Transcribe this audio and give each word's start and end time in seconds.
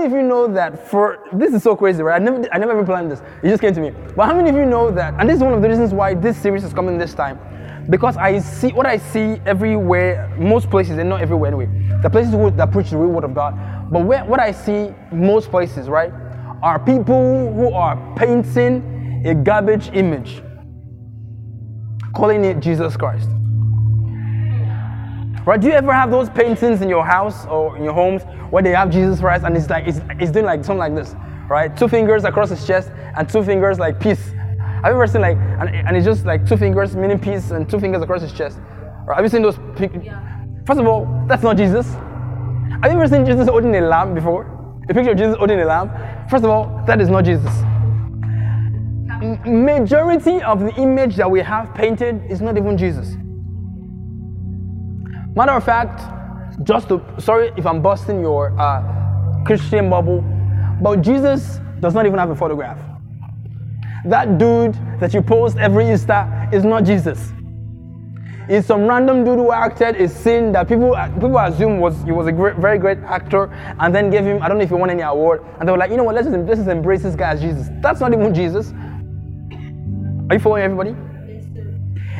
Many 0.00 0.14
of 0.14 0.18
you 0.18 0.26
know 0.26 0.48
that 0.54 0.88
for 0.88 1.28
this 1.30 1.52
is 1.52 1.62
so 1.62 1.76
crazy, 1.76 2.02
right? 2.02 2.18
I 2.18 2.24
never, 2.24 2.48
I 2.54 2.56
never 2.56 2.72
ever 2.72 2.84
planned 2.86 3.10
this. 3.10 3.20
It 3.42 3.50
just 3.50 3.60
came 3.60 3.74
to 3.74 3.82
me. 3.82 3.90
But 4.16 4.24
how 4.24 4.34
many 4.34 4.48
of 4.48 4.56
you 4.56 4.64
know 4.64 4.90
that? 4.90 5.12
And 5.18 5.28
this 5.28 5.36
is 5.36 5.42
one 5.42 5.52
of 5.52 5.60
the 5.60 5.68
reasons 5.68 5.92
why 5.92 6.14
this 6.14 6.38
series 6.38 6.64
is 6.64 6.72
coming 6.72 6.96
this 6.96 7.12
time, 7.12 7.38
because 7.90 8.16
I 8.16 8.38
see 8.38 8.68
what 8.72 8.86
I 8.86 8.96
see 8.96 9.42
everywhere, 9.44 10.34
most 10.38 10.70
places, 10.70 10.96
and 10.96 11.06
not 11.06 11.20
everywhere 11.20 11.48
anyway. 11.48 11.68
The 12.00 12.08
places 12.08 12.32
that 12.32 12.70
preach 12.72 12.88
the 12.88 12.96
real 12.96 13.10
word 13.10 13.24
of 13.24 13.34
God. 13.34 13.92
But 13.92 14.06
where, 14.06 14.24
what 14.24 14.40
I 14.40 14.52
see 14.52 14.88
most 15.12 15.50
places, 15.50 15.86
right, 15.86 16.14
are 16.62 16.82
people 16.82 17.52
who 17.52 17.70
are 17.74 18.14
painting 18.16 19.22
a 19.26 19.34
garbage 19.34 19.90
image, 19.92 20.42
calling 22.16 22.42
it 22.46 22.60
Jesus 22.60 22.96
Christ. 22.96 23.28
Right? 25.50 25.60
Do 25.60 25.66
you 25.66 25.72
ever 25.72 25.92
have 25.92 26.12
those 26.12 26.30
paintings 26.30 26.80
in 26.80 26.88
your 26.88 27.04
house 27.04 27.44
or 27.46 27.76
in 27.76 27.82
your 27.82 27.92
homes 27.92 28.22
where 28.50 28.62
they 28.62 28.70
have 28.70 28.88
Jesus 28.88 29.18
Christ 29.18 29.42
and 29.42 29.56
it's 29.56 29.68
like 29.68 29.84
it's, 29.84 30.00
it's 30.20 30.30
doing 30.30 30.44
like 30.44 30.64
something 30.64 30.78
like 30.78 30.94
this, 30.94 31.16
right? 31.48 31.76
Two 31.76 31.88
fingers 31.88 32.22
across 32.22 32.50
his 32.50 32.64
chest 32.64 32.92
and 33.16 33.28
two 33.28 33.42
fingers 33.42 33.76
like 33.80 33.98
peace. 33.98 34.30
Have 34.30 34.84
you 34.84 34.90
ever 34.92 35.08
seen 35.08 35.22
like 35.22 35.36
and, 35.36 35.74
and 35.74 35.96
it's 35.96 36.06
just 36.06 36.24
like 36.24 36.46
two 36.46 36.56
fingers 36.56 36.94
meaning 36.94 37.18
peace 37.18 37.50
and 37.50 37.68
two 37.68 37.80
fingers 37.80 38.00
across 38.00 38.22
his 38.22 38.32
chest? 38.32 38.60
Right? 39.08 39.16
Have 39.16 39.24
you 39.24 39.28
seen 39.28 39.42
those? 39.42 39.58
Pic- 39.74 39.90
yeah. 40.04 40.44
First 40.68 40.78
of 40.78 40.86
all, 40.86 41.24
that's 41.26 41.42
not 41.42 41.56
Jesus. 41.56 41.94
Have 41.94 42.84
you 42.84 42.90
ever 42.90 43.08
seen 43.08 43.26
Jesus 43.26 43.48
holding 43.48 43.74
a 43.74 43.80
lamb 43.80 44.14
before? 44.14 44.46
A 44.88 44.94
picture 44.94 45.10
of 45.10 45.18
Jesus 45.18 45.36
holding 45.36 45.58
a 45.60 45.64
lamb? 45.64 45.90
First 46.28 46.44
of 46.44 46.50
all, 46.50 46.80
that 46.86 47.00
is 47.00 47.08
not 47.08 47.24
Jesus. 47.24 47.52
Majority 49.44 50.40
of 50.42 50.60
the 50.60 50.72
image 50.76 51.16
that 51.16 51.28
we 51.28 51.40
have 51.40 51.74
painted 51.74 52.22
is 52.30 52.40
not 52.40 52.56
even 52.56 52.78
Jesus. 52.78 53.16
Matter 55.34 55.52
of 55.52 55.64
fact, 55.64 56.00
just 56.64 56.88
to, 56.88 57.00
sorry 57.18 57.52
if 57.56 57.66
I'm 57.66 57.80
busting 57.80 58.20
your 58.20 58.58
uh, 58.60 59.42
Christian 59.44 59.88
bubble, 59.88 60.24
but 60.82 61.02
Jesus 61.02 61.60
does 61.80 61.94
not 61.94 62.06
even 62.06 62.18
have 62.18 62.30
a 62.30 62.36
photograph. 62.36 62.78
That 64.04 64.38
dude 64.38 64.74
that 64.98 65.14
you 65.14 65.22
post 65.22 65.56
every 65.58 65.90
Easter 65.92 66.48
is 66.52 66.64
not 66.64 66.84
Jesus. 66.84 67.32
It's 68.48 68.66
some 68.66 68.86
random 68.86 69.24
dude 69.24 69.38
who 69.38 69.52
acted 69.52 69.94
a 69.96 70.08
scene 70.08 70.50
that 70.52 70.66
people 70.66 70.96
people 71.14 71.38
assume 71.38 71.78
was 71.78 72.02
he 72.02 72.10
was 72.10 72.26
a 72.26 72.32
great, 72.32 72.56
very 72.56 72.78
great 72.78 72.98
actor, 72.98 73.48
and 73.78 73.94
then 73.94 74.10
gave 74.10 74.24
him 74.24 74.42
I 74.42 74.48
don't 74.48 74.58
know 74.58 74.64
if 74.64 74.70
he 74.70 74.74
won 74.74 74.90
any 74.90 75.02
award, 75.02 75.42
and 75.60 75.68
they 75.68 75.72
were 75.72 75.78
like, 75.78 75.90
you 75.90 75.96
know 75.96 76.02
what, 76.02 76.16
let's 76.16 76.26
just, 76.26 76.36
let's 76.36 76.58
just 76.58 76.68
embrace 76.68 77.02
this 77.02 77.14
guy 77.14 77.30
as 77.30 77.40
Jesus. 77.40 77.68
That's 77.80 78.00
not 78.00 78.12
even 78.12 78.34
Jesus. 78.34 78.72
Are 80.30 80.34
you 80.34 80.40
following 80.40 80.64
everybody? 80.64 80.96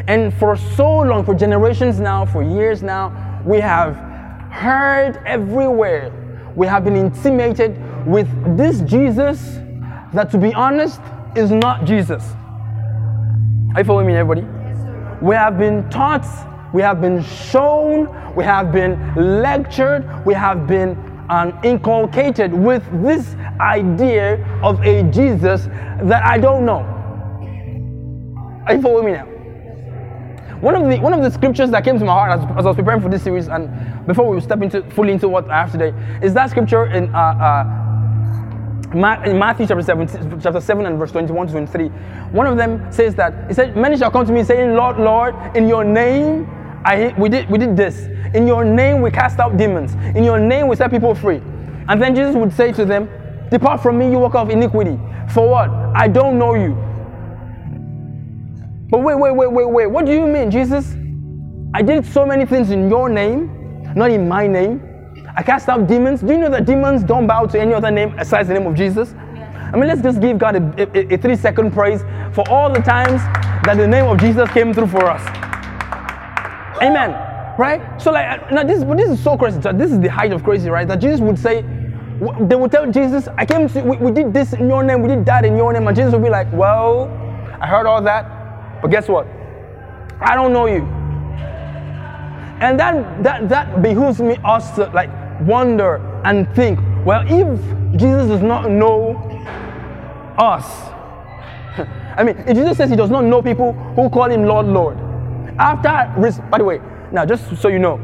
And 0.06 0.33
for 0.34 0.56
so 0.56 1.01
long, 1.01 1.25
for 1.25 1.34
generations 1.34 2.01
now, 2.01 2.27
for 2.27 2.43
years 2.43 2.83
now, 2.83 3.43
we 3.45 3.61
have 3.61 3.97
heard 4.53 5.23
everywhere, 5.27 6.12
we 6.56 6.67
have 6.67 6.84
been 6.84 6.97
intimated 6.97 7.79
with 8.06 8.28
this 8.56 8.81
Jesus 8.81 9.59
that, 10.12 10.31
to 10.31 10.39
be 10.39 10.53
honest, 10.55 11.01
is 11.37 11.51
not 11.51 11.84
Jesus. 11.84 12.25
Are 13.75 13.81
you 13.81 13.84
following 13.84 14.09
me, 14.09 14.16
everybody? 14.16 14.47
we 15.21 15.34
have 15.34 15.59
been 15.59 15.89
taught, 15.91 16.27
we 16.72 16.83
have 16.83 17.00
been 17.00 17.22
shown, 17.22 18.09
we 18.34 18.44
have 18.44 18.72
been 18.72 19.15
lectured, 19.15 20.25
we 20.25 20.34
have 20.34 20.66
been 20.66 20.97
um, 21.28 21.59
inculcated 21.62 22.53
with 22.53 22.83
this 23.03 23.34
idea 23.60 24.44
of 24.62 24.81
a 24.83 25.03
Jesus 25.10 25.66
that 26.03 26.25
I 26.25 26.39
don't 26.39 26.65
know. 26.65 26.81
Are 28.66 28.75
you 28.75 28.83
following 28.83 29.06
me 29.06 29.12
now? 29.12 29.29
One 30.60 30.75
of 30.75 30.88
the 30.88 30.98
one 30.98 31.12
of 31.12 31.22
the 31.22 31.31
scriptures 31.31 31.71
that 31.71 31.84
came 31.84 31.98
to 31.98 32.04
my 32.04 32.12
heart 32.12 32.38
as, 32.38 32.44
as 32.59 32.66
I 32.66 32.69
was 32.69 32.76
preparing 32.76 33.00
for 33.00 33.09
this 33.09 33.22
series, 33.22 33.48
and 33.48 34.06
before 34.06 34.28
we 34.28 34.41
step 34.41 34.60
into 34.62 34.82
fully 34.91 35.12
into 35.12 35.28
what 35.28 35.48
I 35.50 35.60
have 35.60 35.72
today, 35.72 35.94
is 36.22 36.34
that 36.34 36.50
scripture 36.50 36.87
in 36.87 37.15
uh, 37.15 37.19
uh, 37.19 37.81
in 38.93 39.38
Matthew 39.38 39.66
chapter 39.69 39.82
7, 39.82 40.41
chapter 40.41 40.60
7 40.60 40.84
and 40.84 40.98
verse 40.98 41.12
21 41.12 41.47
to 41.47 41.53
23. 41.53 41.88
One 42.32 42.47
of 42.47 42.56
them 42.56 42.91
says 42.91 43.15
that 43.15 43.47
he 43.47 43.54
said, 43.54 43.76
Many 43.76 43.97
shall 43.97 44.10
come 44.10 44.26
to 44.26 44.32
me 44.32 44.43
saying, 44.43 44.75
Lord, 44.75 44.98
Lord, 44.98 45.34
in 45.56 45.69
your 45.69 45.84
name 45.84 46.44
I 46.84 47.15
we 47.19 47.28
did 47.28 47.48
we 47.50 47.59
did 47.59 47.77
this. 47.77 48.06
In 48.34 48.47
your 48.47 48.65
name 48.65 49.03
we 49.03 49.10
cast 49.10 49.38
out 49.38 49.56
demons. 49.56 49.94
In 50.16 50.25
your 50.25 50.38
name 50.38 50.69
we 50.69 50.77
set 50.77 50.91
people 50.91 51.15
free. 51.15 51.41
And 51.88 52.00
then 52.00 52.15
Jesus 52.15 52.34
would 52.37 52.53
say 52.53 52.72
to 52.72 52.84
them, 52.84 53.09
Depart 53.50 53.82
from 53.82 53.98
me, 53.98 54.10
you 54.10 54.19
work 54.19 54.34
of 54.34 54.50
iniquity. 54.50 54.98
For 55.28 55.48
what? 55.48 55.71
I 55.94 56.09
don't 56.09 56.38
know 56.38 56.54
you. 56.54 56.77
But 58.91 59.03
wait, 59.03 59.15
wait, 59.15 59.34
wait, 59.37 59.53
wait, 59.53 59.71
wait. 59.71 59.87
What 59.87 60.05
do 60.05 60.12
you 60.12 60.27
mean, 60.27 60.51
Jesus? 60.51 60.97
I 61.75 61.83
did 61.83 62.05
so 62.05 62.27
many 62.27 62.45
things 62.45 62.71
in 62.71 62.89
your 62.89 63.09
name, 63.09 63.93
not 63.95 64.11
in 64.11 64.28
my 64.28 64.49
name. 64.49 64.83
I 65.37 65.43
cast 65.45 65.69
out 65.69 65.87
demons. 65.87 66.23
Do 66.23 66.33
you 66.33 66.39
know 66.39 66.51
that 66.51 66.65
demons 66.67 67.05
don't 67.05 67.28
bow 67.28 67.47
to 67.47 67.61
any 67.61 67.73
other 67.73 67.93
name 67.93 68.17
besides 68.17 68.49
the 68.49 68.55
name 68.55 68.67
of 68.67 68.75
Jesus? 68.75 69.15
I 69.73 69.77
mean, 69.77 69.87
let's 69.87 70.03
just 70.03 70.21
give 70.21 70.39
God 70.39 70.56
a, 70.56 70.83
a, 70.99 71.15
a, 71.15 71.19
three 71.19 71.37
second 71.37 71.71
praise 71.71 72.03
for 72.33 72.49
all 72.51 72.73
the 72.73 72.81
times 72.81 73.21
that 73.65 73.77
the 73.77 73.87
name 73.87 74.06
of 74.06 74.19
Jesus 74.19 74.51
came 74.51 74.75
through 74.75 74.89
for 74.89 75.05
us. 75.05 75.25
Amen. 76.83 77.11
Right? 77.57 77.81
So, 78.03 78.11
like, 78.11 78.51
now 78.51 78.65
this, 78.65 78.83
this 78.83 79.11
is 79.11 79.22
so 79.22 79.37
crazy. 79.37 79.61
This 79.61 79.93
is 79.93 80.01
the 80.01 80.09
height 80.09 80.33
of 80.33 80.43
crazy, 80.43 80.69
right? 80.69 80.89
That 80.89 80.97
Jesus 80.97 81.21
would 81.21 81.39
say, 81.39 81.62
they 82.41 82.57
would 82.57 82.72
tell 82.72 82.91
Jesus, 82.91 83.28
I 83.39 83.47
came 83.47 83.69
to, 83.69 83.83
we, 83.83 83.97
we 83.99 84.11
did 84.11 84.33
this 84.34 84.53
in 84.53 84.69
your 84.69 84.83
name, 84.83 85.03
we 85.03 85.09
did 85.09 85.25
that 85.27 85.45
in 85.45 85.57
your 85.57 85.72
name. 85.72 85.87
And 85.87 85.97
Jesus 85.97 86.12
would 86.12 86.25
be 86.25 86.31
like, 86.31 86.53
Well, 86.53 87.05
I 87.61 87.69
heard 87.69 87.87
all 87.87 88.03
that. 88.03 88.40
But 88.82 88.91
guess 88.91 89.08
what? 89.08 89.26
I 90.20 90.34
don't 90.34 90.52
know 90.52 90.66
you. 90.66 90.82
And 92.60 92.78
that 92.78 93.22
that 93.22 93.48
that 93.48 93.82
behooves 93.82 94.20
me 94.20 94.36
us 94.44 94.74
to 94.76 94.86
like 94.88 95.10
wonder 95.41 95.96
and 96.24 96.46
think, 96.54 96.78
well, 97.06 97.22
if 97.26 97.98
Jesus 97.98 98.28
does 98.28 98.42
not 98.42 98.70
know 98.70 99.16
us, 100.36 100.64
I 102.16 102.22
mean, 102.24 102.36
if 102.46 102.54
Jesus 102.54 102.76
says 102.76 102.91
he 102.91 102.96
does 102.96 103.10
not 103.10 103.24
know 103.24 103.41
people 103.41 103.72
who 103.72 104.10
call 104.10 104.30
him 104.30 104.44
Lord, 104.44 104.66
Lord, 104.66 104.98
after, 105.58 106.12
by 106.50 106.58
the 106.58 106.64
way, 106.64 106.80
now 107.12 107.24
just 107.24 107.56
so 107.56 107.68
you 107.68 107.78
know, 107.78 107.98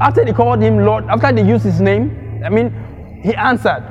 after 0.00 0.24
they 0.24 0.32
called 0.32 0.62
him 0.62 0.78
Lord, 0.78 1.04
after 1.06 1.32
they 1.32 1.42
used 1.42 1.64
his 1.64 1.80
name, 1.80 2.42
I 2.44 2.50
mean, 2.50 3.20
he 3.22 3.34
answered, 3.34 3.82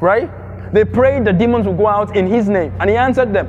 right? 0.00 0.30
They 0.72 0.84
prayed 0.84 1.24
the 1.24 1.32
demons 1.32 1.66
would 1.66 1.76
go 1.76 1.88
out 1.88 2.16
in 2.16 2.26
his 2.26 2.48
name, 2.48 2.72
and 2.78 2.88
he 2.88 2.96
answered 2.96 3.32
them. 3.32 3.48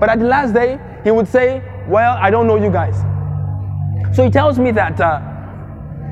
But 0.00 0.08
at 0.08 0.18
the 0.18 0.24
last 0.24 0.54
day, 0.54 0.80
he 1.04 1.10
would 1.10 1.28
say, 1.28 1.62
Well, 1.88 2.16
I 2.20 2.30
don't 2.30 2.46
know 2.46 2.56
you 2.56 2.70
guys. 2.70 2.96
So 4.14 4.24
he 4.24 4.30
tells 4.30 4.58
me 4.58 4.70
that 4.72 5.00
uh, 5.00 5.20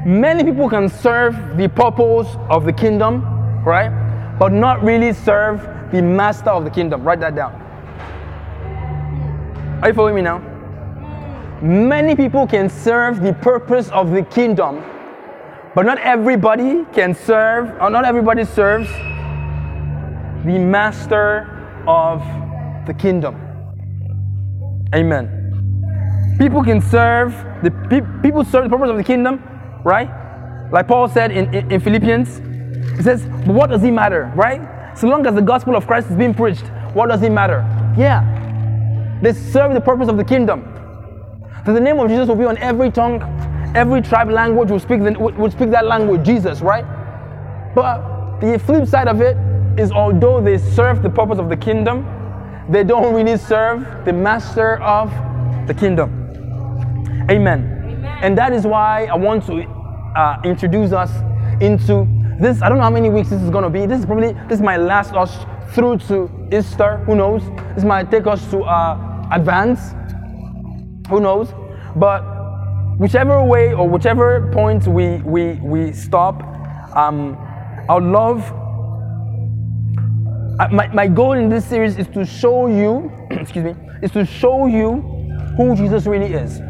many 0.06 0.42
people 0.42 0.68
can 0.68 0.88
serve 0.88 1.56
the 1.56 1.68
purpose 1.68 2.28
of 2.48 2.64
the 2.64 2.72
kingdom, 2.72 3.22
right? 3.64 3.90
But 4.38 4.52
not 4.52 4.82
really 4.82 5.12
serve 5.12 5.60
the 5.92 6.00
master 6.00 6.50
of 6.50 6.64
the 6.64 6.70
kingdom. 6.70 7.02
Write 7.02 7.20
that 7.20 7.34
down. 7.34 7.52
Are 9.82 9.88
you 9.88 9.94
following 9.94 10.14
me 10.14 10.22
now? 10.22 10.38
Many 11.62 12.16
people 12.16 12.46
can 12.46 12.70
serve 12.70 13.20
the 13.20 13.34
purpose 13.34 13.90
of 13.90 14.12
the 14.12 14.22
kingdom, 14.22 14.82
but 15.74 15.84
not 15.84 15.98
everybody 15.98 16.86
can 16.94 17.14
serve, 17.14 17.70
or 17.82 17.90
not 17.90 18.06
everybody 18.06 18.44
serves 18.44 18.88
the 20.46 20.58
master 20.58 21.82
of 21.86 22.20
the 22.86 22.94
kingdom. 22.94 23.50
Amen. 24.94 26.37
People 26.38 26.64
can 26.64 26.81
serve 26.81 27.32
the 27.62 27.70
pe- 27.70 28.22
people 28.22 28.44
serve 28.44 28.64
the 28.64 28.70
purpose 28.70 28.90
of 28.90 28.96
the 28.96 29.04
kingdom, 29.04 29.42
right? 29.84 30.08
Like 30.72 30.88
Paul 30.88 31.08
said 31.08 31.31
in, 31.31 31.52
in, 31.54 31.72
in 31.72 31.81
Philippians, 31.81 32.38
he 32.96 33.02
says, 33.02 33.26
but 33.46 33.54
what 33.54 33.70
does 33.70 33.84
it 33.84 33.90
matter, 33.92 34.32
right? 34.34 34.96
So 34.96 35.06
long 35.08 35.26
as 35.26 35.34
the 35.34 35.42
gospel 35.42 35.76
of 35.76 35.87
Christ 35.87 36.10
is 36.10 36.16
being 36.16 36.34
preached, 36.34 36.66
what 36.94 37.08
does 37.08 37.22
it 37.22 37.31
matter? 37.31 37.60
Yeah. 37.96 39.19
They 39.22 39.32
serve 39.32 39.75
the 39.75 39.81
purpose 39.81 40.08
of 40.08 40.16
the 40.16 40.25
kingdom. 40.25 40.62
That 41.64 41.72
the 41.72 41.81
name 41.81 41.98
of 41.98 42.08
Jesus 42.08 42.28
will 42.28 42.36
be 42.36 42.44
on 42.44 42.56
every 42.58 42.90
tongue, 42.90 43.22
every 43.76 44.00
tribe 44.00 44.31
language 44.31 44.70
will 44.70 44.81
speak, 44.81 45.02
the, 45.02 45.12
will 45.19 45.50
speak 45.50 45.70
that 45.70 45.86
language, 45.86 46.25
Jesus, 46.25 46.62
right? 46.62 46.84
But 47.75 48.40
the 48.40 48.58
flip 48.58 48.88
side 48.88 49.08
of 49.08 49.20
it 49.20 49.36
is 49.78 49.93
although 49.93 50.40
they 50.40 50.58
serve 50.58 51.02
the 51.02 51.10
purpose 51.10 51.38
of 51.38 51.48
the 51.48 51.56
kingdom, 51.56 52.04
they 52.70 52.84
don't 52.84 53.12
really 53.14 53.37
serve 53.37 54.05
the 54.05 54.12
master 54.12 54.81
of 54.81 55.11
the 55.67 55.75
kingdom. 55.75 56.11
Amen. 57.28 57.82
Amen. 57.84 58.19
And 58.22 58.38
that 58.38 58.52
is 58.52 58.64
why 58.64 59.06
I 59.06 59.17
want 59.17 59.44
to 59.46 59.62
uh, 60.17 60.40
introduce 60.44 60.93
us 60.93 61.11
into 61.61 62.06
this. 62.38 62.62
I 62.62 62.69
don't 62.69 62.78
know 62.78 62.84
how 62.84 62.90
many 62.90 63.11
weeks 63.11 63.31
this 63.31 63.43
is 63.43 63.50
going 63.50 63.64
to 63.64 63.70
be. 63.70 63.87
This 63.87 64.00
is 64.00 64.06
probably 64.06 64.34
this 64.49 64.61
might 64.61 64.78
last 64.78 65.14
us 65.14 65.37
through 65.75 65.99
to 66.08 66.31
Easter. 66.52 66.99
Who 67.06 67.14
knows? 67.17 67.43
This 67.75 67.84
might 67.84 68.11
take 68.11 68.26
us 68.26 68.49
to 68.50 68.62
uh, 68.62 69.28
advance. 69.32 69.94
Who 71.08 71.20
knows? 71.20 71.52
But 71.96 72.22
whichever 72.99 73.43
way 73.43 73.75
or 73.75 73.88
whichever 73.88 74.50
point 74.52 74.87
we 74.87 75.17
we 75.22 75.55
we 75.55 75.93
stop, 75.93 76.43
um, 76.94 77.37
I 77.88 77.94
would 77.94 78.05
love 78.05 78.59
my, 80.68 80.88
my 80.88 81.06
goal 81.06 81.32
in 81.32 81.48
this 81.48 81.64
series 81.64 81.96
is 81.96 82.06
to 82.08 82.24
show 82.24 82.66
you, 82.66 83.10
excuse 83.30 83.64
me, 83.64 83.74
is 84.02 84.10
to 84.12 84.24
show 84.24 84.66
you 84.66 85.00
who 85.56 85.74
Jesus 85.74 86.06
really 86.06 86.32
is. 86.32 86.60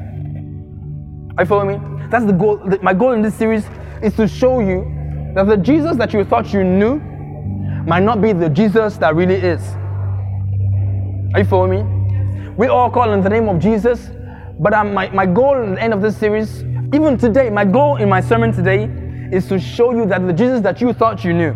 Are 1.37 1.43
you 1.43 1.47
following 1.47 1.81
me? 1.81 2.07
That's 2.11 2.25
the 2.25 2.33
goal. 2.33 2.61
My 2.83 2.95
goal 2.95 3.13
in 3.13 3.23
this 3.23 3.35
series 3.35 3.65
is 4.03 4.15
to 4.15 4.27
show 4.27 4.61
you 4.61 5.33
that 5.35 5.47
the 5.47 5.57
Jesus 5.57 5.97
that 5.97 6.13
you 6.13 6.25
thought 6.25 6.53
you 6.53 6.65
knew 6.65 7.01
might 7.87 8.03
not 8.03 8.21
be 8.21 8.33
the 8.33 8.49
Jesus 8.49 8.97
that 8.99 9.15
really 9.15 9.37
is. 9.37 9.61
Are 11.35 11.41
you 11.41 11.45
following 11.45 11.87
me? 11.87 12.55
We 12.57 12.67
all 12.67 12.91
call 12.91 13.13
in 13.13 13.23
the 13.23 13.31
name 13.31 13.49
of 13.49 13.61
Jesus, 13.61 14.11
but 14.59 14.75
um, 14.75 14.93
my, 14.93 15.09
my 15.11 15.25
goal 15.25 15.55
at 15.55 15.75
the 15.75 15.83
end 15.83 15.95
of 15.95 16.03
this 16.03 16.17
series, 16.17 16.63
even 16.93 17.17
today, 17.17 17.49
my 17.49 17.65
goal 17.65 17.97
in 17.97 18.09
my 18.09 18.21
sermon 18.21 18.53
today 18.53 18.91
is 19.33 19.47
to 19.49 19.59
show 19.59 19.93
you 19.93 20.05
that 20.07 20.27
the 20.27 20.33
Jesus 20.33 20.61
that 20.63 20.81
you 20.81 20.93
thought 20.93 21.25
you 21.25 21.33
knew 21.33 21.55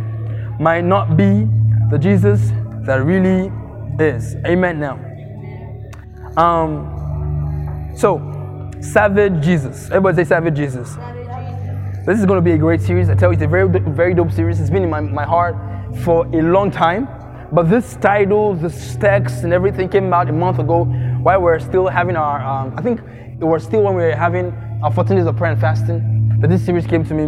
might 0.61 0.85
not 0.85 1.17
be 1.17 1.49
the 1.91 1.99
Jesus 1.99 2.51
that 2.87 3.05
really 3.05 3.53
is. 3.99 4.37
Amen. 4.47 4.81
Now, 4.81 4.99
um, 6.37 7.93
so 7.97 8.35
Savage 8.81 9.43
Jesus. 9.43 9.87
Everybody 9.87 10.17
say 10.17 10.25
Savage 10.25 10.57
Jesus. 10.57 10.97
This 12.07 12.19
is 12.19 12.27
going 12.27 12.37
to 12.37 12.43
be 12.43 12.53
a 12.53 12.59
great 12.59 12.83
series. 12.83 13.09
I 13.09 13.15
tell 13.15 13.31
you, 13.31 13.35
it's 13.35 13.43
a 13.43 13.47
very, 13.47 13.67
very 13.69 14.13
dope 14.13 14.31
series. 14.31 14.61
It's 14.61 14.69
been 14.69 14.83
in 14.83 14.91
my, 14.91 15.01
my 15.01 15.25
heart 15.25 15.57
for 16.03 16.27
a 16.27 16.43
long 16.43 16.71
time. 16.71 17.09
But 17.51 17.71
this 17.71 17.97
title, 17.97 18.55
this 18.55 18.97
text, 18.97 19.45
and 19.45 19.53
everything 19.53 19.89
came 19.89 20.13
out 20.13 20.29
a 20.29 20.33
month 20.33 20.59
ago 20.59 20.85
while 21.23 21.41
we 21.41 21.51
are 21.51 21.61
still 21.61 21.87
having 21.87 22.17
our, 22.17 22.45
um, 22.45 22.75
I 22.77 22.83
think 22.83 23.01
it 23.41 23.45
was 23.45 23.65
still 23.65 23.83
when 23.83 23.95
we 23.95 24.03
were 24.03 24.15
having 24.15 24.53
our 24.83 24.93
14 24.93 25.17
days 25.17 25.27
of 25.27 25.37
prayer 25.37 25.53
and 25.53 25.61
fasting 25.61 26.39
that 26.41 26.51
this 26.51 26.65
series 26.65 26.87
came 26.87 27.05
to 27.05 27.15
me. 27.15 27.25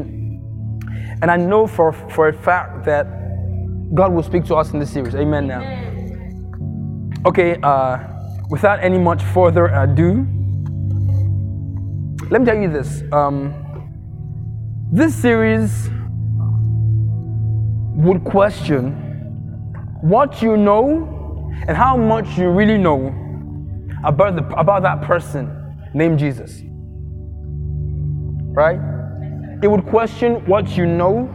And 1.22 1.30
I 1.30 1.36
know 1.36 1.66
for, 1.66 1.92
for 2.10 2.28
a 2.28 2.32
fact 2.32 2.84
that 2.84 3.06
God 3.94 4.12
will 4.12 4.22
speak 4.22 4.44
to 4.46 4.56
us 4.56 4.72
in 4.72 4.80
this 4.80 4.90
series. 4.90 5.14
Amen 5.14 5.46
now. 5.46 5.62
Okay, 7.26 7.58
uh, 7.62 7.98
without 8.50 8.80
any 8.80 8.98
much 8.98 9.22
further 9.22 9.66
ado, 9.66 10.26
let 12.30 12.40
me 12.40 12.46
tell 12.46 12.56
you 12.56 12.70
this. 12.70 13.02
Um, 13.12 13.54
this 14.92 15.14
series 15.14 15.88
would 17.96 18.24
question 18.24 18.92
what 20.02 20.42
you 20.42 20.56
know 20.56 21.52
and 21.66 21.76
how 21.76 21.96
much 21.96 22.38
you 22.38 22.50
really 22.50 22.78
know 22.78 23.14
about, 24.04 24.36
the, 24.36 24.46
about 24.58 24.82
that 24.82 25.02
person 25.02 25.50
named 25.94 26.18
Jesus. 26.18 26.62
Right? 28.54 28.78
It 29.62 29.68
would 29.68 29.86
question 29.86 30.44
what 30.46 30.76
you 30.76 30.86
know 30.86 31.32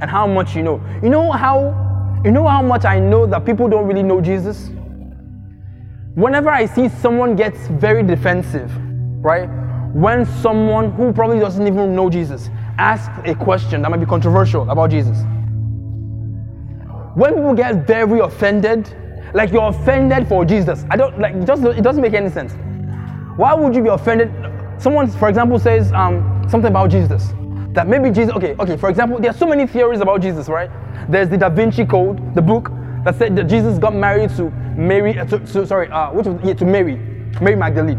and 0.00 0.10
how 0.10 0.26
much 0.26 0.54
you 0.56 0.62
know. 0.62 0.80
You 1.02 1.10
know 1.10 1.30
how 1.30 2.20
you 2.24 2.30
know 2.30 2.46
how 2.46 2.62
much 2.62 2.84
I 2.84 2.98
know 2.98 3.26
that 3.26 3.44
people 3.44 3.68
don't 3.68 3.86
really 3.86 4.02
know 4.02 4.20
Jesus? 4.20 4.70
Whenever 6.14 6.50
I 6.50 6.66
see 6.66 6.88
someone 6.88 7.36
gets 7.36 7.66
very 7.68 8.02
defensive, 8.02 8.70
right? 9.22 9.48
when 9.92 10.24
someone 10.24 10.92
who 10.92 11.12
probably 11.12 11.40
doesn't 11.40 11.66
even 11.66 11.96
know 11.96 12.08
Jesus 12.08 12.48
asks 12.78 13.12
a 13.28 13.34
question 13.34 13.82
that 13.82 13.90
might 13.90 13.98
be 13.98 14.06
controversial 14.06 14.68
about 14.70 14.90
Jesus. 14.90 15.18
When 17.14 17.34
people 17.34 17.54
get 17.54 17.86
very 17.86 18.20
offended, 18.20 18.94
like 19.34 19.50
you're 19.52 19.68
offended 19.68 20.28
for 20.28 20.44
Jesus, 20.44 20.84
I 20.90 20.96
don't 20.96 21.18
like 21.18 21.44
just 21.44 21.64
it 21.64 21.82
doesn't 21.82 22.02
make 22.02 22.14
any 22.14 22.30
sense. 22.30 22.52
Why 23.36 23.52
would 23.52 23.74
you 23.74 23.82
be 23.82 23.88
offended? 23.88 24.32
Someone, 24.78 25.10
for 25.10 25.28
example, 25.28 25.58
says 25.58 25.92
um, 25.92 26.46
something 26.48 26.70
about 26.70 26.90
Jesus 26.90 27.32
that 27.72 27.88
maybe 27.88 28.10
Jesus. 28.10 28.34
Okay, 28.34 28.54
okay. 28.58 28.76
For 28.76 28.90
example, 28.90 29.18
there 29.20 29.30
are 29.30 29.36
so 29.36 29.46
many 29.46 29.66
theories 29.66 30.00
about 30.00 30.20
Jesus, 30.20 30.48
right? 30.48 30.70
There's 31.08 31.28
the 31.28 31.36
Da 31.36 31.48
Vinci 31.48 31.84
Code, 31.84 32.34
the 32.34 32.42
book 32.42 32.70
that 33.04 33.16
said 33.16 33.36
that 33.36 33.44
Jesus 33.44 33.78
got 33.78 33.94
married 33.94 34.30
to 34.36 34.50
Mary. 34.76 35.18
Uh, 35.18 35.24
to, 35.26 35.38
to, 35.38 35.66
sorry, 35.66 35.88
uh, 35.90 36.12
which 36.12 36.26
was, 36.26 36.40
yeah, 36.44 36.54
to 36.54 36.64
Mary, 36.64 36.96
Mary 37.40 37.56
Magdalene. 37.56 37.98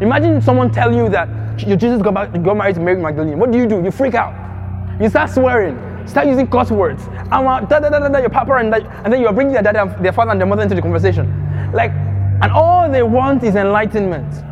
Imagine 0.00 0.40
someone 0.40 0.70
tell 0.70 0.94
you 0.94 1.08
that 1.08 1.28
Jesus 1.56 2.02
got, 2.02 2.14
got 2.42 2.56
married 2.56 2.76
to 2.76 2.80
Mary 2.80 3.00
Magdalene. 3.00 3.38
What 3.38 3.50
do 3.50 3.58
you 3.58 3.66
do? 3.66 3.82
You 3.82 3.90
freak 3.90 4.14
out. 4.14 4.34
You 5.00 5.08
start 5.08 5.30
swearing. 5.30 5.76
Start 6.06 6.26
using 6.26 6.46
curse 6.46 6.70
words. 6.70 7.02
I'm 7.30 7.46
a, 7.46 7.66
da, 7.68 7.80
da, 7.80 7.90
da, 7.90 7.98
da, 7.98 8.08
da, 8.08 8.18
your 8.18 8.30
papa 8.30 8.54
and, 8.54 8.72
that, 8.72 8.86
and 9.04 9.12
then 9.12 9.20
you're 9.20 9.32
bringing 9.32 9.52
their 9.52 9.62
dad, 9.62 10.02
their 10.02 10.12
father 10.12 10.30
and 10.30 10.40
their 10.40 10.46
mother 10.46 10.62
into 10.62 10.74
the 10.74 10.82
conversation. 10.82 11.26
Like, 11.72 11.90
and 12.40 12.52
all 12.52 12.90
they 12.90 13.02
want 13.02 13.42
is 13.42 13.56
enlightenment. 13.56 14.44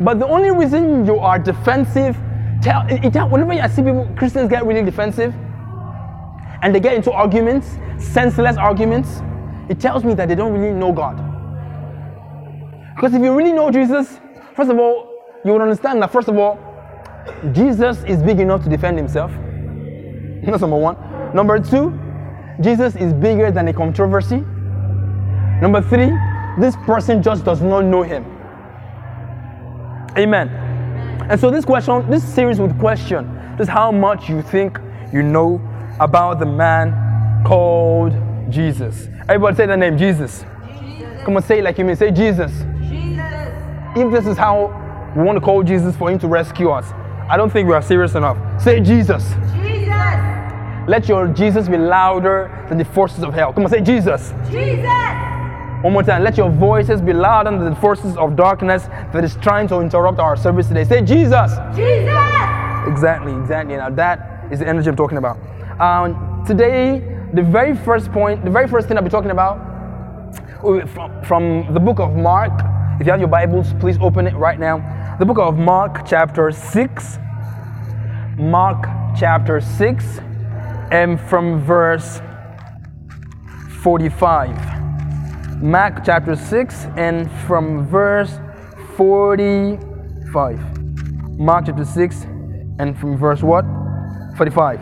But 0.00 0.18
the 0.18 0.26
only 0.26 0.50
reason 0.50 1.06
you 1.06 1.18
are 1.18 1.38
defensive, 1.38 2.16
tell, 2.66 2.86
it, 2.88 3.04
it, 3.04 3.30
whenever 3.30 3.52
I 3.52 3.68
see 3.68 3.82
people, 3.82 4.08
Christians 4.16 4.50
get 4.50 4.66
really 4.66 4.82
defensive, 4.82 5.34
and 6.62 6.74
they 6.74 6.80
get 6.80 6.94
into 6.94 7.12
arguments, 7.12 7.78
senseless 7.98 8.56
arguments, 8.56 9.22
it 9.68 9.80
tells 9.80 10.04
me 10.04 10.14
that 10.14 10.28
they 10.28 10.34
don't 10.34 10.52
really 10.52 10.74
know 10.74 10.92
God. 10.92 11.16
Because 12.94 13.14
if 13.14 13.22
you 13.22 13.36
really 13.36 13.52
know 13.52 13.70
Jesus, 13.70 14.20
First 14.56 14.70
of 14.70 14.78
all, 14.78 15.12
you 15.44 15.52
would 15.52 15.60
understand 15.60 16.00
that, 16.00 16.10
first 16.10 16.28
of 16.28 16.38
all, 16.38 16.58
Jesus 17.52 18.02
is 18.04 18.22
big 18.22 18.40
enough 18.40 18.64
to 18.64 18.70
defend 18.70 18.96
himself. 18.96 19.30
That's 20.46 20.62
number 20.62 20.78
one. 20.78 20.96
Number 21.34 21.58
two, 21.60 21.92
Jesus 22.62 22.96
is 22.96 23.12
bigger 23.12 23.50
than 23.50 23.68
a 23.68 23.74
controversy. 23.74 24.42
Number 25.60 25.82
three, 25.82 26.10
this 26.58 26.74
person 26.86 27.22
just 27.22 27.44
does 27.44 27.60
not 27.60 27.84
know 27.84 28.02
him. 28.02 28.24
Amen. 30.16 30.65
And 31.28 31.40
so 31.40 31.50
this 31.50 31.64
question, 31.64 32.08
this 32.10 32.24
series 32.24 32.60
would 32.60 32.78
question 32.78 33.56
just 33.58 33.70
how 33.70 33.90
much 33.90 34.28
you 34.28 34.42
think 34.42 34.78
you 35.12 35.22
know 35.22 35.60
about 36.00 36.38
the 36.38 36.46
man 36.46 37.44
called 37.44 38.12
Jesus. 38.50 39.08
Everybody 39.28 39.56
say 39.56 39.66
the 39.66 39.76
name 39.76 39.98
Jesus. 39.98 40.44
Jesus. 40.80 41.22
Come 41.24 41.36
on, 41.36 41.42
say 41.42 41.58
it 41.58 41.64
like 41.64 41.78
you 41.78 41.84
mean. 41.84 41.96
Say 41.96 42.10
Jesus 42.10 42.52
if 43.96 44.12
this 44.12 44.26
is 44.26 44.36
how 44.36 44.66
we 45.16 45.22
want 45.22 45.36
to 45.36 45.40
call 45.40 45.62
Jesus 45.62 45.96
for 45.96 46.10
him 46.10 46.18
to 46.18 46.28
rescue 46.28 46.70
us, 46.70 46.92
I 47.28 47.36
don't 47.36 47.50
think 47.50 47.66
we 47.66 47.74
are 47.74 47.82
serious 47.82 48.14
enough. 48.14 48.36
Say 48.62 48.80
Jesus. 48.80 49.24
Jesus. 49.54 49.86
Let 50.86 51.08
your 51.08 51.26
Jesus 51.28 51.68
be 51.68 51.78
louder 51.78 52.66
than 52.68 52.78
the 52.78 52.84
forces 52.84 53.24
of 53.24 53.32
hell. 53.32 53.52
Come 53.52 53.64
on, 53.64 53.70
say 53.70 53.80
Jesus. 53.80 54.34
Jesus. 54.50 55.35
One 55.86 55.92
more 55.92 56.02
time. 56.02 56.24
Let 56.24 56.36
your 56.36 56.50
voices 56.50 57.00
be 57.00 57.12
louder 57.12 57.52
than 57.52 57.70
the 57.72 57.76
forces 57.76 58.16
of 58.16 58.34
darkness 58.34 58.86
that 59.12 59.22
is 59.22 59.36
trying 59.36 59.68
to 59.68 59.78
interrupt 59.78 60.18
our 60.18 60.36
service 60.36 60.66
today. 60.66 60.82
Say 60.82 61.00
Jesus. 61.00 61.52
Jesus. 61.76 62.12
Exactly, 62.88 63.32
exactly. 63.32 63.76
Now 63.76 63.90
that 63.90 64.48
is 64.50 64.58
the 64.58 64.66
energy 64.66 64.88
I'm 64.88 64.96
talking 64.96 65.16
about. 65.16 65.38
Um, 65.80 66.42
today, 66.44 67.28
the 67.34 67.42
very 67.42 67.76
first 67.76 68.10
point, 68.10 68.44
the 68.44 68.50
very 68.50 68.66
first 68.66 68.88
thing 68.88 68.96
I'll 68.96 69.04
be 69.04 69.10
talking 69.10 69.30
about 69.30 70.34
from, 70.60 71.22
from 71.22 71.72
the 71.72 71.78
book 71.78 72.00
of 72.00 72.16
Mark, 72.16 72.50
if 73.00 73.06
you 73.06 73.12
have 73.12 73.20
your 73.20 73.28
Bibles, 73.28 73.72
please 73.74 73.96
open 74.00 74.26
it 74.26 74.34
right 74.34 74.58
now. 74.58 75.16
The 75.20 75.24
book 75.24 75.38
of 75.38 75.56
Mark, 75.56 76.04
chapter 76.04 76.50
6. 76.50 77.18
Mark, 78.38 78.88
chapter 79.16 79.60
6, 79.60 80.18
and 80.90 81.20
from 81.20 81.62
verse 81.62 82.20
45. 83.82 84.85
Mark, 85.62 86.04
chapter 86.04 86.36
6, 86.36 86.86
and 86.96 87.30
from 87.46 87.86
verse 87.86 88.38
45. 88.96 91.38
Mark, 91.38 91.66
chapter 91.66 91.84
6, 91.84 92.22
and 92.78 92.98
from 92.98 93.16
verse 93.16 93.42
what? 93.42 93.64
45. 94.36 94.80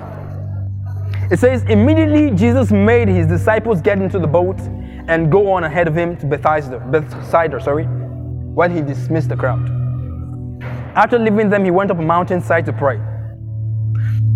It 1.31 1.39
says, 1.39 1.63
Immediately 1.65 2.33
Jesus 2.33 2.71
made 2.71 3.09
his 3.09 3.27
disciples 3.27 3.81
get 3.81 3.99
into 3.99 4.19
the 4.19 4.27
boat 4.27 4.61
and 5.09 5.31
go 5.31 5.53
on 5.53 5.65
ahead 5.65 5.89
of 5.89 5.97
him 5.97 6.17
to 6.19 6.27
Bethsaida, 6.27 6.81
Bethsaida, 6.91 7.61
sorry 7.61 7.89
while 8.55 8.71
he 8.71 8.81
dismissed 8.81 9.29
the 9.29 9.37
crowd. 9.37 9.69
After 10.97 11.19
leaving 11.19 11.51
them, 11.51 11.65
he 11.65 11.73
went 11.73 11.91
up 11.91 11.99
a 11.99 12.03
mountainside 12.03 12.65
to 12.67 12.73
pray. 12.73 13.01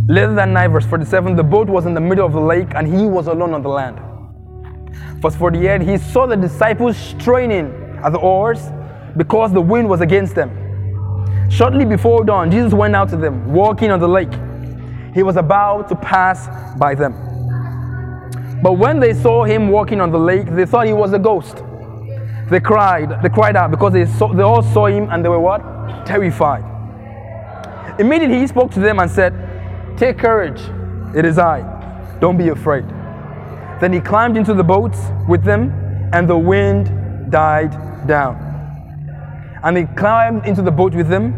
Later 0.08 0.34
that 0.34 0.48
night, 0.48 0.68
verse 0.68 0.86
47, 0.86 1.36
the 1.36 1.44
boat 1.44 1.68
was 1.68 1.86
in 1.86 1.94
the 1.94 2.00
middle 2.00 2.26
of 2.26 2.32
the 2.32 2.40
lake 2.40 2.68
and 2.74 2.86
he 2.86 3.06
was 3.06 3.28
alone 3.28 3.54
on 3.54 3.62
the 3.62 3.68
land. 3.68 4.00
Verse 5.20 5.34
48, 5.34 5.82
he 5.82 5.98
saw 5.98 6.26
the 6.26 6.36
disciples 6.36 6.96
straining 6.96 7.72
at 8.02 8.12
the 8.12 8.18
oars 8.18 8.60
because 9.16 9.52
the 9.52 9.60
wind 9.60 9.88
was 9.88 10.00
against 10.00 10.34
them. 10.34 10.50
Shortly 11.50 11.84
before 11.84 12.24
dawn, 12.24 12.50
Jesus 12.50 12.72
went 12.72 12.94
out 12.94 13.08
to 13.10 13.16
them, 13.16 13.52
walking 13.52 13.90
on 13.90 14.00
the 14.00 14.08
lake. 14.08 14.32
He 15.14 15.22
was 15.22 15.36
about 15.36 15.88
to 15.88 15.96
pass 15.96 16.48
by 16.78 16.94
them. 16.94 17.12
But 18.62 18.74
when 18.74 19.00
they 19.00 19.14
saw 19.14 19.44
him 19.44 19.68
walking 19.68 20.00
on 20.00 20.10
the 20.10 20.18
lake, 20.18 20.46
they 20.46 20.66
thought 20.66 20.86
he 20.86 20.92
was 20.92 21.12
a 21.12 21.18
ghost. 21.18 21.62
They 22.50 22.60
cried, 22.60 23.22
they 23.22 23.28
cried 23.28 23.56
out 23.56 23.70
because 23.70 23.92
they, 23.92 24.06
saw, 24.06 24.32
they 24.32 24.42
all 24.42 24.62
saw 24.62 24.86
him 24.86 25.08
and 25.10 25.24
they 25.24 25.28
were 25.28 25.40
what? 25.40 26.06
Terrified. 26.06 26.64
Immediately 27.98 28.38
he 28.38 28.46
spoke 28.46 28.70
to 28.72 28.80
them 28.80 28.98
and 29.00 29.10
said, 29.10 29.34
Take 29.96 30.18
courage, 30.18 30.60
it 31.16 31.24
is 31.24 31.38
I. 31.38 31.62
Don't 32.20 32.36
be 32.36 32.48
afraid. 32.48 32.84
Then 33.80 33.92
he 33.92 34.00
climbed 34.00 34.36
into 34.36 34.54
the 34.54 34.64
boat 34.64 34.96
with 35.28 35.44
them, 35.44 35.72
and 36.12 36.28
the 36.28 36.36
wind 36.36 37.30
died 37.30 37.72
down. 38.06 38.36
And 39.62 39.76
he 39.76 39.84
climbed 39.84 40.46
into 40.46 40.62
the 40.62 40.70
boat 40.70 40.94
with 40.94 41.08
them, 41.08 41.34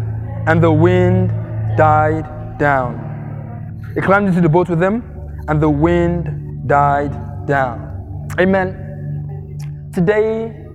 and 0.47 0.63
the 0.63 0.73
wind 0.73 1.31
died 1.77 2.59
down. 2.59 3.93
He 3.95 4.01
climbed 4.01 4.29
into 4.29 4.41
the 4.41 4.49
boat 4.49 4.69
with 4.69 4.79
them, 4.79 5.03
and 5.49 5.61
the 5.61 5.69
wind 5.69 6.67
died 6.67 7.47
down. 7.47 8.29
Amen. 8.39 9.89
Today, 9.93 10.67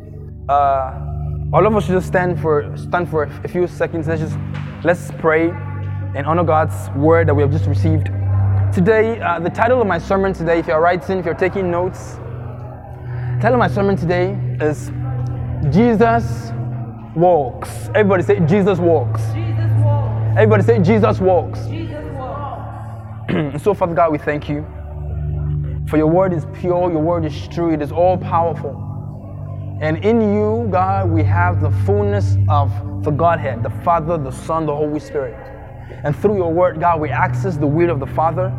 uh, 0.50 1.02
all 1.54 1.66
of 1.66 1.76
us 1.76 1.86
should 1.86 1.94
just 1.94 2.08
stand 2.08 2.40
for 2.40 2.76
stand 2.76 3.10
for 3.10 3.24
a 3.24 3.48
few 3.48 3.68
seconds. 3.68 4.08
Let's 4.08 4.22
just 4.22 4.38
let's 4.84 5.12
pray 5.20 5.50
and 6.16 6.26
honor 6.28 6.44
God's 6.44 6.90
word 6.96 7.28
that 7.28 7.34
we 7.34 7.42
have 7.42 7.52
just 7.52 7.66
received 7.66 8.10
today, 8.76 9.22
uh, 9.22 9.40
the 9.40 9.50
title 9.50 9.80
of 9.80 9.88
my 9.88 9.98
sermon 9.98 10.34
today, 10.34 10.60
if 10.60 10.68
you're 10.68 10.82
writing, 10.82 11.18
if 11.18 11.24
you're 11.26 11.34
taking 11.34 11.72
notes, 11.72 12.16
the 12.16 13.40
title 13.40 13.54
of 13.54 13.60
my 13.60 13.70
sermon 13.70 13.96
today 13.96 14.38
is 14.60 14.92
Jesus 15.74 16.52
Walks. 17.16 17.70
Everybody 17.96 18.24
say, 18.24 18.42
Jesus 18.42 18.78
Walks. 18.78 19.22
Jesus 19.32 19.72
walks. 19.82 20.32
Everybody 20.32 20.64
say, 20.64 20.80
Jesus 20.80 21.22
Walks. 21.22 21.66
Jesus 21.68 22.04
walks. 22.18 23.64
so, 23.64 23.74
Father 23.74 23.96
God, 23.96 24.12
we 24.12 24.18
thank 24.18 24.50
you. 24.50 24.66
For 25.88 25.96
your 25.96 26.08
word 26.08 26.34
is 26.34 26.46
pure, 26.54 26.92
your 26.92 27.02
word 27.02 27.24
is 27.24 27.48
true, 27.48 27.74
it 27.74 27.82
is 27.82 27.94
all 27.94 28.18
powerful. 28.18 28.76
And 29.80 30.04
in 30.04 30.20
you, 30.20 30.68
God, 30.70 31.10
we 31.10 31.24
have 31.24 31.62
the 31.62 31.72
fullness 31.86 32.36
of 32.50 32.70
the 33.06 33.12
Godhead, 33.12 33.64
the 33.64 33.70
Father, 33.86 34.18
the 34.18 34.32
Son, 34.32 34.66
the 34.66 34.76
Holy 34.76 35.00
Spirit. 35.00 35.36
And 36.04 36.14
through 36.14 36.36
your 36.36 36.52
word, 36.52 36.82
God, 36.82 37.00
we 37.00 37.10
access 37.10 37.56
the 37.56 37.68
will 37.68 37.90
of 37.90 38.02
the 38.02 38.08
Father 38.08 38.54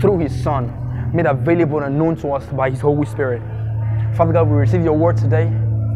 through 0.00 0.18
his 0.18 0.42
Son, 0.42 0.72
made 1.14 1.26
available 1.26 1.80
and 1.80 1.98
known 1.98 2.16
to 2.16 2.32
us 2.32 2.44
by 2.46 2.70
his 2.70 2.80
Holy 2.80 3.06
Spirit. 3.06 3.42
Father 4.16 4.32
God, 4.32 4.48
we 4.48 4.56
receive 4.56 4.82
your 4.82 4.96
word 4.96 5.16
today. 5.16 5.46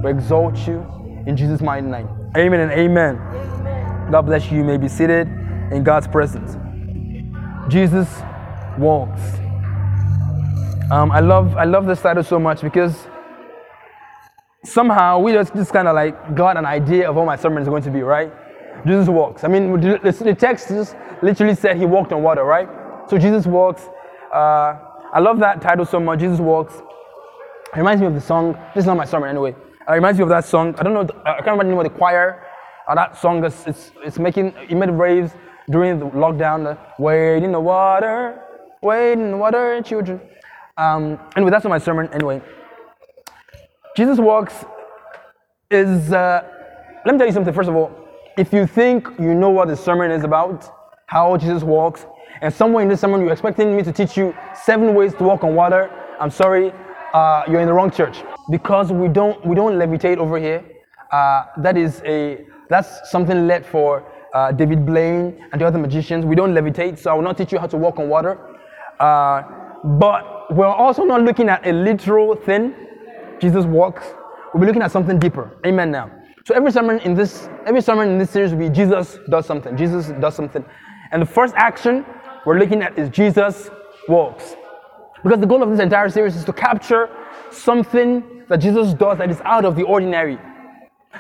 We 0.03 0.11
exalt 0.11 0.57
you 0.67 0.87
in 1.27 1.37
Jesus' 1.37 1.61
mighty 1.61 1.87
name. 1.87 2.09
Amen 2.37 2.61
and 2.61 2.73
amen. 2.73 3.17
Amen. 3.17 4.11
God 4.11 4.23
bless 4.23 4.51
you. 4.51 4.59
You 4.59 4.65
may 4.65 4.77
be 4.77 4.89
seated 4.89 5.29
in 5.71 5.83
God's 5.85 6.07
presence. 6.07 6.57
Jesus 7.69 8.09
walks. 8.79 9.21
Um, 10.91 11.11
I 11.11 11.21
love 11.21 11.57
I 11.57 11.65
love 11.65 11.87
this 11.87 12.01
title 12.03 12.23
so 12.23 12.39
much 12.39 12.61
because 12.61 13.07
somehow 14.65 15.19
we 15.19 15.33
just, 15.33 15.55
just 15.55 15.73
kind 15.73 15.89
of 15.89 15.95
like 15.95 16.35
got 16.35 16.57
an 16.57 16.67
idea 16.67 17.09
of 17.09 17.17
what 17.17 17.27
my 17.27 17.37
sermon 17.37 17.62
is 17.62 17.69
going 17.69 17.83
to 17.83 17.91
be, 17.91 18.03
right? 18.03 18.33
Jesus 18.87 19.09
walks. 19.09 19.45
I 19.45 19.49
mean, 19.49 19.81
the, 19.81 19.99
the 20.03 20.35
text 20.35 20.69
just 20.69 20.97
literally 21.23 21.55
said 21.55 21.77
he 21.77 21.87
walked 21.87 22.12
on 22.12 22.23
water, 22.23 22.45
right? 22.45 22.69
So 23.12 23.19
Jesus 23.19 23.45
walks. 23.47 23.90
Uh, 24.33 24.75
I 25.12 25.21
love 25.21 25.38
that 25.40 25.61
title 25.61 25.85
so 25.85 26.00
much. 26.00 26.21
Jesus 26.21 26.40
walks. 26.40 26.73
It 26.76 27.76
reminds 27.76 28.00
me 28.00 28.07
of 28.07 28.14
the 28.14 28.23
song. 28.23 28.54
This 28.75 28.85
is 28.85 28.87
not 28.87 28.97
my 28.97 29.04
sermon 29.04 29.28
anyway. 29.28 29.50
It 29.50 29.92
reminds 29.92 30.19
me 30.19 30.23
of 30.23 30.31
that 30.31 30.47
song. 30.47 30.75
I 30.78 30.83
don't 30.83 30.95
know. 30.95 31.07
I 31.26 31.35
can't 31.35 31.49
remember 31.49 31.64
the 31.64 31.71
name 31.73 31.78
of 31.78 31.85
the 31.85 31.90
choir. 31.90 32.47
Uh, 32.88 32.95
that 32.95 33.21
song 33.21 33.45
is 33.45 33.64
it's, 33.66 33.92
it's 34.02 34.19
making 34.19 34.54
it 34.66 34.75
made 34.75 34.88
waves 34.88 35.33
during 35.71 35.99
the 35.99 36.07
lockdown. 36.07 36.64
The, 36.64 36.78
wade 36.99 37.42
in 37.42 37.52
the 37.52 37.61
water, 37.61 38.40
wade 38.81 39.19
in 39.19 39.33
the 39.33 39.37
water, 39.37 39.83
children. 39.83 40.19
Um, 40.78 41.21
anyway, 41.37 41.50
that's 41.50 41.64
not 41.64 41.69
my 41.69 41.76
sermon. 41.76 42.09
Anyway, 42.14 42.40
Jesus 43.95 44.19
walks 44.19 44.64
is. 45.71 46.14
Uh, 46.14 46.49
let 47.04 47.12
me 47.12 47.19
tell 47.19 47.26
you 47.26 47.35
something. 47.35 47.52
First 47.52 47.69
of 47.69 47.76
all, 47.76 47.92
if 48.38 48.54
you 48.54 48.66
think 48.66 49.07
you 49.19 49.35
know 49.35 49.50
what 49.50 49.69
the 49.69 49.76
sermon 49.76 50.11
is 50.11 50.25
about, 50.25 50.66
how 51.09 51.37
Jesus 51.37 51.62
walks, 51.62 52.07
and 52.41 52.53
somewhere 52.53 52.83
in 52.83 52.89
this 52.89 53.01
sermon 53.01 53.21
you're 53.21 53.33
expecting 53.33 53.77
me 53.77 53.83
to 53.83 53.93
teach 53.93 54.17
you 54.17 54.35
seven 54.55 54.95
ways 54.95 55.15
to 55.15 55.25
walk 55.25 55.45
on 55.45 55.55
water, 55.55 55.91
I'm 56.19 56.31
sorry, 56.31 56.73
uh, 57.12 57.43
you're 57.49 57.61
in 57.61 57.67
the 57.67 57.73
wrong 57.73 57.91
church. 57.91 58.23
Because 58.51 58.93
we 58.93 59.09
don't 59.09 59.45
we 59.47 59.55
don't 59.55 59.75
levitate 59.75 60.19
over 60.19 60.39
here. 60.39 60.65
Uh, 61.12 61.45
that 61.59 61.77
is 61.77 62.03
a 62.05 62.47
that's 62.69 63.11
something 63.11 63.47
led 63.47 63.65
for 63.67 64.05
uh, 64.35 64.51
David 64.53 64.87
Blaine 64.87 65.45
and 65.53 65.61
the 65.61 65.67
other 65.67 65.79
magicians. 65.79 66.25
We 66.25 66.35
don't 66.35 66.55
levitate, 66.55 66.99
so 66.99 67.11
I 67.11 67.15
will 67.15 67.23
not 67.23 67.37
teach 67.37 67.53
you 67.53 67.59
how 67.59 67.67
to 67.67 67.77
walk 67.77 67.99
on 67.99 68.09
water. 68.09 68.39
Uh, 68.99 69.43
but 69.85 70.55
we're 70.55 70.67
also 70.67 71.05
not 71.05 71.23
looking 71.23 71.49
at 71.49 71.67
a 71.67 71.73
literal 71.73 72.35
thing. 72.35 72.75
Jesus 73.41 73.65
walks. 73.65 74.07
We'll 74.53 74.61
be 74.61 74.67
looking 74.67 74.83
at 74.83 74.91
something 74.93 75.19
deeper. 75.19 75.59
Amen. 75.67 75.91
Now. 75.91 76.11
So 76.45 76.55
every 76.55 76.73
sermon 76.73 76.99
in 77.01 77.15
this 77.15 77.49
every 77.67 77.81
sermon 77.81 78.09
in 78.09 78.19
this 78.19 78.31
series 78.31 78.53
will 78.53 78.59
be 78.59 78.69
Jesus 78.69 79.19
does 79.31 79.47
something. 79.47 79.77
Jesus 79.77 80.09
does 80.21 80.35
something. 80.35 80.65
And 81.12 81.23
the 81.23 81.27
first 81.27 81.55
action 81.57 82.05
we're 82.44 82.58
looking 82.58 82.82
at 82.82 82.99
is 82.99 83.08
Jesus 83.11 83.70
walks. 84.08 84.56
Because 85.22 85.40
the 85.40 85.46
goal 85.46 85.62
of 85.62 85.70
this 85.70 85.80
entire 85.80 86.08
series 86.08 86.34
is 86.34 86.44
to 86.44 86.52
capture 86.52 87.08
something 87.50 88.44
that 88.49 88.56
Jesus 88.56 88.92
does 88.94 89.18
that 89.18 89.30
is 89.30 89.40
out 89.44 89.64
of 89.64 89.76
the 89.76 89.84
ordinary, 89.84 90.38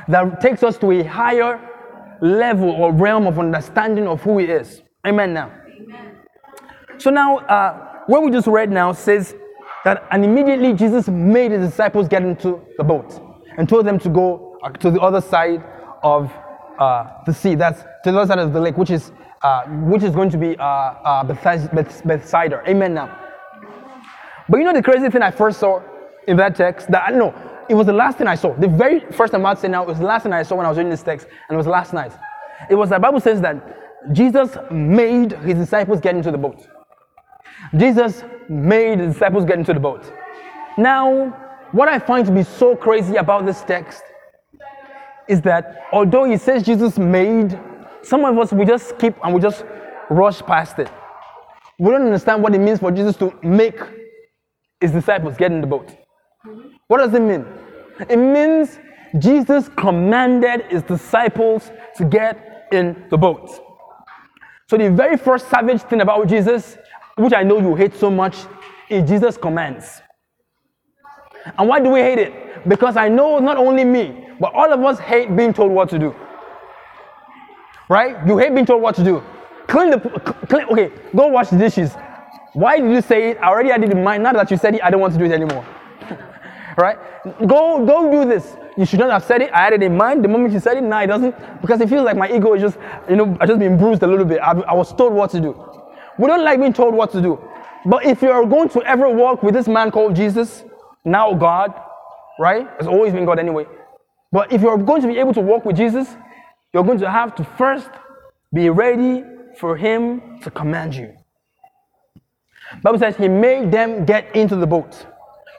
that 0.08 0.40
takes 0.40 0.62
us 0.62 0.76
to 0.78 0.90
a 0.90 1.04
higher 1.04 1.60
level 2.20 2.70
or 2.70 2.92
realm 2.92 3.26
of 3.26 3.38
understanding 3.38 4.08
of 4.08 4.20
who 4.22 4.38
He 4.38 4.46
is. 4.46 4.82
Amen. 5.06 5.32
Now. 5.32 5.52
So 6.98 7.10
now, 7.10 7.38
uh, 7.38 8.02
what 8.06 8.22
we 8.22 8.30
just 8.30 8.46
read 8.46 8.70
now 8.70 8.92
says 8.92 9.34
that, 9.84 10.06
and 10.10 10.24
immediately 10.24 10.72
Jesus 10.72 11.08
made 11.08 11.52
his 11.52 11.70
disciples 11.70 12.08
get 12.08 12.22
into 12.22 12.60
the 12.78 12.84
boat 12.84 13.20
and 13.56 13.68
told 13.68 13.86
them 13.86 13.98
to 14.00 14.08
go 14.08 14.58
to 14.80 14.90
the 14.90 15.00
other 15.00 15.20
side 15.20 15.64
of 16.02 16.32
uh, 16.78 17.06
the 17.26 17.32
sea. 17.32 17.54
That's 17.54 17.82
to 18.04 18.12
the 18.12 18.18
other 18.18 18.26
side 18.26 18.38
of 18.38 18.52
the 18.52 18.60
lake, 18.60 18.76
which 18.76 18.90
is 18.90 19.12
uh, 19.42 19.64
which 19.66 20.02
is 20.02 20.14
going 20.14 20.30
to 20.30 20.38
be 20.38 20.56
uh, 20.58 20.62
uh, 20.62 21.24
Bethsaida. 21.24 22.62
Amen. 22.68 22.94
Now, 22.94 23.18
but 24.48 24.58
you 24.58 24.64
know 24.64 24.72
the 24.72 24.82
crazy 24.82 25.08
thing 25.10 25.22
I 25.22 25.30
first 25.30 25.60
saw 25.60 25.82
in 26.26 26.36
that 26.36 26.56
text 26.56 26.90
that 26.90 27.02
I 27.02 27.10
don't 27.10 27.18
know 27.18 27.52
it 27.68 27.74
was 27.74 27.86
the 27.86 27.92
last 27.92 28.18
thing 28.18 28.26
I 28.26 28.34
saw. 28.34 28.54
The 28.54 28.68
very 28.68 29.00
first 29.12 29.32
time 29.32 29.46
I'd 29.46 29.58
say 29.58 29.68
now 29.68 29.82
it 29.82 29.88
was 29.88 29.98
the 29.98 30.04
last 30.04 30.24
thing 30.24 30.32
I 30.32 30.42
saw 30.42 30.56
when 30.56 30.66
I 30.66 30.68
was 30.68 30.78
reading 30.78 30.90
this 30.90 31.02
text, 31.02 31.26
and 31.48 31.54
it 31.54 31.56
was 31.56 31.66
last 31.66 31.92
night. 31.92 32.12
It 32.68 32.74
was 32.74 32.90
the 32.90 32.98
Bible 32.98 33.20
says 33.20 33.40
that 33.40 34.12
Jesus 34.12 34.56
made 34.70 35.32
his 35.32 35.56
disciples 35.56 36.00
get 36.00 36.14
into 36.14 36.30
the 36.30 36.38
boat. 36.38 36.66
Jesus 37.76 38.24
made 38.48 39.00
the 39.00 39.06
disciples 39.06 39.44
get 39.44 39.58
into 39.58 39.72
the 39.72 39.80
boat. 39.80 40.12
Now, 40.76 41.30
what 41.72 41.88
I 41.88 41.98
find 41.98 42.26
to 42.26 42.32
be 42.32 42.42
so 42.42 42.76
crazy 42.76 43.16
about 43.16 43.46
this 43.46 43.62
text 43.62 44.02
is 45.28 45.40
that 45.42 45.86
although 45.92 46.24
he 46.24 46.36
says 46.36 46.62
Jesus 46.62 46.98
made, 46.98 47.58
some 48.02 48.24
of 48.24 48.36
us 48.38 48.52
we 48.52 48.64
just 48.64 48.90
skip 48.90 49.16
and 49.22 49.34
we 49.34 49.40
just 49.40 49.64
rush 50.10 50.42
past 50.42 50.78
it. 50.78 50.90
We 51.78 51.90
don't 51.90 52.02
understand 52.02 52.42
what 52.42 52.54
it 52.54 52.58
means 52.58 52.80
for 52.80 52.90
Jesus 52.90 53.16
to 53.16 53.32
make 53.42 53.78
his 54.80 54.92
disciples 54.92 55.36
get 55.36 55.52
in 55.52 55.60
the 55.60 55.66
boat. 55.66 55.90
What 56.88 56.98
does 56.98 57.14
it 57.14 57.22
mean? 57.22 57.46
It 58.08 58.16
means 58.16 58.78
Jesus 59.18 59.68
commanded 59.76 60.62
his 60.70 60.82
disciples 60.82 61.70
to 61.96 62.04
get 62.04 62.68
in 62.72 63.06
the 63.10 63.18
boat. 63.18 63.50
So 64.68 64.76
the 64.76 64.90
very 64.90 65.16
first 65.16 65.48
savage 65.50 65.82
thing 65.82 66.00
about 66.00 66.28
Jesus, 66.28 66.78
which 67.16 67.34
I 67.34 67.42
know 67.42 67.58
you 67.58 67.74
hate 67.74 67.94
so 67.94 68.10
much, 68.10 68.36
is 68.88 69.08
Jesus 69.08 69.36
commands. 69.36 70.00
And 71.58 71.68
why 71.68 71.80
do 71.80 71.90
we 71.90 72.00
hate 72.00 72.18
it? 72.18 72.68
Because 72.68 72.96
I 72.96 73.08
know 73.08 73.38
not 73.38 73.56
only 73.56 73.84
me, 73.84 74.28
but 74.40 74.52
all 74.54 74.72
of 74.72 74.80
us 74.80 74.98
hate 74.98 75.34
being 75.36 75.52
told 75.52 75.72
what 75.72 75.88
to 75.90 75.98
do. 75.98 76.14
Right? 77.92 78.16
You 78.26 78.38
hate 78.38 78.54
being 78.54 78.64
told 78.64 78.80
what 78.80 78.94
to 78.94 79.04
do. 79.04 79.22
Clean 79.66 79.90
the 79.90 80.00
clean, 80.48 80.64
okay, 80.70 80.90
go 81.14 81.26
wash 81.26 81.50
the 81.50 81.58
dishes. 81.58 81.92
Why 82.54 82.80
did 82.80 82.90
you 82.90 83.02
say 83.02 83.32
it? 83.32 83.36
I 83.36 83.48
already 83.48 83.68
had 83.68 83.84
it 83.84 83.90
in 83.90 84.02
mind. 84.02 84.22
Now 84.22 84.32
that 84.32 84.50
you 84.50 84.56
said 84.56 84.74
it, 84.74 84.82
I 84.82 84.88
don't 84.88 85.02
want 85.02 85.12
to 85.12 85.18
do 85.18 85.26
it 85.26 85.30
anymore. 85.30 85.62
right? 86.78 86.96
Go 87.46 87.84
go 87.84 88.10
do 88.10 88.26
this. 88.26 88.56
You 88.78 88.86
should 88.86 88.98
not 88.98 89.10
have 89.10 89.24
said 89.24 89.42
it. 89.42 89.52
I 89.52 89.64
had 89.64 89.74
it 89.74 89.82
in 89.82 89.94
mind. 89.94 90.24
The 90.24 90.28
moment 90.28 90.54
you 90.54 90.60
said 90.60 90.78
it, 90.78 90.80
now 90.80 91.02
it 91.02 91.08
doesn't. 91.08 91.34
Because 91.60 91.82
it 91.82 91.90
feels 91.90 92.06
like 92.06 92.16
my 92.16 92.32
ego 92.34 92.54
is 92.54 92.62
just, 92.62 92.78
you 93.10 93.16
know, 93.16 93.36
I 93.42 93.44
just 93.44 93.58
been 93.58 93.76
bruised 93.76 94.02
a 94.02 94.06
little 94.06 94.24
bit. 94.24 94.40
I, 94.40 94.52
I 94.52 94.72
was 94.72 94.94
told 94.94 95.12
what 95.12 95.28
to 95.32 95.40
do. 95.40 95.52
We 96.18 96.28
don't 96.28 96.42
like 96.42 96.60
being 96.60 96.72
told 96.72 96.94
what 96.94 97.12
to 97.12 97.20
do. 97.20 97.38
But 97.84 98.06
if 98.06 98.22
you're 98.22 98.46
going 98.46 98.70
to 98.70 98.82
ever 98.84 99.10
walk 99.10 99.42
with 99.42 99.52
this 99.52 99.68
man 99.68 99.90
called 99.90 100.16
Jesus, 100.16 100.64
now 101.04 101.34
God, 101.34 101.74
right? 102.38 102.66
It's 102.78 102.88
always 102.88 103.12
been 103.12 103.26
God 103.26 103.38
anyway. 103.38 103.66
But 104.30 104.50
if 104.50 104.62
you're 104.62 104.78
going 104.78 105.02
to 105.02 105.08
be 105.08 105.18
able 105.18 105.34
to 105.34 105.42
walk 105.42 105.66
with 105.66 105.76
Jesus, 105.76 106.16
you're 106.72 106.84
going 106.84 106.98
to 106.98 107.10
have 107.10 107.34
to 107.36 107.44
first 107.44 107.90
be 108.52 108.70
ready 108.70 109.24
for 109.58 109.76
him 109.76 110.40
to 110.40 110.50
command 110.50 110.94
you. 110.94 111.14
Bible 112.82 112.98
says 112.98 113.16
he 113.16 113.28
made 113.28 113.70
them 113.70 114.04
get 114.04 114.34
into 114.34 114.56
the 114.56 114.66
boat. 114.66 115.06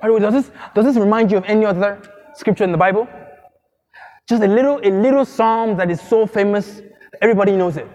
By 0.02 0.08
the 0.08 0.14
way, 0.14 0.20
does 0.20 0.34
this, 0.34 0.52
does 0.74 0.86
this 0.86 0.98
remind 0.98 1.32
you 1.32 1.38
of 1.38 1.46
any 1.46 1.66
other 1.66 2.02
scripture 2.36 2.64
in 2.64 2.72
the 2.72 2.78
Bible? 2.78 3.08
Just 4.28 4.42
a 4.42 4.48
little, 4.48 4.80
a 4.84 4.90
little 4.90 5.26
psalm 5.26 5.78
that 5.78 5.92
is 5.92 6.02
so 6.02 6.26
famous, 6.26 6.82
everybody 7.22 7.56
knows 7.56 7.78
it. 7.78 7.88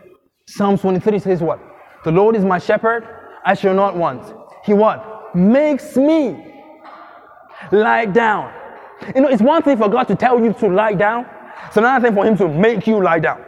Psalms 0.47 0.81
23 0.81 1.19
says 1.19 1.41
what? 1.41 1.61
The 2.05 2.13
Lord 2.13 2.37
is 2.37 2.45
my 2.45 2.59
shepherd, 2.59 3.07
I 3.45 3.55
shall 3.55 3.75
not 3.75 3.97
want. 3.97 4.33
He 4.65 4.73
what? 4.73 5.35
Makes 5.35 5.97
me 5.97 6.55
lie 7.73 8.05
down. 8.07 8.53
You 9.15 9.23
know, 9.23 9.29
it's 9.29 9.43
one 9.43 9.63
thing 9.63 9.77
for 9.77 9.89
God 9.89 10.05
to 10.05 10.15
tell 10.15 10.43
you 10.43 10.53
to 10.55 10.69
lie 10.69 10.95
down. 10.95 11.27
It's 11.67 11.77
another 11.77 12.07
thing 12.07 12.15
for 12.15 12.25
Him 12.25 12.37
to 12.39 12.49
make 12.49 12.87
you 12.87 13.03
lie 13.03 13.19
down. 13.19 13.45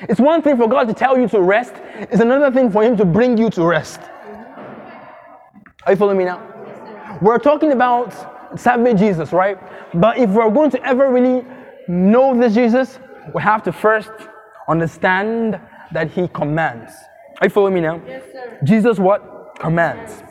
It's 0.00 0.20
one 0.20 0.42
thing 0.42 0.56
for 0.56 0.68
God 0.68 0.88
to 0.88 0.94
tell 0.94 1.18
you 1.18 1.28
to 1.28 1.40
rest. 1.40 1.74
It's 1.94 2.20
another 2.20 2.50
thing 2.50 2.70
for 2.70 2.82
Him 2.82 2.96
to 2.96 3.04
bring 3.04 3.36
you 3.36 3.50
to 3.50 3.64
rest. 3.64 4.00
Are 5.84 5.92
you 5.92 5.96
following 5.96 6.18
me 6.18 6.24
now? 6.24 7.18
We're 7.20 7.38
talking 7.38 7.72
about 7.72 8.58
savage 8.58 8.98
Jesus, 8.98 9.32
right? 9.32 9.58
But 9.94 10.18
if 10.18 10.30
we're 10.30 10.50
going 10.50 10.70
to 10.70 10.86
ever 10.86 11.10
really 11.10 11.44
know 11.88 12.38
this 12.38 12.54
Jesus, 12.54 12.98
we 13.34 13.42
have 13.42 13.62
to 13.64 13.72
first 13.72 14.10
understand 14.68 15.60
that 15.92 16.10
He 16.10 16.28
commands. 16.28 16.92
Are 17.40 17.46
you 17.46 17.50
following 17.50 17.74
me 17.74 17.80
now? 17.80 18.00
Yes, 18.06 18.24
sir. 18.32 18.58
Jesus 18.64 18.98
what? 18.98 19.56
Commands. 19.58 20.22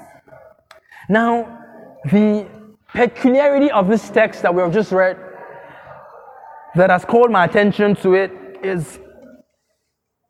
Now, 1.07 1.59
the 2.05 2.47
peculiarity 2.93 3.69
of 3.71 3.87
this 3.87 4.09
text 4.09 4.41
that 4.41 4.53
we 4.53 4.61
have 4.61 4.73
just 4.73 4.91
read 4.91 5.17
that 6.75 6.89
has 6.89 7.05
called 7.05 7.31
my 7.31 7.45
attention 7.45 7.95
to 7.95 8.13
it 8.13 8.31
is, 8.63 8.99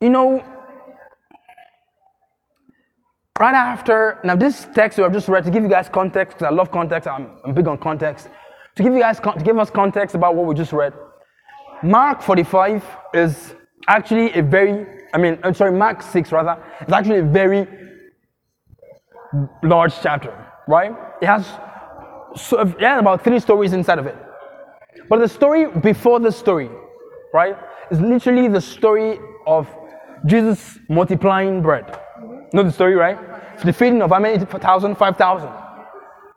you 0.00 0.10
know, 0.10 0.44
right 3.38 3.54
after, 3.54 4.18
now 4.24 4.36
this 4.36 4.66
text 4.74 4.98
we 4.98 5.04
have 5.04 5.12
just 5.12 5.28
read 5.28 5.44
to 5.44 5.50
give 5.50 5.62
you 5.62 5.68
guys 5.68 5.88
context, 5.88 6.38
because 6.38 6.52
I 6.52 6.54
love 6.54 6.70
context, 6.70 7.08
I'm, 7.08 7.30
I'm 7.44 7.54
big 7.54 7.68
on 7.68 7.78
context. 7.78 8.28
To 8.76 8.82
give 8.82 8.92
you 8.92 9.00
guys, 9.00 9.20
to 9.20 9.42
give 9.44 9.58
us 9.58 9.70
context 9.70 10.14
about 10.14 10.34
what 10.34 10.46
we 10.46 10.54
just 10.54 10.72
read, 10.72 10.94
Mark 11.82 12.22
45 12.22 12.84
is 13.14 13.54
actually 13.88 14.32
a 14.32 14.42
very, 14.42 14.86
I 15.12 15.18
mean, 15.18 15.38
I'm 15.42 15.54
sorry, 15.54 15.72
Mark 15.72 16.02
6 16.02 16.32
rather, 16.32 16.62
it's 16.80 16.92
actually 16.92 17.18
a 17.18 17.24
very 17.24 17.66
large 19.62 19.94
chapter, 20.00 20.32
right? 20.68 20.92
It 21.20 21.26
has, 21.26 21.46
so, 22.36 22.60
it 22.60 22.80
has 22.80 23.00
about 23.00 23.22
three 23.22 23.38
stories 23.40 23.72
inside 23.72 23.98
of 23.98 24.06
it. 24.06 24.16
But 25.12 25.18
the 25.18 25.28
story 25.28 25.66
before 25.66 26.20
the 26.20 26.32
story, 26.32 26.70
right, 27.34 27.54
is 27.90 28.00
literally 28.00 28.48
the 28.48 28.62
story 28.62 29.18
of 29.46 29.68
Jesus 30.24 30.78
multiplying 30.88 31.60
bread. 31.60 31.84
Know 32.54 32.62
the 32.62 32.72
story, 32.72 32.94
right? 32.94 33.18
The 33.62 33.74
feeding 33.74 34.00
of 34.00 34.08
how 34.08 34.20
many 34.20 34.42
thousand? 34.42 34.94
Five 34.94 35.18
thousand. 35.18 35.50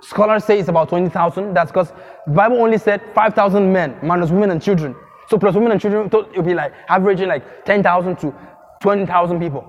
Scholars 0.01 0.43
say 0.43 0.59
it's 0.59 0.67
about 0.67 0.89
20,000. 0.89 1.53
That's 1.53 1.71
because 1.71 1.93
the 2.27 2.33
Bible 2.33 2.57
only 2.57 2.77
said 2.77 3.01
5,000 3.15 3.71
men, 3.71 3.97
minus 4.03 4.29
women 4.29 4.51
and 4.51 4.61
children. 4.61 4.93
So 5.29 5.37
plus 5.37 5.55
women 5.55 5.71
and 5.71 5.79
children, 5.79 6.07
it 6.07 6.35
would 6.35 6.45
be 6.45 6.53
like 6.53 6.73
averaging 6.89 7.29
like 7.29 7.63
10,000 7.63 8.17
to 8.17 8.35
20,000 8.81 9.39
people. 9.39 9.63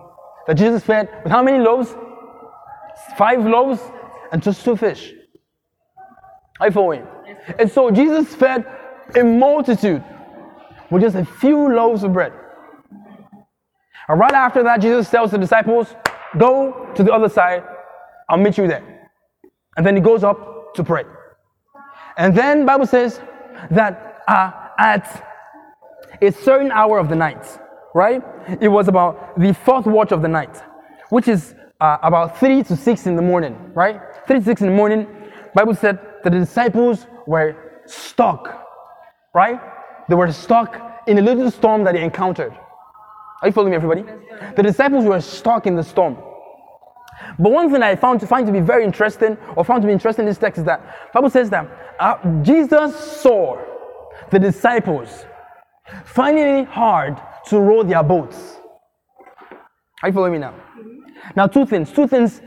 That 0.49 0.55
Jesus 0.55 0.83
fed 0.83 1.09
with 1.23 1.31
how 1.31 1.45
many 1.45 1.63
loaves? 1.63 1.95
Five 3.17 3.47
loaves 3.47 3.81
and 4.33 4.43
just 4.43 4.65
two 4.65 4.75
fish. 4.75 5.13
Are 6.59 6.67
you 6.67 6.73
following? 6.73 7.07
And 7.57 7.71
so 7.71 7.93
Jesus 7.93 8.35
fed 8.35 8.67
a 9.15 9.23
multitude 9.23 10.03
with 10.91 11.03
just 11.03 11.17
a 11.17 11.25
few 11.25 11.75
loaves 11.75 12.03
of 12.03 12.13
bread. 12.13 12.33
And 14.09 14.21
right 14.21 14.33
after 14.33 14.63
that, 14.63 14.81
Jesus 14.81 15.11
tells 15.11 15.31
the 15.31 15.39
disciples, 15.39 15.95
Go 16.39 16.91
to 16.95 17.03
the 17.03 17.13
other 17.13 17.29
side, 17.29 17.65
I'll 18.29 18.37
meet 18.37 18.59
you 18.59 18.67
there. 18.67 19.11
And 19.77 19.87
then 19.87 19.95
he 19.97 20.03
goes 20.03 20.25
up 20.25 20.75
to 20.75 20.85
pray. 20.85 21.05
And 22.17 22.37
then 22.37 22.67
Bible 22.67 22.87
says 22.87 23.21
that 23.71 24.23
uh, 24.29 24.51
at 24.79 25.25
a 26.21 26.33
certain 26.33 26.71
hour 26.71 26.99
of 26.99 27.09
the 27.09 27.17
night, 27.17 27.47
right? 27.95 28.23
It 28.61 28.69
was 28.69 28.89
about 28.89 29.39
the 29.39 29.53
fourth 29.55 29.87
watch 29.87 30.13
of 30.13 30.23
the 30.23 30.29
night, 30.29 30.63
which 31.11 31.29
is 31.29 31.55
uh, 31.81 31.99
about 32.03 32.39
three 32.39 32.63
to 32.65 32.77
six 32.77 33.07
in 33.07 33.17
the 33.17 33.23
morning, 33.23 33.73
right? 33.75 34.01
Three 34.27 34.39
to 34.39 34.45
six 34.45 34.61
in 34.61 34.69
the 34.69 34.75
morning. 34.75 35.07
Bible 35.55 35.75
said 35.75 35.99
that 36.25 36.33
the 36.33 36.39
disciples 36.39 37.07
were 37.27 37.81
stuck, 37.87 38.66
right? 39.37 39.61
They 40.09 40.15
were 40.15 40.33
stuck 40.33 41.03
in 41.07 41.19
a 41.19 41.21
little 41.21 41.51
storm 41.51 41.85
that 41.85 41.93
they 41.93 42.03
encountered. 42.03 42.53
Are 43.43 43.49
you 43.49 43.53
following 43.53 43.73
me, 43.73 43.77
everybody? 43.77 44.03
The 44.57 44.63
disciples 44.63 45.05
were 45.05 45.21
stuck 45.21 45.67
in 45.67 45.77
the 45.77 45.83
storm. 45.83 46.17
But 47.39 47.53
one 47.53 47.71
thing 47.71 47.83
I 47.83 47.97
found 47.97 48.21
to 48.21 48.27
find 48.27 48.47
to 48.47 48.53
be 48.53 48.61
very 48.61 48.83
interesting, 48.83 49.37
or 49.55 49.63
found 49.63 49.83
to 49.83 49.87
be 49.87 49.93
interesting 49.93 50.23
in 50.23 50.31
this 50.31 50.39
text, 50.39 50.59
is 50.59 50.65
that 50.65 51.13
Bible 51.13 51.29
says 51.29 51.51
that 51.51 51.69
uh, 52.01 52.43
Jesus 52.43 52.97
saw 53.21 53.63
the 54.31 54.39
disciples 54.39 55.27
finding 56.07 56.47
it 56.61 56.69
hard 56.69 57.21
to 57.49 57.61
row 57.61 57.83
their 57.83 58.03
boats. 58.03 58.57
Are 60.03 60.09
you 60.09 60.15
following 60.15 60.33
me 60.33 60.39
now? 60.39 60.55
Now, 61.37 61.47
two 61.47 61.67
things. 61.67 61.93
Two 61.93 62.09
things 62.09 62.41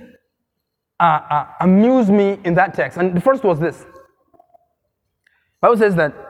uh, 1.00 1.04
uh, 1.04 1.46
amuse 1.62 2.10
me 2.10 2.40
in 2.44 2.56
that 2.56 2.74
text, 2.74 2.98
and 2.98 3.16
the 3.16 3.22
first 3.22 3.44
was 3.44 3.60
this. 3.60 3.86
Bible 5.62 5.78
says 5.78 5.96
that 5.96 6.29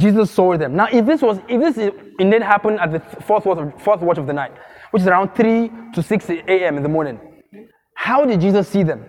Jesus 0.00 0.30
saw 0.30 0.56
them. 0.56 0.74
Now, 0.74 0.88
if 0.90 1.06
this 1.06 1.22
was, 1.22 1.38
if 1.48 1.60
this 1.60 1.92
indeed 2.18 2.42
happened 2.42 2.80
at 2.80 2.90
the 2.92 3.00
fourth 3.22 3.46
watch, 3.46 3.58
fourth 3.80 4.00
watch 4.00 4.18
of 4.18 4.26
the 4.26 4.32
night, 4.32 4.52
which 4.90 5.02
is 5.02 5.08
around 5.08 5.34
3 5.34 5.70
to 5.94 6.02
6 6.02 6.30
a.m. 6.30 6.76
in 6.76 6.82
the 6.82 6.88
morning, 6.88 7.20
how 7.94 8.24
did 8.24 8.40
Jesus 8.40 8.68
see 8.68 8.82
them? 8.82 9.04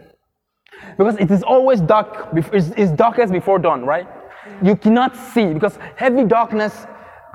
Because 0.98 1.16
it 1.18 1.32
is 1.32 1.44
always 1.44 1.82
dark, 1.82 2.30
it's 2.36 2.92
darkest 2.92 3.32
before 3.32 3.60
dawn, 3.60 3.86
right? 3.86 4.08
You 4.64 4.76
cannot 4.76 5.16
see 5.16 5.54
because 5.54 5.78
heavy 5.96 6.24
darkness, 6.24 6.86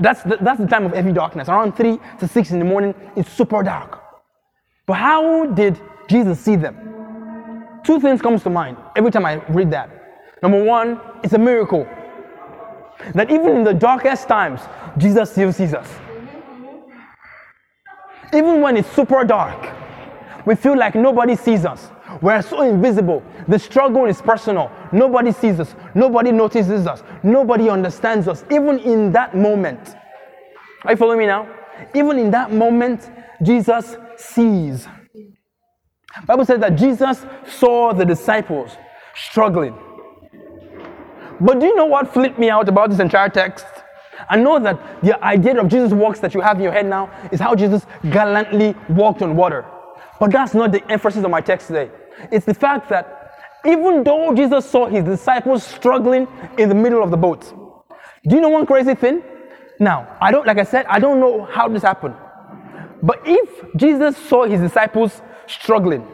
that's 0.01 0.23
the, 0.23 0.37
that's 0.41 0.61
the 0.61 0.67
time 0.67 0.85
of 0.85 0.93
heavy 0.93 1.13
darkness. 1.13 1.49
Around 1.49 1.77
3 1.77 1.99
to 2.21 2.29
6 2.29 2.51
in 2.51 2.59
the 2.59 2.65
morning, 2.65 2.95
it's 3.17 3.31
super 3.33 3.63
dark. 3.63 4.03
But 4.87 4.95
how 4.95 5.47
did 5.47 5.81
Jesus 6.09 6.41
see 6.41 6.57
them? 6.57 7.81
Two 7.85 8.01
things 8.01 8.21
comes 8.21 8.43
to 8.43 8.51
mind 8.51 8.77
every 8.97 9.11
time 9.11 9.25
I 9.25 9.45
read 9.47 9.71
that. 9.71 9.91
Number 10.43 10.63
one, 10.63 11.01
it's 11.23 11.33
a 11.33 11.39
miracle. 11.39 11.87
That 13.15 13.31
even 13.31 13.57
in 13.57 13.65
the 13.65 13.75
darkest 13.75 14.29
times, 14.29 14.61
Jesus 14.99 15.31
still 15.31 15.53
sees 15.53 15.75
us. 15.75 15.89
Even 18.33 18.61
when 18.61 18.77
it's 18.77 18.91
super 18.93 19.25
dark, 19.25 19.73
we 20.47 20.55
feel 20.55 20.77
like 20.77 20.95
nobody 20.95 21.37
sees 21.37 21.65
us. 21.65 21.91
We're 22.23 22.43
so 22.43 22.63
invisible. 22.63 23.23
The 23.49 23.59
struggle 23.59 24.07
is 24.07 24.23
personal. 24.23 24.71
Nobody 24.93 25.33
sees 25.33 25.61
us. 25.61 25.75
Nobody 25.95 26.33
notices 26.33 26.87
us. 26.87 27.03
Nobody 27.23 27.69
understands 27.69 28.29
us. 28.29 28.45
Even 28.51 28.79
in 28.81 29.13
that 29.13 29.37
moment. 29.37 29.95
Are 30.85 30.93
you 30.93 30.97
following 30.97 31.19
me 31.19 31.27
now? 31.27 31.49
Even 31.95 32.19
in 32.19 32.31
that 32.31 32.53
moment, 32.53 33.11
Jesus 33.43 33.97
sees. 34.17 34.89
Bible 36.25 36.45
says 36.47 36.61
that 36.61 36.77
Jesus 36.77 37.27
saw 37.47 37.93
the 37.93 38.05
disciples 38.05 38.77
struggling. 39.15 39.75
But 41.41 41.61
do 41.61 41.67
you 41.67 41.77
know 41.77 41.87
what 41.87 42.13
flipped 42.13 42.39
me 42.39 42.51
out 42.51 42.69
about 42.69 42.91
this 42.91 43.01
entire 43.01 43.29
text? 43.29 43.67
I 44.29 44.37
know 44.37 44.59
that 44.59 45.03
the 45.03 45.23
idea 45.23 45.61
of 45.61 45.69
Jesus 45.69 45.93
walks 45.93 46.21
that 46.21 46.35
you 46.35 46.41
have 46.41 46.57
in 46.57 46.63
your 46.63 46.73
head 46.73 46.87
now 46.87 47.11
is 47.31 47.41
how 47.41 47.55
Jesus 47.55 47.87
gallantly 48.11 48.75
walked 48.89 49.23
on 49.23 49.37
water. 49.37 49.65
But 50.19 50.33
that's 50.33 50.55
not 50.55 50.73
the 50.73 50.91
emphasis 50.91 51.25
of 51.25 51.31
my 51.31 51.41
text 51.41 51.67
today. 51.67 51.91
It's 52.33 52.47
the 52.47 52.55
fact 52.55 52.89
that 52.89 53.33
even 53.67 54.05
though 54.05 54.35
Jesus 54.35 54.69
saw 54.69 54.87
his 54.87 55.05
disciples 55.05 55.63
struggling 55.63 56.27
in 56.57 56.69
the 56.69 56.75
middle 56.75 57.03
of 57.03 57.11
the 57.11 57.17
boat, 57.17 57.53
do 58.27 58.37
you 58.37 58.41
know 58.41 58.49
one 58.49 58.65
crazy 58.65 58.95
thing? 58.95 59.23
Now, 59.79 60.17
I 60.21 60.33
don't, 60.33 60.47
like 60.47 60.59
I 60.59 60.65
said, 60.65 60.87
I 60.87 60.99
don't 60.99 61.21
know 61.21 61.45
how 61.45 61.69
this 61.69 61.83
happened. 61.83 62.15
But 63.03 63.21
if 63.27 63.77
Jesus 63.77 64.17
saw 64.17 64.47
his 64.47 64.61
disciples 64.61 65.21
struggling, 65.47 66.07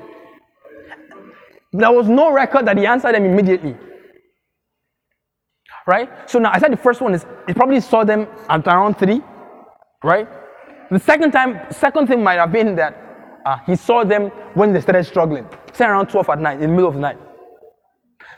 there 1.73 1.93
was 1.93 2.09
no 2.09 2.33
record 2.33 2.67
that 2.67 2.77
he 2.77 2.87
answered 2.87 3.15
them 3.15 3.25
immediately 3.25 3.77
right? 5.87 6.09
So 6.31 6.39
now 6.39 6.51
I 6.53 6.59
said 6.59 6.73
the 6.73 6.77
first 6.77 7.01
one 7.01 7.15
is 7.15 7.27
he 7.47 7.55
probably 7.55 7.81
saw 7.81 8.05
them 8.05 8.27
at 8.49 8.67
around 8.67 8.99
three, 8.99 9.21
right? 10.03 10.29
The 10.91 10.99
second 10.99 11.33
time, 11.33 11.61
second 11.71 12.07
thing 12.07 12.23
might 12.23 12.39
have 12.39 12.53
been 12.53 12.75
that 12.77 12.97
uh, 13.45 13.59
he 13.67 13.77
saw 13.77 14.05
them 14.05 14.29
when 14.55 14.73
they 14.73 14.81
started 14.81 15.05
struggling, 15.05 15.49
say 15.73 15.87
around 15.87 16.09
12 16.09 16.29
at 16.31 16.41
night, 16.41 16.55
in 16.55 16.61
the 16.61 16.69
middle 16.69 16.89
of 16.89 16.95
the 16.95 17.01
night. 17.01 17.19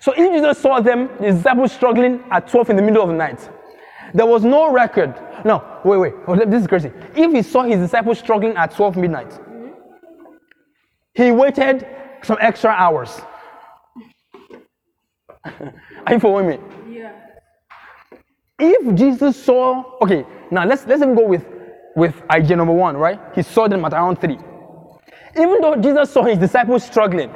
So 0.01 0.13
if 0.13 0.33
Jesus 0.33 0.59
saw 0.59 0.81
them, 0.81 1.09
the 1.21 1.33
disciples 1.33 1.73
struggling 1.73 2.23
at 2.31 2.49
12 2.49 2.71
in 2.71 2.77
the 2.77 2.83
middle 2.83 3.03
of 3.03 3.09
the 3.09 3.15
night, 3.15 3.49
there 4.13 4.27
was 4.27 4.45
no 4.45 4.71
record. 4.71 5.15
No, 5.45 5.81
wait, 5.85 5.99
wait, 5.99 6.51
this 6.51 6.63
is 6.63 6.69
crazy. 6.69 6.93
If 7.15 7.33
he 7.33 7.43
saw 7.43 7.65
his 7.65 7.79
disciples 7.81 8.19
struggling 8.19 8.57
at 8.57 8.75
12 8.75 8.97
midnight, 8.97 9.39
he 11.15 11.31
waited 11.31 11.87
some 12.23 12.39
extra 12.41 12.71
hours. 12.71 13.21
Are 15.45 16.13
you 16.13 16.21
following 16.21 16.49
me? 16.49 16.59
If 18.59 18.95
Jesus 18.95 19.43
saw, 19.43 19.85
okay, 20.01 20.25
now 20.51 20.65
let's 20.65 20.87
let's 20.87 21.03
even 21.03 21.15
go 21.15 21.27
with 21.27 21.45
with 21.97 22.23
idea 22.31 22.57
number 22.57 22.73
one, 22.73 22.97
right? 22.97 23.21
He 23.35 23.43
saw 23.43 23.69
them 23.69 23.85
at 23.85 23.93
around 23.93 24.21
three. 24.21 24.39
Even 25.37 25.61
though 25.61 25.77
Jesus 25.77 26.11
saw 26.11 26.23
his 26.23 26.39
disciples 26.39 26.85
struggling, 26.85 27.33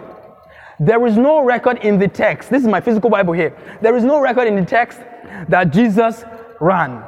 there 0.78 1.04
is 1.06 1.16
no 1.16 1.42
record 1.42 1.78
in 1.78 1.98
the 1.98 2.06
text. 2.06 2.50
This 2.50 2.62
is 2.62 2.68
my 2.68 2.80
physical 2.80 3.10
Bible 3.10 3.32
here. 3.32 3.56
There 3.82 3.96
is 3.96 4.04
no 4.04 4.20
record 4.20 4.46
in 4.46 4.54
the 4.54 4.64
text 4.64 5.00
that 5.48 5.72
Jesus 5.72 6.24
ran. 6.60 7.02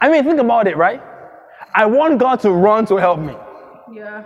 I 0.00 0.10
mean, 0.10 0.22
think 0.24 0.38
about 0.38 0.68
it, 0.68 0.76
right? 0.76 1.02
I 1.74 1.86
want 1.86 2.18
God 2.18 2.40
to 2.40 2.50
run 2.50 2.86
to 2.86 2.96
help 2.96 3.18
me. 3.20 3.34
Yeah. 3.92 4.24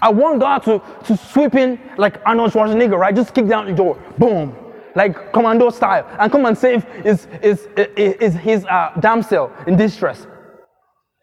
I 0.00 0.10
want 0.10 0.40
God 0.40 0.58
to, 0.64 0.82
to 1.04 1.16
sweep 1.16 1.54
in 1.54 1.78
like 1.98 2.20
Arnold 2.26 2.52
Schwarzenegger, 2.52 2.98
right? 2.98 3.14
Just 3.14 3.34
kick 3.34 3.46
down 3.46 3.66
the 3.66 3.72
door, 3.72 4.02
boom, 4.18 4.56
like 4.94 5.32
commando 5.32 5.70
style, 5.70 6.06
and 6.18 6.30
come 6.30 6.46
and 6.46 6.56
save 6.56 6.84
his, 6.84 7.26
his, 7.42 7.68
his, 7.96 8.34
his 8.34 8.64
uh, 8.66 8.92
damsel 9.00 9.52
in 9.66 9.76
distress. 9.76 10.26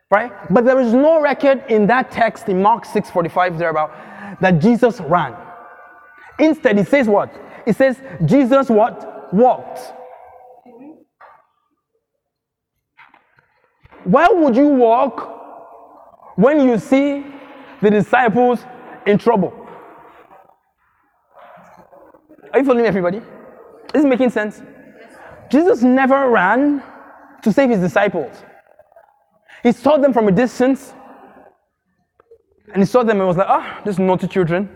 Right? 0.09 0.31
But 0.49 0.65
there 0.65 0.79
is 0.79 0.93
no 0.93 1.21
record 1.21 1.63
in 1.69 1.87
that 1.87 2.11
text 2.11 2.49
in 2.49 2.61
Mark 2.61 2.85
6:45 2.85 3.57
thereabout 3.57 3.91
that 4.41 4.59
Jesus 4.59 4.99
ran. 4.99 5.35
Instead, 6.37 6.77
it 6.79 6.87
says 6.87 7.07
what? 7.07 7.33
It 7.65 7.75
says 7.77 8.01
Jesus 8.25 8.69
what? 8.69 9.33
Walked. 9.33 9.79
Why 14.03 14.27
would 14.27 14.55
you 14.55 14.67
walk 14.67 16.35
when 16.35 16.67
you 16.67 16.77
see 16.79 17.25
the 17.81 17.89
disciples 17.89 18.65
in 19.05 19.17
trouble? 19.17 19.53
Are 22.51 22.59
you 22.59 22.65
following 22.65 22.83
me, 22.83 22.87
everybody? 22.87 23.21
Is 23.93 24.05
it 24.05 24.07
making 24.07 24.29
sense? 24.31 24.61
Jesus 25.49 25.83
never 25.83 26.29
ran 26.29 26.83
to 27.43 27.51
save 27.53 27.69
his 27.69 27.79
disciples. 27.79 28.43
He 29.63 29.71
saw 29.71 29.97
them 29.97 30.13
from 30.13 30.27
a 30.27 30.31
distance, 30.31 30.93
And 32.73 32.81
he 32.81 32.85
saw 32.85 33.03
them 33.03 33.19
and 33.19 33.27
was 33.27 33.37
like, 33.37 33.47
ah, 33.49 33.81
these 33.85 33.99
naughty 33.99 34.27
children. 34.27 34.69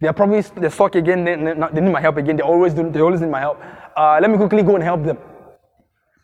They 0.00 0.08
are 0.08 0.12
probably 0.12 0.42
they're 0.42 0.70
stuck 0.70 0.94
again. 0.94 1.24
They, 1.24 1.36
they, 1.36 1.54
they 1.72 1.80
need 1.80 1.92
my 1.92 2.00
help 2.00 2.16
again. 2.16 2.36
They 2.36 2.42
always 2.42 2.74
do. 2.74 2.90
They 2.90 3.00
always 3.00 3.20
need 3.20 3.30
my 3.30 3.40
help. 3.40 3.60
Uh, 3.96 4.18
let 4.20 4.30
me 4.30 4.36
quickly 4.36 4.62
go 4.62 4.74
and 4.74 4.84
help 4.84 5.04
them. 5.04 5.18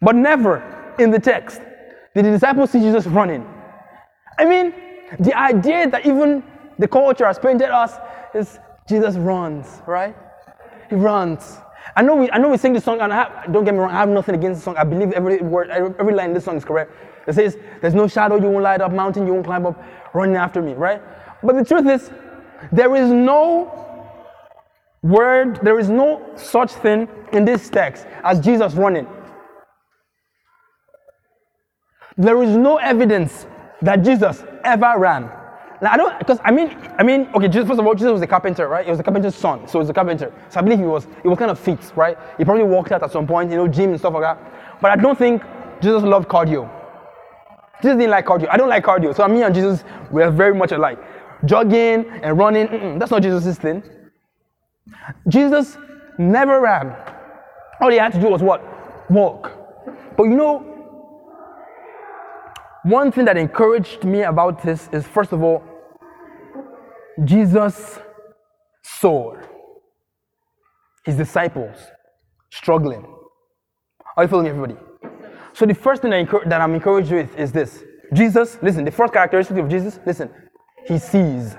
But 0.00 0.16
never 0.16 0.94
in 0.98 1.10
the 1.10 1.18
text 1.18 1.60
did 2.14 2.24
the 2.24 2.30
disciples 2.30 2.70
see 2.70 2.80
Jesus 2.80 3.06
running. 3.06 3.46
I 4.38 4.44
mean, 4.44 4.74
the 5.20 5.34
idea 5.36 5.88
that 5.90 6.06
even 6.06 6.42
the 6.78 6.88
culture 6.88 7.26
has 7.26 7.38
painted 7.38 7.70
us 7.70 7.94
is 8.34 8.58
Jesus 8.88 9.16
runs, 9.16 9.82
right? 9.86 10.16
He 10.90 10.96
runs. 10.96 11.58
I 11.94 12.02
know 12.02 12.16
we, 12.16 12.30
I 12.30 12.38
know 12.38 12.48
we 12.48 12.56
sing 12.56 12.72
this 12.72 12.84
song, 12.84 13.00
and 13.00 13.12
I 13.12 13.16
have, 13.16 13.52
don't 13.52 13.64
get 13.64 13.74
me 13.74 13.80
wrong, 13.80 13.90
I 13.90 14.00
have 14.00 14.08
nothing 14.08 14.34
against 14.34 14.60
the 14.60 14.64
song. 14.64 14.76
I 14.76 14.84
believe 14.84 15.12
every 15.12 15.38
word, 15.38 15.70
every, 15.70 15.94
every 15.98 16.14
line 16.14 16.28
in 16.28 16.34
this 16.34 16.44
song 16.44 16.56
is 16.56 16.64
correct. 16.64 16.92
It 17.26 17.34
says, 17.34 17.56
"There's 17.80 17.94
no 17.94 18.08
shadow 18.08 18.36
you 18.36 18.48
won't 18.48 18.62
light 18.62 18.80
up, 18.80 18.92
mountain 18.92 19.26
you 19.26 19.32
won't 19.34 19.46
climb 19.46 19.66
up, 19.66 19.82
running 20.14 20.36
after 20.36 20.60
me," 20.60 20.74
right? 20.74 21.00
But 21.42 21.56
the 21.56 21.64
truth 21.64 21.86
is, 21.86 22.10
there 22.72 22.94
is 22.96 23.10
no 23.10 23.72
word, 25.02 25.60
there 25.62 25.78
is 25.78 25.88
no 25.88 26.22
such 26.36 26.72
thing 26.72 27.08
in 27.32 27.44
this 27.44 27.68
text 27.68 28.06
as 28.24 28.40
Jesus 28.40 28.74
running. 28.74 29.06
There 32.16 32.42
is 32.42 32.56
no 32.56 32.78
evidence 32.78 33.46
that 33.82 33.96
Jesus 34.02 34.42
ever 34.64 34.94
ran. 34.96 35.30
Now, 35.82 35.92
I 35.92 35.96
don't, 35.96 36.18
because 36.18 36.38
I 36.44 36.50
mean, 36.50 36.76
I 36.98 37.02
mean, 37.02 37.28
okay, 37.34 37.48
Jesus, 37.48 37.68
first 37.68 37.80
of 37.80 37.86
all, 37.86 37.94
Jesus 37.94 38.12
was 38.12 38.22
a 38.22 38.26
carpenter, 38.26 38.66
right? 38.68 38.84
He 38.84 38.90
was 38.90 39.00
a 39.00 39.02
carpenter's 39.02 39.34
son, 39.34 39.68
so 39.68 39.72
he 39.72 39.78
was 39.78 39.90
a 39.90 39.94
carpenter. 39.94 40.32
So 40.48 40.60
I 40.60 40.62
believe 40.62 40.78
he 40.78 40.86
was, 40.86 41.06
he 41.22 41.28
was 41.28 41.38
kind 41.38 41.50
of 41.50 41.58
fit, 41.58 41.92
right? 41.94 42.16
He 42.38 42.44
probably 42.44 42.64
walked 42.64 42.92
out 42.92 43.02
at 43.02 43.12
some 43.12 43.26
point, 43.26 43.50
you 43.50 43.56
know, 43.56 43.68
gym 43.68 43.90
and 43.90 43.98
stuff 43.98 44.14
like 44.14 44.22
that. 44.22 44.80
But 44.80 44.90
I 44.90 44.96
don't 44.96 45.18
think 45.18 45.42
Jesus 45.80 46.02
loved 46.02 46.28
cardio. 46.28 46.70
Jesus 47.82 47.98
didn't 47.98 48.10
like 48.10 48.24
cardio. 48.24 48.48
I 48.50 48.56
don't 48.56 48.70
like 48.70 48.84
cardio. 48.84 49.14
So 49.14 49.28
me 49.28 49.42
and 49.42 49.54
Jesus, 49.54 49.84
we're 50.10 50.30
very 50.30 50.54
much 50.54 50.72
alike. 50.72 50.98
Jogging 51.44 52.06
and 52.22 52.38
running, 52.38 52.98
that's 52.98 53.10
not 53.10 53.22
Jesus' 53.22 53.58
thing. 53.58 53.82
Jesus 55.28 55.76
never 56.18 56.60
ran. 56.60 56.96
All 57.80 57.90
he 57.90 57.98
had 57.98 58.12
to 58.12 58.20
do 58.20 58.28
was 58.28 58.42
what? 58.42 58.62
Walk. 59.10 59.52
But 60.16 60.24
you 60.24 60.36
know, 60.36 60.75
one 62.86 63.10
thing 63.10 63.24
that 63.24 63.36
encouraged 63.36 64.04
me 64.04 64.22
about 64.22 64.62
this 64.62 64.88
is 64.92 65.04
first 65.04 65.32
of 65.32 65.42
all, 65.42 65.64
Jesus 67.24 67.98
saw 68.84 69.34
his 71.04 71.16
disciples 71.16 71.76
struggling. 72.50 73.04
Are 74.16 74.22
you 74.22 74.28
following 74.28 74.46
everybody? 74.46 74.76
So 75.52 75.66
the 75.66 75.74
first 75.74 76.02
thing 76.02 76.10
that, 76.12 76.60
I'm 76.60 76.74
encouraged 76.74 77.10
with 77.10 77.36
is 77.36 77.50
this. 77.50 77.82
Jesus, 78.12 78.56
listen, 78.62 78.84
the 78.84 78.92
first 78.92 79.12
characteristic 79.12 79.56
of 79.56 79.68
Jesus, 79.68 79.98
listen, 80.06 80.30
he 80.86 80.98
sees. 80.98 81.56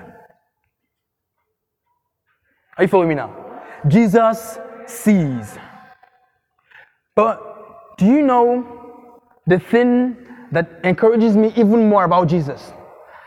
Are 2.78 2.84
you 2.84 2.88
following 2.88 3.10
me 3.10 3.16
now? 3.16 3.62
Jesus 3.86 4.58
sees. 4.86 5.58
But 7.14 7.98
do 7.98 8.06
you 8.06 8.22
know 8.22 9.20
the 9.46 9.58
thing 9.58 10.27
that 10.52 10.80
encourages 10.84 11.36
me 11.36 11.52
even 11.56 11.88
more 11.88 12.04
about 12.04 12.28
Jesus, 12.28 12.72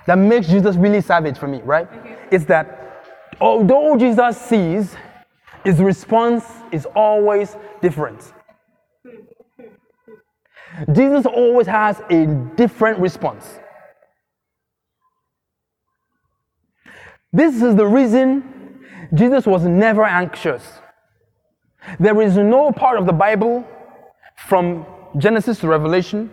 that 0.08 0.18
makes 0.18 0.48
Jesus 0.48 0.76
really 0.76 1.02
savage 1.02 1.38
for 1.38 1.48
me, 1.48 1.62
right? 1.64 1.88
Is 2.32 2.46
that 2.48 3.04
although 3.40 3.98
Jesus 3.98 4.40
sees, 4.40 4.96
his 5.64 5.80
response 5.80 6.46
is 6.72 6.86
always 6.96 7.56
different. 7.82 8.34
Jesus 10.94 11.26
always 11.26 11.68
has 11.68 12.02
a 12.10 12.26
different 12.56 13.00
response. 13.00 13.60
This 17.34 17.62
is 17.62 17.76
the 17.76 17.86
reason 17.86 18.80
Jesus 19.14 19.46
was 19.46 19.64
never 19.64 20.04
anxious. 20.04 20.64
There 22.00 22.22
is 22.22 22.38
no 22.38 22.72
part 22.72 22.98
of 22.98 23.06
the 23.06 23.14
Bible 23.14 23.68
from 24.48 24.86
Genesis 25.18 25.60
to 25.60 25.68
Revelation 25.68 26.30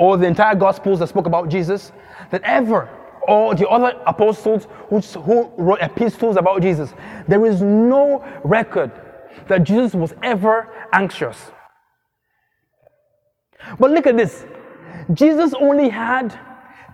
or 0.00 0.16
the 0.16 0.26
entire 0.26 0.54
Gospels 0.54 0.98
that 0.98 1.08
spoke 1.10 1.26
about 1.26 1.50
Jesus 1.50 1.92
that 2.30 2.40
ever, 2.42 2.88
or 3.28 3.54
the 3.54 3.68
other 3.68 4.00
apostles 4.06 4.66
who, 4.88 4.98
who 5.00 5.52
wrote 5.58 5.78
epistles 5.82 6.36
about 6.36 6.62
Jesus, 6.62 6.94
there 7.28 7.44
is 7.44 7.60
no 7.60 8.24
record 8.42 8.90
that 9.46 9.62
Jesus 9.62 9.94
was 9.94 10.14
ever 10.22 10.72
anxious. 10.94 11.52
But 13.78 13.90
look 13.90 14.06
at 14.06 14.16
this 14.16 14.46
Jesus 15.12 15.52
only 15.60 15.90
had 15.90 16.38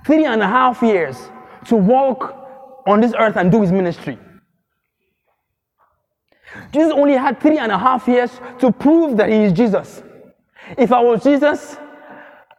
three 0.05 0.25
and 0.25 0.43
a 0.43 0.47
half 0.47 0.83
years 0.83 1.31
to 1.67 1.77
walk 1.77 2.35
on 2.89 3.01
this 3.01 3.13
earth 3.17 3.37
and 3.37 3.53
do 3.53 3.63
his 3.63 3.71
ministry. 3.71 4.19
Jesus 6.73 6.93
only 6.93 7.15
had 7.15 7.41
three 7.41 7.59
and 7.59 7.71
a 7.71 7.79
half 7.79 8.09
years 8.09 8.41
to 8.59 8.73
prove 8.73 9.17
that 9.19 9.29
he 9.29 9.45
is 9.45 9.53
Jesus. 9.53 10.03
If 10.77 10.91
I 10.91 11.01
was 11.01 11.23
Jesus, 11.23 11.77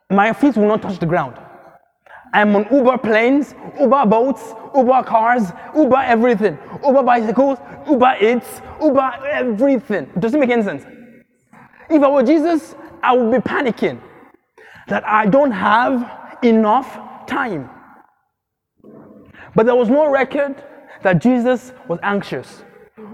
my 0.10 0.32
feet 0.34 0.56
will 0.56 0.68
not 0.68 0.82
touch 0.82 1.00
the 1.00 1.06
ground. 1.06 1.38
I'm 2.34 2.56
on 2.56 2.68
Uber 2.72 2.98
planes, 2.98 3.56
Uber 3.80 4.06
boats, 4.06 4.54
Uber 4.76 5.04
cars, 5.04 5.52
Uber 5.76 5.98
everything, 5.98 6.58
Uber 6.86 7.04
bicycles, 7.04 7.60
Uber 7.90 8.16
Eats, 8.22 8.62
Uber 8.82 9.12
everything. 9.30 10.04
It 10.16 10.20
Does 10.20 10.34
it 10.34 10.40
make 10.40 10.50
any 10.50 10.64
sense? 10.64 10.84
If 11.90 12.04
I 12.04 12.10
were 12.10 12.24
Jesus, 12.24 12.76
I 13.02 13.16
would 13.16 13.32
be 13.32 13.38
panicking 13.50 14.02
that 14.88 15.08
I 15.08 15.26
don't 15.26 15.52
have 15.52 16.38
enough 16.44 17.28
time. 17.28 17.70
But 19.56 19.66
there 19.66 19.76
was 19.76 19.90
no 19.90 20.10
record 20.10 20.64
that 21.04 21.20
Jesus 21.22 21.74
was 21.88 22.00
anxious. 22.04 22.64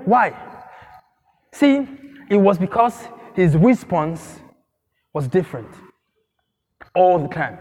Why? 0.05 0.33
See, 1.53 1.87
it 2.29 2.37
was 2.37 2.57
because 2.57 3.07
his 3.35 3.55
response 3.55 4.39
was 5.13 5.27
different 5.27 5.69
all 6.95 7.19
the 7.19 7.27
time. 7.27 7.57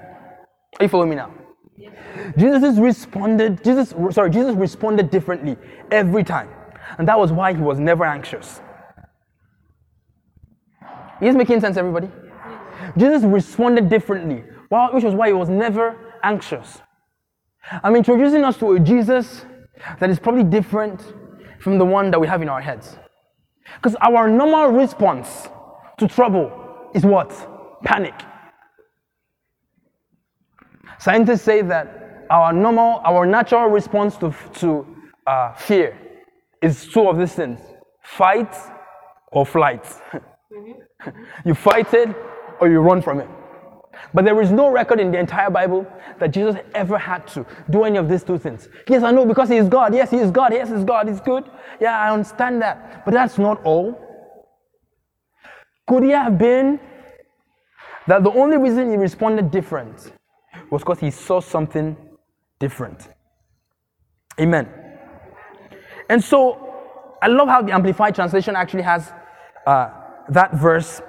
Are 0.78 0.84
you 0.84 0.88
following 0.88 1.10
me 1.10 1.16
now? 1.16 1.32
Jesus 2.36 2.78
responded, 2.78 3.64
Jesus, 3.64 3.94
sorry, 4.10 4.30
Jesus 4.30 4.54
responded 4.54 5.10
differently 5.10 5.56
every 5.90 6.24
time. 6.24 6.48
And 6.98 7.08
that 7.08 7.18
was 7.18 7.32
why 7.32 7.54
he 7.54 7.60
was 7.60 7.78
never 7.78 8.04
anxious. 8.04 8.60
Is 11.20 11.34
making 11.34 11.60
sense, 11.60 11.76
everybody? 11.76 12.10
Jesus 12.96 13.22
responded 13.22 13.88
differently, 13.88 14.42
which 14.92 15.04
was 15.04 15.14
why 15.14 15.28
he 15.28 15.32
was 15.32 15.48
never 15.48 16.14
anxious. 16.22 16.80
I'm 17.82 17.94
introducing 17.94 18.44
us 18.44 18.56
to 18.58 18.72
a 18.72 18.80
Jesus 18.80 19.46
that 20.00 20.10
is 20.10 20.18
probably 20.18 20.44
different 20.44 21.00
from 21.60 21.78
the 21.78 21.84
one 21.84 22.10
that 22.10 22.20
we 22.20 22.26
have 22.26 22.42
in 22.42 22.48
our 22.48 22.60
heads. 22.60 22.96
Because 23.76 23.94
our 24.00 24.28
normal 24.28 24.72
response 24.72 25.48
to 25.98 26.08
trouble 26.08 26.90
is 26.94 27.04
what? 27.04 27.30
Panic. 27.84 28.14
Scientists 31.02 31.42
say 31.42 31.62
that 31.62 32.26
our 32.30 32.52
normal, 32.52 33.00
our 33.04 33.26
natural 33.26 33.66
response 33.66 34.16
to, 34.18 34.32
to 34.54 34.86
uh, 35.26 35.52
fear 35.54 35.98
is 36.62 36.86
two 36.86 37.08
of 37.08 37.18
these 37.18 37.32
things 37.32 37.58
fight 38.04 38.54
or 39.32 39.44
flight. 39.44 39.84
you 41.44 41.54
fight 41.54 41.92
it 41.92 42.14
or 42.60 42.68
you 42.68 42.78
run 42.78 43.02
from 43.02 43.18
it. 43.18 43.28
But 44.14 44.24
there 44.24 44.40
is 44.40 44.52
no 44.52 44.70
record 44.70 45.00
in 45.00 45.10
the 45.10 45.18
entire 45.18 45.50
Bible 45.50 45.84
that 46.20 46.30
Jesus 46.30 46.54
ever 46.72 46.98
had 46.98 47.26
to 47.34 47.44
do 47.68 47.82
any 47.82 47.98
of 47.98 48.08
these 48.08 48.22
two 48.22 48.38
things. 48.38 48.68
Yes, 48.88 49.02
I 49.02 49.10
know 49.10 49.26
because 49.26 49.48
He 49.48 49.56
is 49.56 49.68
God. 49.68 49.92
Yes, 49.92 50.08
He 50.08 50.18
is 50.18 50.30
God. 50.30 50.52
Yes, 50.52 50.68
He's 50.68 50.84
God. 50.84 51.08
He's 51.08 51.20
good. 51.20 51.50
Yeah, 51.80 51.98
I 51.98 52.12
understand 52.12 52.62
that. 52.62 53.04
But 53.04 53.12
that's 53.12 53.38
not 53.38 53.60
all. 53.64 53.98
Could 55.88 56.04
He 56.04 56.10
have 56.10 56.38
been 56.38 56.78
that 58.06 58.22
the 58.22 58.30
only 58.30 58.56
reason 58.56 58.88
He 58.88 58.96
responded 58.96 59.50
different 59.50 60.12
was 60.72 60.80
because 60.80 61.00
he 61.00 61.10
saw 61.10 61.38
something 61.38 61.94
different. 62.58 63.08
Amen. 64.40 64.66
And 66.08 66.24
so 66.24 67.14
I 67.20 67.26
love 67.26 67.46
how 67.46 67.60
the 67.60 67.72
Amplified 67.72 68.14
Translation 68.14 68.56
actually 68.56 68.82
has 68.82 69.12
uh, 69.66 69.90
that 70.30 70.54
verse 70.54 71.02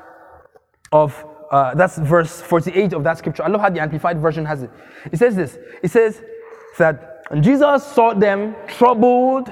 of 0.92 1.26
uh, 1.50 1.74
that's 1.76 1.98
verse 1.98 2.42
48 2.42 2.92
of 2.92 3.06
that 3.06 3.18
scripture. 3.20 3.44
I 3.44 3.48
love 3.48 3.62
how 3.62 3.70
the 3.70 3.80
Amplified 3.80 4.20
version 4.20 4.44
has 4.44 4.64
it. 4.64 4.72
It 5.12 5.18
says 5.18 5.36
this. 5.36 5.58
It 5.82 5.92
says 5.92 6.22
that 6.78 7.24
Jesus 7.40 7.86
saw 7.86 8.14
them 8.14 8.56
troubled 8.68 9.50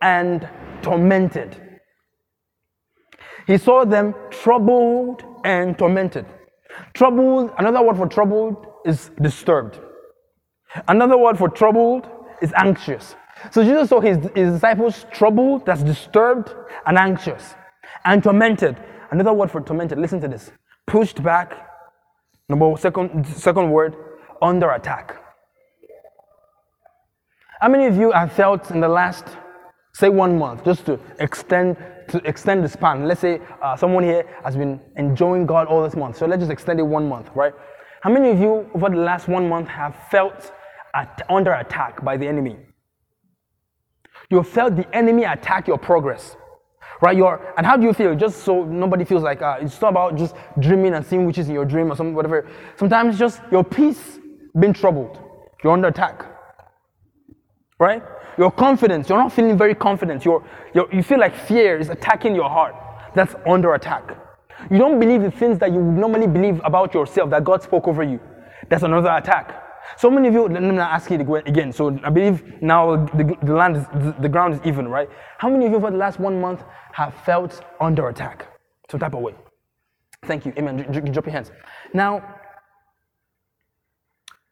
and 0.00 0.48
tormented. 0.80 1.60
He 3.46 3.58
saw 3.58 3.84
them 3.84 4.14
troubled 4.30 5.24
and 5.44 5.76
tormented. 5.76 6.24
Troubled, 6.94 7.52
another 7.58 7.82
word 7.82 7.98
for 7.98 8.06
troubled 8.06 8.71
is 8.84 9.10
disturbed. 9.20 9.78
Another 10.88 11.16
word 11.18 11.38
for 11.38 11.48
troubled 11.48 12.08
is 12.40 12.52
anxious. 12.56 13.14
So 13.50 13.64
Jesus 13.64 13.88
saw 13.88 14.00
his, 14.00 14.18
his 14.34 14.54
disciples 14.54 15.06
troubled, 15.12 15.66
that's 15.66 15.82
disturbed, 15.82 16.54
and 16.86 16.96
anxious, 16.96 17.54
and 18.04 18.22
tormented. 18.22 18.76
Another 19.10 19.32
word 19.32 19.50
for 19.50 19.60
tormented, 19.60 19.98
listen 19.98 20.20
to 20.20 20.28
this. 20.28 20.50
Pushed 20.86 21.22
back, 21.22 21.68
number 22.48 22.74
second, 22.76 23.26
second 23.26 23.70
word, 23.70 23.96
under 24.40 24.70
attack. 24.70 25.16
How 27.60 27.68
many 27.68 27.86
of 27.86 27.96
you 27.96 28.10
have 28.10 28.32
felt 28.32 28.70
in 28.70 28.80
the 28.80 28.88
last, 28.88 29.24
say, 29.94 30.08
one 30.08 30.38
month, 30.38 30.64
just 30.64 30.84
to 30.86 30.98
extend 31.20 31.76
to 32.08 32.18
extend 32.28 32.64
the 32.64 32.68
span? 32.68 33.06
Let's 33.06 33.20
say 33.20 33.40
uh, 33.62 33.76
someone 33.76 34.02
here 34.02 34.28
has 34.44 34.56
been 34.56 34.80
enjoying 34.96 35.46
God 35.46 35.68
all 35.68 35.82
this 35.84 35.94
month, 35.94 36.16
so 36.16 36.26
let's 36.26 36.40
just 36.40 36.50
extend 36.50 36.80
it 36.80 36.82
one 36.82 37.08
month, 37.08 37.30
right? 37.34 37.52
How 38.02 38.10
many 38.10 38.30
of 38.30 38.38
you 38.38 38.68
over 38.74 38.88
the 38.90 38.96
last 38.96 39.28
one 39.28 39.48
month 39.48 39.68
have 39.68 39.94
felt 40.10 40.52
at, 40.94 41.22
under 41.28 41.52
attack 41.52 42.04
by 42.04 42.16
the 42.16 42.26
enemy? 42.26 42.56
You 44.30 44.42
felt 44.42 44.76
the 44.76 44.94
enemy 44.94 45.24
attack 45.24 45.68
your 45.68 45.78
progress, 45.78 46.36
right? 47.00 47.16
Your 47.16 47.54
and 47.56 47.66
how 47.66 47.76
do 47.76 47.84
you 47.86 47.92
feel? 47.92 48.14
Just 48.14 48.44
so 48.44 48.64
nobody 48.64 49.04
feels 49.04 49.22
like 49.22 49.42
uh, 49.42 49.58
it's 49.60 49.80
not 49.80 49.90
about 49.90 50.16
just 50.16 50.34
dreaming 50.58 50.94
and 50.94 51.04
seeing 51.04 51.26
witches 51.26 51.48
in 51.48 51.54
your 51.54 51.64
dream 51.64 51.92
or 51.92 51.96
something, 51.96 52.14
whatever. 52.14 52.48
Sometimes 52.76 53.18
just 53.18 53.40
your 53.50 53.64
peace 53.64 54.18
being 54.58 54.72
troubled. 54.72 55.18
You're 55.62 55.72
under 55.72 55.88
attack 55.88 56.26
right? 57.82 58.02
Your 58.38 58.52
confidence, 58.52 59.08
you're 59.08 59.18
not 59.18 59.32
feeling 59.32 59.58
very 59.58 59.74
confident. 59.74 60.24
You're, 60.24 60.42
you're, 60.72 60.88
you 60.94 61.02
feel 61.02 61.18
like 61.18 61.34
fear 61.34 61.78
is 61.78 61.90
attacking 61.90 62.34
your 62.34 62.48
heart. 62.48 62.74
That's 63.14 63.34
under 63.46 63.74
attack. 63.74 64.16
You 64.70 64.78
don't 64.78 64.98
believe 64.98 65.22
the 65.22 65.30
things 65.30 65.58
that 65.58 65.72
you 65.72 65.78
would 65.78 65.96
normally 65.96 66.26
believe 66.26 66.60
about 66.64 66.94
yourself 66.94 67.30
that 67.30 67.44
God 67.44 67.62
spoke 67.62 67.88
over 67.88 68.02
you. 68.02 68.20
That's 68.68 68.82
another 68.82 69.10
attack. 69.10 69.62
So 69.96 70.10
many 70.10 70.28
of 70.28 70.34
you, 70.34 70.48
let 70.48 70.62
me 70.62 70.78
ask 70.78 71.10
you 71.10 71.34
again. 71.36 71.72
So 71.72 71.98
I 72.04 72.10
believe 72.10 72.62
now 72.62 73.04
the, 73.06 73.36
the 73.42 73.54
land, 73.54 73.76
is, 73.76 73.84
the, 73.88 74.14
the 74.20 74.28
ground 74.28 74.54
is 74.54 74.60
even, 74.64 74.88
right? 74.88 75.08
How 75.38 75.50
many 75.50 75.66
of 75.66 75.72
you 75.72 75.80
for 75.80 75.90
the 75.90 75.96
last 75.96 76.18
one 76.20 76.40
month 76.40 76.62
have 76.92 77.14
felt 77.26 77.62
under 77.80 78.08
attack? 78.08 78.46
Some 78.90 79.00
type 79.00 79.14
of 79.14 79.20
way. 79.20 79.34
Thank 80.24 80.46
you. 80.46 80.52
Amen. 80.56 80.76
Drop 81.12 81.26
your 81.26 81.32
hands. 81.32 81.50
Now, 81.92 82.22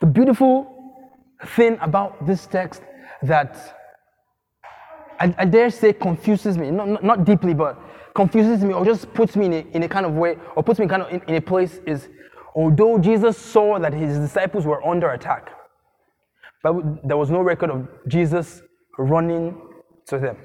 the 0.01 0.07
beautiful 0.07 0.77
thing 1.47 1.79
about 1.81 2.27
this 2.27 2.47
text 2.47 2.83
that 3.23 3.80
I, 5.21 5.35
I 5.39 5.45
dare 5.45 5.71
say 5.71 5.93
confuses 5.93 6.57
me, 6.57 6.71
not, 6.71 7.05
not 7.05 7.25
deeply, 7.25 7.55
but 7.55 7.79
confuses 8.15 8.65
me 8.65 8.73
or 8.73 8.85
just 8.85 9.13
puts 9.15 9.37
me 9.37 9.47
in 9.47 9.53
a, 9.53 9.67
in 9.77 9.83
a 9.83 9.89
kind 9.89 10.07
of 10.07 10.15
way 10.15 10.37
or 10.57 10.63
puts 10.63 10.81
me 10.81 10.89
kind 10.89 11.03
of 11.03 11.13
in, 11.13 11.21
in 11.29 11.35
a 11.37 11.41
place 11.41 11.79
is 11.87 12.09
although 12.55 12.99
Jesus 12.99 13.37
saw 13.37 13.79
that 13.79 13.93
his 13.93 14.19
disciples 14.19 14.67
were 14.67 14.85
under 14.85 15.11
attack, 15.11 15.51
but 16.63 16.75
there 17.07 17.17
was 17.17 17.31
no 17.31 17.41
record 17.43 17.71
of 17.71 17.89
Jesus 18.09 18.63
running 18.99 19.61
to 20.07 20.19
them. 20.19 20.37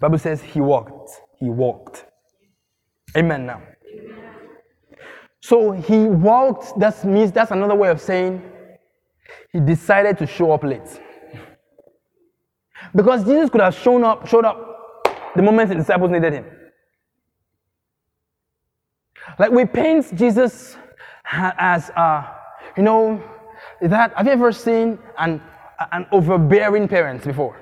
Bible 0.00 0.18
says 0.18 0.42
he 0.42 0.60
walked. 0.60 1.10
He 1.38 1.48
walked. 1.48 2.06
Amen 3.16 3.46
now. 3.46 3.62
So 5.40 5.72
he 5.72 6.04
walked, 6.04 6.78
that 6.78 7.04
means 7.04 7.32
that's 7.32 7.50
another 7.50 7.74
way 7.74 7.88
of 7.88 8.00
saying 8.00 8.42
he 9.52 9.60
decided 9.60 10.18
to 10.18 10.26
show 10.26 10.52
up 10.52 10.64
late. 10.64 11.00
Because 12.94 13.24
Jesus 13.24 13.50
could 13.50 13.60
have 13.60 13.74
shown 13.74 14.04
up, 14.04 14.26
showed 14.26 14.44
up 14.44 14.70
the 15.36 15.42
moment 15.42 15.68
the 15.68 15.76
disciples 15.76 16.10
needed 16.10 16.32
him. 16.32 16.44
Like 19.38 19.50
we 19.50 19.64
paint 19.64 20.14
Jesus 20.14 20.76
as, 21.32 21.90
uh, 21.90 22.26
you 22.76 22.82
know, 22.82 23.22
that 23.80 24.12
have 24.14 24.26
you 24.26 24.32
ever 24.32 24.52
seen 24.52 24.98
an, 25.18 25.40
an 25.92 26.06
overbearing 26.12 26.88
parent 26.88 27.24
before? 27.24 27.56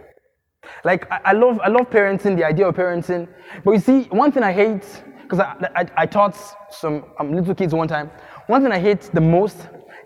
Like 0.84 1.10
I, 1.10 1.20
I, 1.26 1.32
love 1.32 1.60
I 1.62 1.68
love 1.68 1.90
parenting, 1.90 2.36
the 2.36 2.44
idea 2.44 2.68
of 2.68 2.74
parenting. 2.74 3.28
But 3.64 3.72
you 3.72 3.80
see, 3.80 4.02
one 4.04 4.32
thing 4.32 4.42
I 4.42 4.52
hate, 4.52 5.02
because 5.22 5.40
I, 5.40 5.70
I, 5.76 5.86
I, 5.96 6.06
taught 6.06 6.36
some 6.70 7.04
um, 7.18 7.34
little 7.34 7.54
kids 7.54 7.74
one 7.74 7.88
time, 7.88 8.10
one 8.46 8.62
thing 8.62 8.72
I 8.72 8.78
hate 8.78 9.02
the 9.12 9.20
most 9.20 9.56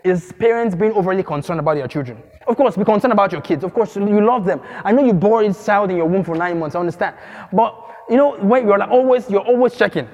is 0.03 0.31
parents 0.33 0.75
being 0.75 0.91
overly 0.93 1.23
concerned 1.23 1.59
about 1.59 1.75
their 1.75 1.87
children. 1.87 2.21
Of 2.47 2.57
course, 2.57 2.75
be 2.75 2.83
concerned 2.83 3.13
about 3.13 3.31
your 3.31 3.41
kids. 3.41 3.63
Of 3.63 3.73
course, 3.73 3.95
you 3.95 4.25
love 4.25 4.45
them. 4.45 4.61
I 4.83 4.91
know 4.91 5.03
you 5.03 5.13
bore 5.13 5.43
each 5.43 5.63
child 5.65 5.91
in 5.91 5.97
your 5.97 6.05
womb 6.07 6.23
for 6.23 6.35
nine 6.35 6.59
months. 6.59 6.75
I 6.75 6.79
understand. 6.79 7.15
But 7.51 7.75
you 8.09 8.17
know, 8.17 8.37
when 8.37 8.67
you're 8.67 8.77
like 8.77 8.89
always, 8.89 9.29
you're 9.29 9.45
always 9.45 9.75
checking. 9.75 10.07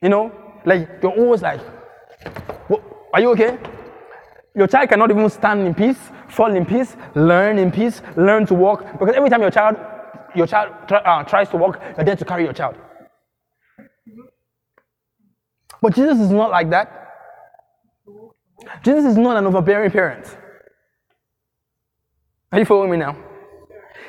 You 0.00 0.08
know, 0.08 0.32
like 0.64 0.88
you're 1.02 1.12
always 1.12 1.42
like, 1.42 1.60
"Are 3.12 3.20
you 3.20 3.30
okay?" 3.30 3.58
Your 4.54 4.66
child 4.66 4.88
cannot 4.88 5.10
even 5.10 5.28
stand 5.28 5.66
in 5.66 5.74
peace, 5.74 5.98
fall 6.28 6.54
in 6.54 6.64
peace, 6.64 6.96
learn 7.14 7.58
in 7.58 7.70
peace, 7.70 8.00
learn 8.16 8.46
to 8.46 8.54
walk. 8.54 8.90
Because 8.98 9.14
every 9.14 9.28
time 9.28 9.42
your 9.42 9.50
child, 9.50 9.76
your 10.34 10.46
child 10.46 10.72
uh, 10.90 11.24
tries 11.24 11.50
to 11.50 11.56
walk, 11.58 11.78
you're 11.96 12.04
there 12.04 12.16
to 12.16 12.24
carry 12.24 12.44
your 12.44 12.54
child. 12.54 12.76
But 15.82 15.94
Jesus 15.94 16.18
is 16.20 16.30
not 16.30 16.50
like 16.50 16.70
that. 16.70 17.05
Jesus 18.82 19.04
is 19.04 19.16
not 19.16 19.36
an 19.36 19.46
overbearing 19.46 19.90
parent. 19.90 20.36
Are 22.52 22.58
you 22.58 22.64
following 22.64 22.90
me 22.90 22.96
now? 22.96 23.16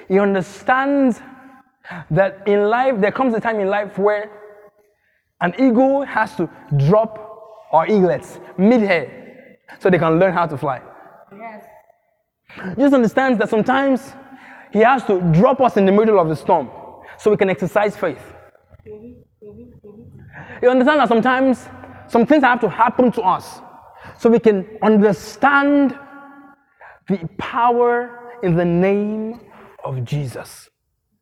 He 0.07 0.19
understands 0.19 1.21
that 2.11 2.47
in 2.47 2.63
life, 2.69 2.99
there 2.99 3.11
comes 3.11 3.33
a 3.33 3.39
time 3.39 3.59
in 3.59 3.67
life 3.67 3.97
where 3.97 4.31
an 5.41 5.53
eagle 5.59 6.03
has 6.03 6.35
to 6.35 6.49
drop 6.87 7.19
our 7.71 7.87
eaglets 7.87 8.39
mid-air 8.57 9.57
so 9.79 9.89
they 9.89 9.97
can 9.97 10.19
learn 10.19 10.33
how 10.33 10.45
to 10.45 10.57
fly. 10.57 10.81
Yes. 11.37 11.65
Just 12.77 12.93
understands 12.93 13.37
that 13.39 13.49
sometimes 13.49 14.13
he 14.71 14.79
has 14.79 15.03
to 15.05 15.19
drop 15.33 15.59
us 15.61 15.77
in 15.77 15.85
the 15.85 15.91
middle 15.91 16.19
of 16.19 16.29
the 16.29 16.35
storm 16.35 16.69
so 17.17 17.31
we 17.31 17.37
can 17.37 17.49
exercise 17.49 17.95
faith. 17.95 18.21
You 18.85 20.69
understand 20.69 20.99
that 20.99 21.09
sometimes 21.09 21.67
some 22.07 22.25
things 22.25 22.43
have 22.43 22.61
to 22.61 22.69
happen 22.69 23.11
to 23.11 23.21
us 23.21 23.61
so 24.17 24.29
we 24.29 24.39
can 24.39 24.65
understand 24.81 25.97
the 27.07 27.17
power 27.37 28.39
in 28.43 28.55
the 28.55 28.65
name 28.65 29.39
of 29.83 30.03
Jesus. 30.03 30.69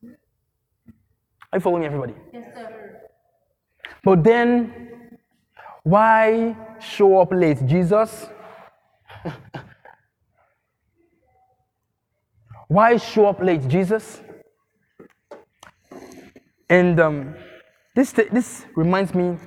Are 0.04 1.58
you 1.58 1.60
following 1.60 1.86
everybody? 1.86 2.13
Yes, 2.34 2.54
sir. 2.54 3.02
But 4.04 4.24
then, 4.24 5.17
why 5.84 6.56
show 6.80 7.19
up 7.19 7.32
late? 7.32 7.65
Jesus? 7.65 8.28
why 12.67 12.98
show 12.98 13.28
up 13.28 13.39
late? 13.39 13.67
Jesus? 13.67 14.21
And 16.69 17.00
um, 17.00 17.36
this, 17.95 18.12
this 18.12 18.65
reminds 18.76 19.13
me 19.13 19.38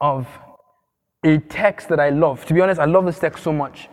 of 0.00 0.26
a 1.26 1.38
text 1.38 1.88
that 1.88 1.98
I 1.98 2.10
love. 2.10 2.46
To 2.46 2.54
be 2.54 2.60
honest, 2.60 2.80
I 2.80 2.84
love 2.84 3.04
this 3.04 3.18
text 3.18 3.42
so 3.42 3.52
much. 3.52 3.88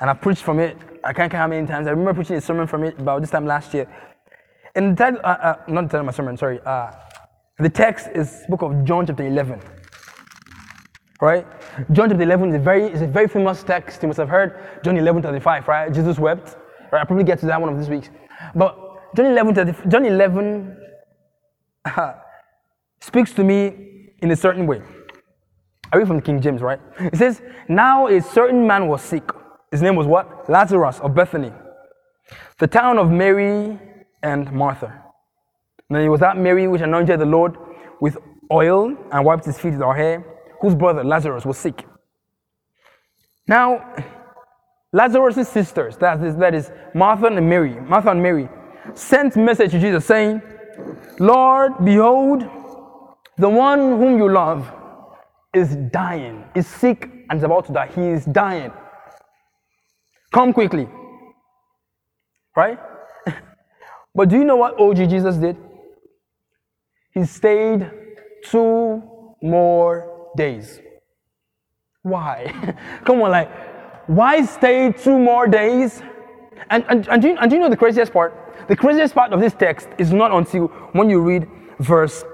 And 0.00 0.10
I 0.10 0.12
preached 0.12 0.42
from 0.42 0.58
it, 0.60 0.76
I 1.02 1.12
can't 1.14 1.30
count 1.30 1.40
how 1.40 1.48
many 1.48 1.66
times. 1.66 1.86
I 1.86 1.90
remember 1.90 2.12
preaching 2.14 2.36
a 2.36 2.40
sermon 2.40 2.66
from 2.66 2.84
it 2.84 2.98
about 2.98 3.22
this 3.22 3.30
time 3.30 3.46
last 3.46 3.72
year. 3.72 3.86
And 4.74 4.92
the 4.92 5.04
title, 5.04 5.20
uh, 5.24 5.28
uh, 5.28 5.56
not 5.68 5.82
the 5.82 5.88
title 5.88 6.00
of 6.00 6.06
my 6.06 6.12
sermon, 6.12 6.36
sorry. 6.36 6.60
Uh, 6.60 6.90
the 7.58 7.70
text 7.70 8.08
is 8.14 8.42
book 8.48 8.62
of 8.62 8.84
John 8.84 9.06
chapter 9.06 9.26
11. 9.26 9.60
Right? 11.22 11.46
John 11.92 12.10
chapter 12.10 12.22
11 12.22 12.50
is 12.50 12.54
a 12.56 12.58
very, 12.58 12.84
is 12.84 13.00
a 13.00 13.06
very 13.06 13.28
famous 13.28 13.62
text. 13.62 14.02
You 14.02 14.08
must 14.08 14.18
have 14.18 14.28
heard 14.28 14.82
John 14.84 14.96
11 14.98 15.22
35, 15.22 15.68
right? 15.68 15.92
Jesus 15.92 16.18
wept. 16.18 16.56
Right? 16.92 17.00
I'll 17.00 17.06
probably 17.06 17.24
get 17.24 17.38
to 17.40 17.46
that 17.46 17.58
one 17.60 17.72
of 17.72 17.78
these 17.78 17.88
weeks. 17.88 18.10
But 18.54 18.76
John 19.16 19.26
11, 19.26 19.54
John 19.88 20.04
11 20.04 20.76
speaks 23.00 23.32
to 23.32 23.44
me 23.44 24.10
in 24.20 24.30
a 24.32 24.36
certain 24.36 24.66
way. 24.66 24.82
I 25.94 25.96
read 25.96 26.08
from 26.08 26.20
King 26.20 26.40
James, 26.40 26.60
right? 26.60 26.80
It 26.98 27.16
says, 27.16 27.40
Now 27.68 28.08
a 28.08 28.20
certain 28.20 28.66
man 28.66 28.88
was 28.88 29.00
sick. 29.00 29.30
His 29.70 29.80
name 29.80 29.94
was 29.94 30.08
what? 30.08 30.50
Lazarus 30.50 30.98
of 30.98 31.14
Bethany, 31.14 31.52
the 32.58 32.66
town 32.66 32.98
of 32.98 33.12
Mary 33.12 33.78
and 34.20 34.50
Martha. 34.50 35.04
And 35.88 35.98
it 35.98 36.08
was 36.08 36.18
that 36.18 36.36
Mary 36.36 36.66
which 36.66 36.80
anointed 36.80 37.20
the 37.20 37.26
Lord 37.26 37.56
with 38.00 38.18
oil 38.50 38.96
and 39.12 39.24
wiped 39.24 39.44
his 39.44 39.56
feet 39.56 39.74
with 39.74 39.82
her 39.82 39.94
hair, 39.94 40.24
whose 40.60 40.74
brother 40.74 41.04
Lazarus 41.04 41.44
was 41.44 41.58
sick. 41.58 41.86
Now, 43.46 43.94
Lazarus' 44.92 45.48
sisters, 45.48 45.96
that 45.98 46.20
is, 46.24 46.34
that 46.38 46.56
is 46.56 46.72
Martha 46.92 47.26
and 47.26 47.48
Mary, 47.48 47.80
Martha 47.82 48.10
and 48.10 48.20
Mary, 48.20 48.48
sent 48.94 49.36
message 49.36 49.70
to 49.70 49.78
Jesus 49.78 50.04
saying, 50.04 50.42
Lord, 51.20 51.74
behold, 51.84 52.42
the 53.38 53.48
one 53.48 53.78
whom 53.78 54.18
you 54.18 54.28
love 54.28 54.72
is 55.54 55.76
dying, 55.92 56.44
is 56.54 56.66
sick 56.66 57.10
and 57.30 57.38
is 57.38 57.44
about 57.44 57.66
to 57.66 57.72
die. 57.72 57.88
He 57.94 58.02
is 58.02 58.24
dying. 58.24 58.72
Come 60.32 60.52
quickly. 60.52 60.88
Right? 62.56 62.78
but 64.14 64.28
do 64.28 64.36
you 64.36 64.44
know 64.44 64.56
what 64.56 64.78
OG 64.78 65.08
Jesus 65.08 65.36
did? 65.36 65.56
He 67.12 67.24
stayed 67.24 67.90
two 68.44 69.02
more 69.42 70.30
days. 70.36 70.80
Why? 72.02 72.52
Come 73.04 73.22
on, 73.22 73.30
like, 73.30 73.50
why 74.08 74.44
stay 74.44 74.92
two 74.92 75.18
more 75.18 75.46
days? 75.46 76.02
And, 76.70 76.84
and, 76.88 77.08
and, 77.08 77.22
do 77.22 77.28
you, 77.28 77.36
and 77.38 77.50
do 77.50 77.56
you 77.56 77.62
know 77.62 77.70
the 77.70 77.76
craziest 77.76 78.12
part? 78.12 78.34
The 78.68 78.76
craziest 78.76 79.14
part 79.14 79.32
of 79.32 79.40
this 79.40 79.54
text 79.54 79.88
is 79.98 80.12
not 80.12 80.32
until 80.32 80.66
when 80.92 81.08
you 81.08 81.20
read 81.20 81.46
verse, 81.78 82.24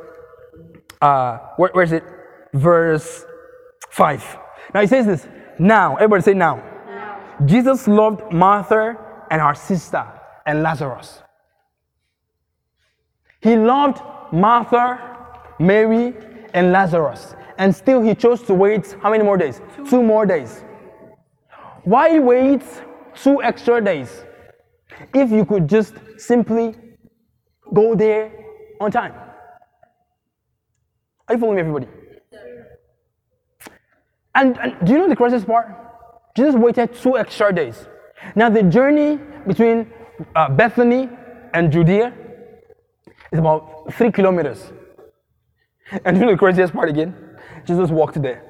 uh, 1.00 1.38
where, 1.56 1.70
where 1.72 1.85
is 1.85 1.92
it? 1.92 2.04
Verse 2.53 3.25
5. 3.91 4.39
Now 4.75 4.81
he 4.81 4.87
says 4.87 5.07
this 5.07 5.27
now. 5.59 5.97
Everybody 5.97 6.23
say 6.23 6.35
now. 6.35 6.57
now. 6.87 7.21
Jesus 7.47 7.89
loved 7.89 8.33
Martha 8.33 8.97
and 9.31 9.41
her 9.41 9.55
sister 9.55 10.07
and 10.47 10.63
Lazarus. 10.63 11.23
He 13.41 13.57
loved 13.57 14.03
Martha, 14.33 14.99
Mary, 15.59 16.15
and 16.53 16.73
Lazarus, 16.73 17.35
and 17.59 17.75
still 17.75 18.03
he 18.03 18.15
chose 18.15 18.43
to 18.43 18.55
wait 18.55 18.97
how 19.03 19.11
many 19.11 19.25
more 19.25 19.37
days? 19.37 19.61
Two, 19.77 19.87
two 19.87 20.03
more 20.03 20.27
days. 20.27 20.63
Why 21.85 22.19
wait 22.19 22.63
two 23.15 23.43
extra 23.43 23.83
days 23.83 24.25
if 25.15 25.31
you 25.31 25.45
could 25.45 25.69
just 25.69 25.95
simply 26.19 26.75
go 27.73 27.95
there 27.95 28.33
on 28.81 28.91
time? 28.91 29.15
Are 31.29 31.35
you 31.35 31.39
following 31.41 31.57
me, 31.57 31.61
everybody? 31.61 32.00
And, 34.35 34.59
and 34.59 34.77
do 34.87 34.93
you 34.93 34.99
know 34.99 35.09
the 35.09 35.16
craziest 35.16 35.47
part? 35.47 35.69
Jesus 36.37 36.55
waited 36.55 36.95
two 36.95 37.19
extra 37.19 37.53
days. 37.53 37.87
Now, 38.35 38.49
the 38.49 38.62
journey 38.62 39.19
between 39.47 39.90
uh, 40.37 40.49
Bethany 40.51 41.09
and 41.53 41.73
Judea 41.73 42.12
is 43.33 43.38
about 43.38 43.93
three 43.95 44.12
kilometers. 44.12 44.73
And 46.05 46.16
you 46.16 46.25
know 46.25 46.33
the 46.33 46.38
craziest 46.38 46.73
part 46.73 46.88
again? 46.88 47.16
Jesus 47.66 47.90
walked 47.90 48.21
there. 48.23 48.45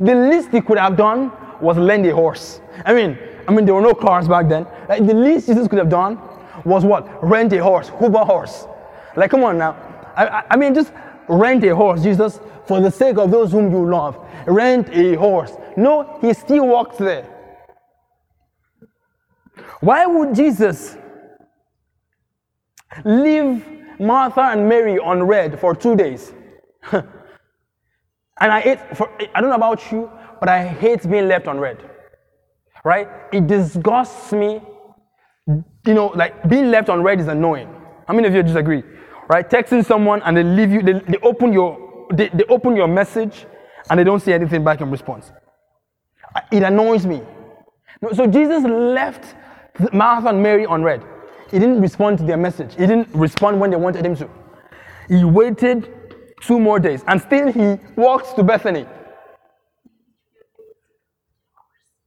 The 0.00 0.14
least 0.14 0.50
he 0.50 0.60
could 0.60 0.78
have 0.78 0.96
done 0.96 1.32
was 1.60 1.76
lend 1.76 2.06
a 2.06 2.14
horse. 2.14 2.60
I 2.84 2.94
mean, 2.94 3.18
I 3.46 3.52
mean, 3.52 3.64
there 3.64 3.74
were 3.74 3.82
no 3.82 3.94
cars 3.94 4.28
back 4.28 4.48
then. 4.48 4.66
Like, 4.88 5.06
the 5.06 5.14
least 5.14 5.46
Jesus 5.46 5.68
could 5.68 5.78
have 5.78 5.88
done 5.88 6.20
was 6.64 6.84
what? 6.84 7.22
Rent 7.24 7.52
a 7.52 7.62
horse, 7.62 7.90
Uber 8.00 8.24
horse. 8.24 8.66
Like, 9.16 9.30
come 9.30 9.44
on 9.44 9.58
now. 9.58 9.72
I, 10.16 10.26
I, 10.26 10.44
I 10.50 10.56
mean, 10.56 10.74
just 10.74 10.92
rent 11.28 11.64
a 11.64 11.74
horse, 11.74 12.02
Jesus, 12.02 12.40
for 12.66 12.80
the 12.80 12.90
sake 12.90 13.18
of 13.18 13.30
those 13.30 13.52
whom 13.52 13.70
you 13.70 13.88
love. 13.88 14.18
Rent 14.46 14.88
a 14.92 15.14
horse. 15.14 15.52
No, 15.76 16.18
he 16.20 16.34
still 16.34 16.66
walked 16.66 16.98
there. 16.98 17.28
Why 19.80 20.06
would 20.06 20.34
Jesus 20.34 20.96
leave 23.04 23.64
Martha 24.00 24.40
and 24.42 24.68
Mary 24.68 24.98
on 24.98 25.22
red 25.22 25.60
for 25.60 25.74
two 25.74 25.96
days? 25.96 26.32
and 26.92 27.04
I 28.40 28.60
hate, 28.60 28.96
for, 28.96 29.10
I 29.34 29.40
don't 29.40 29.50
know 29.50 29.56
about 29.56 29.92
you, 29.92 30.10
but 30.40 30.48
I 30.48 30.66
hate 30.66 31.08
being 31.08 31.28
left 31.28 31.46
on 31.46 31.58
red. 31.58 31.78
Right? 32.84 33.08
It 33.32 33.46
disgusts 33.46 34.32
me. 34.32 34.60
You 35.86 35.94
know, 35.94 36.08
like 36.08 36.48
being 36.48 36.70
left 36.70 36.88
on 36.88 37.02
red 37.02 37.20
is 37.20 37.28
annoying. 37.28 37.74
How 38.06 38.14
many 38.14 38.28
of 38.28 38.34
you 38.34 38.42
disagree? 38.42 38.82
Right? 39.28 39.48
Texting 39.48 39.84
someone 39.84 40.22
and 40.22 40.36
they 40.36 40.42
leave 40.42 40.72
you, 40.72 40.82
they, 40.82 40.94
they 40.94 41.18
open 41.22 41.52
your, 41.52 42.06
they, 42.12 42.28
they 42.28 42.44
open 42.44 42.74
your 42.74 42.88
message 42.88 43.46
and 43.90 44.00
they 44.00 44.04
don't 44.04 44.20
say 44.20 44.32
anything 44.32 44.64
back 44.64 44.80
in 44.80 44.90
response. 44.90 45.30
It 46.50 46.62
annoys 46.62 47.06
me. 47.06 47.22
So 48.14 48.26
Jesus 48.26 48.64
left 48.64 49.34
Martha 49.92 50.28
and 50.28 50.42
Mary 50.42 50.64
on 50.64 50.82
red. 50.82 51.04
He 51.50 51.58
didn't 51.58 51.80
respond 51.80 52.18
to 52.18 52.24
their 52.24 52.36
message. 52.36 52.72
He 52.74 52.86
didn't 52.86 53.08
respond 53.14 53.60
when 53.60 53.70
they 53.70 53.76
wanted 53.76 54.04
him 54.04 54.16
to. 54.16 54.28
He 55.08 55.24
waited 55.24 55.92
two 56.40 56.58
more 56.58 56.78
days 56.78 57.02
and 57.06 57.20
still 57.20 57.52
he 57.52 57.78
walked 57.96 58.36
to 58.36 58.42
Bethany. 58.42 58.86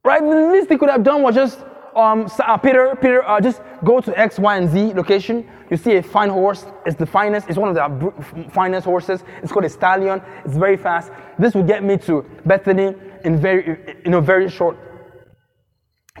Right? 0.04 0.22
The 0.22 0.50
least 0.52 0.68
he 0.70 0.76
could 0.76 0.90
have 0.90 1.04
done 1.04 1.22
was 1.22 1.34
just 1.34 1.58
um, 1.94 2.30
uh, 2.38 2.56
Peter, 2.56 2.96
Peter, 3.00 3.26
uh, 3.26 3.40
just 3.40 3.60
go 3.84 4.00
to 4.00 4.18
X, 4.18 4.38
Y, 4.38 4.56
and 4.56 4.68
Z 4.68 4.94
location. 4.94 5.48
You 5.70 5.76
see 5.76 5.96
a 5.96 6.02
fine 6.02 6.28
horse. 6.28 6.66
It's 6.86 6.96
the 6.96 7.06
finest. 7.06 7.48
It's 7.48 7.58
one 7.58 7.74
of 7.74 7.74
the 7.74 8.50
finest 8.50 8.84
horses. 8.84 9.24
It's 9.42 9.52
called 9.52 9.64
a 9.64 9.70
stallion. 9.70 10.20
It's 10.44 10.56
very 10.56 10.76
fast. 10.76 11.10
This 11.38 11.54
will 11.54 11.62
get 11.62 11.82
me 11.82 11.96
to 11.98 12.24
Bethany 12.44 12.94
in 13.24 13.40
very, 13.40 13.96
in 14.04 14.14
a 14.14 14.20
very 14.20 14.48
short 14.48 14.76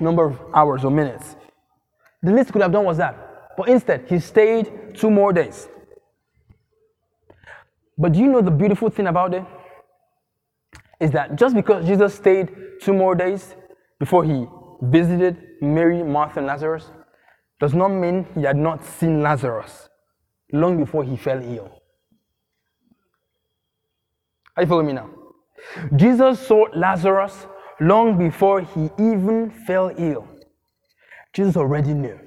number 0.00 0.24
of 0.24 0.40
hours 0.54 0.84
or 0.84 0.90
minutes. 0.90 1.36
The 2.22 2.32
least 2.32 2.48
he 2.48 2.52
could 2.52 2.62
have 2.62 2.72
done 2.72 2.84
was 2.84 2.98
that. 2.98 3.54
But 3.56 3.68
instead, 3.68 4.06
he 4.08 4.18
stayed 4.18 4.94
two 4.94 5.10
more 5.10 5.32
days. 5.32 5.68
But 7.98 8.12
do 8.12 8.20
you 8.20 8.26
know 8.28 8.40
the 8.40 8.50
beautiful 8.50 8.90
thing 8.90 9.06
about 9.06 9.34
it? 9.34 9.44
Is 11.00 11.10
that 11.10 11.36
just 11.36 11.54
because 11.54 11.84
Jesus 11.84 12.14
stayed 12.14 12.48
two 12.80 12.92
more 12.92 13.14
days 13.14 13.54
before 13.98 14.24
he 14.24 14.46
visited 14.82 15.36
Mary, 15.62 16.02
Martha, 16.02 16.40
and 16.40 16.46
Lazarus, 16.46 16.90
does 17.60 17.72
not 17.72 17.88
mean 17.88 18.26
he 18.34 18.42
had 18.42 18.56
not 18.56 18.84
seen 18.84 19.22
Lazarus 19.22 19.88
long 20.52 20.76
before 20.76 21.04
he 21.04 21.16
fell 21.16 21.40
ill. 21.42 21.70
Are 24.56 24.64
you 24.64 24.68
following 24.68 24.88
me 24.88 24.92
now? 24.92 25.10
Jesus 25.96 26.44
saw 26.46 26.66
Lazarus 26.74 27.46
long 27.80 28.18
before 28.18 28.60
he 28.60 28.90
even 28.98 29.50
fell 29.66 29.92
ill. 29.96 30.28
Jesus 31.32 31.56
already 31.56 31.94
knew. 31.94 32.18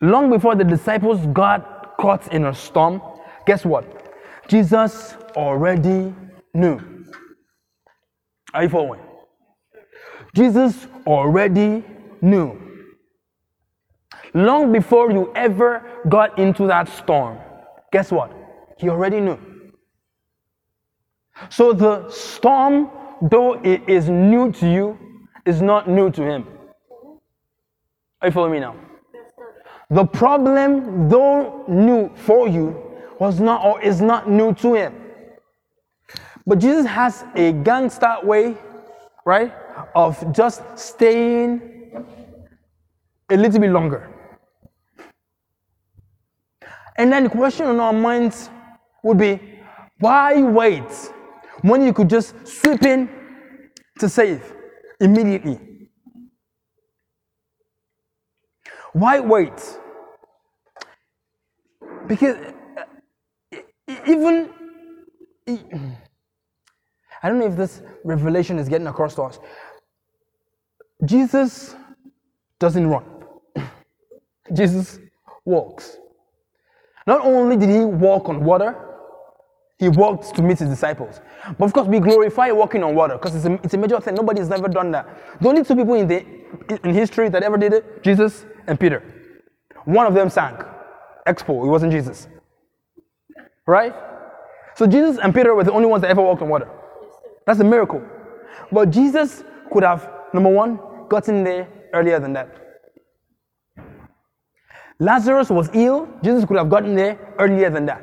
Long 0.00 0.30
before 0.30 0.56
the 0.56 0.64
disciples 0.64 1.24
got 1.28 1.96
caught 1.98 2.32
in 2.32 2.46
a 2.46 2.54
storm, 2.54 3.00
guess 3.46 3.64
what? 3.64 3.84
Jesus 4.48 5.14
already 5.36 6.12
knew. 6.52 6.80
Are 8.52 8.64
you 8.64 8.68
following? 8.68 9.00
Jesus 10.34 10.88
already 11.06 11.84
knew. 12.20 12.60
Long 14.34 14.72
before 14.72 15.12
you 15.12 15.32
ever 15.36 15.82
got 16.08 16.38
into 16.38 16.66
that 16.66 16.88
storm, 16.88 17.38
guess 17.92 18.10
what? 18.10 18.32
He 18.76 18.88
already 18.88 19.20
knew. 19.20 19.38
So 21.50 21.72
the 21.72 22.08
storm, 22.10 22.90
though 23.22 23.54
it 23.62 23.88
is 23.88 24.08
new 24.08 24.50
to 24.52 24.68
you, 24.68 24.98
is 25.46 25.62
not 25.62 25.88
new 25.88 26.10
to 26.10 26.22
him. 26.22 26.46
Are 28.20 28.28
you 28.28 28.32
following 28.32 28.52
me 28.52 28.60
now? 28.60 28.74
The 29.90 30.04
problem, 30.04 31.08
though 31.08 31.64
new 31.68 32.10
for 32.16 32.48
you, 32.48 32.82
was 33.20 33.38
not 33.38 33.64
or 33.64 33.80
is 33.82 34.00
not 34.00 34.28
new 34.28 34.52
to 34.54 34.74
him. 34.74 34.94
But 36.44 36.58
Jesus 36.58 36.86
has 36.86 37.24
a 37.36 37.52
gangster 37.52 38.16
way, 38.24 38.56
right, 39.24 39.52
of 39.94 40.32
just 40.32 40.62
staying 40.76 41.60
a 43.30 43.36
little 43.36 43.60
bit 43.60 43.70
longer. 43.70 44.10
And 46.96 47.12
then 47.12 47.24
the 47.24 47.30
question 47.30 47.66
on 47.66 47.80
our 47.80 47.92
minds 47.92 48.50
would 49.02 49.18
be 49.18 49.40
why 49.98 50.42
wait 50.42 50.90
when 51.62 51.82
you 51.82 51.92
could 51.92 52.08
just 52.08 52.34
sweep 52.46 52.82
in 52.84 53.08
to 53.98 54.08
save 54.08 54.52
immediately? 55.00 55.58
Why 58.92 59.18
wait? 59.20 59.78
Because 62.06 62.36
uh, 62.76 63.58
even 64.06 64.50
I 67.24 67.28
don't 67.30 67.38
know 67.38 67.46
if 67.46 67.56
this 67.56 67.80
revelation 68.04 68.58
is 68.58 68.68
getting 68.68 68.86
across 68.86 69.14
to 69.14 69.22
us. 69.22 69.38
Jesus 71.06 71.74
doesn't 72.58 72.86
run. 72.86 73.04
Jesus 74.52 74.98
walks. 75.46 75.96
Not 77.06 77.22
only 77.22 77.56
did 77.56 77.70
he 77.70 77.82
walk 77.82 78.28
on 78.28 78.44
water, 78.44 78.76
he 79.78 79.88
walked 79.88 80.34
to 80.36 80.42
meet 80.42 80.58
his 80.58 80.68
disciples. 80.68 81.22
But 81.58 81.64
of 81.64 81.72
course, 81.72 81.88
we 81.88 81.98
glorify 81.98 82.50
walking 82.50 82.82
on 82.82 82.94
water 82.94 83.14
because 83.14 83.34
it's 83.34 83.46
a, 83.46 83.54
it's 83.64 83.72
a 83.72 83.78
major 83.78 83.98
thing. 84.00 84.16
Nobody's 84.16 84.50
ever 84.50 84.68
done 84.68 84.90
that. 84.90 85.08
The 85.40 85.48
only 85.48 85.64
two 85.64 85.76
people 85.76 85.94
in, 85.94 86.06
the, 86.06 86.26
in 86.84 86.92
history 86.92 87.30
that 87.30 87.42
ever 87.42 87.56
did 87.56 87.72
it, 87.72 88.02
Jesus 88.02 88.44
and 88.66 88.78
Peter. 88.78 89.02
One 89.86 90.06
of 90.06 90.12
them 90.12 90.28
sank. 90.28 90.60
Expo, 91.26 91.64
it 91.64 91.68
wasn't 91.68 91.90
Jesus. 91.90 92.28
Right? 93.66 93.94
So 94.76 94.86
Jesus 94.86 95.18
and 95.22 95.34
Peter 95.34 95.54
were 95.54 95.64
the 95.64 95.72
only 95.72 95.88
ones 95.88 96.02
that 96.02 96.10
ever 96.10 96.20
walked 96.20 96.42
on 96.42 96.50
water. 96.50 96.68
That's 97.46 97.60
a 97.60 97.64
miracle. 97.64 98.02
But 98.72 98.90
Jesus 98.90 99.44
could 99.72 99.82
have, 99.82 100.10
number 100.32 100.50
one, 100.50 100.78
gotten 101.08 101.44
there 101.44 101.68
earlier 101.92 102.18
than 102.18 102.32
that. 102.34 102.64
Lazarus 104.98 105.50
was 105.50 105.68
ill. 105.74 106.08
Jesus 106.22 106.44
could 106.44 106.56
have 106.56 106.70
gotten 106.70 106.94
there 106.94 107.34
earlier 107.38 107.70
than 107.70 107.86
that. 107.86 108.02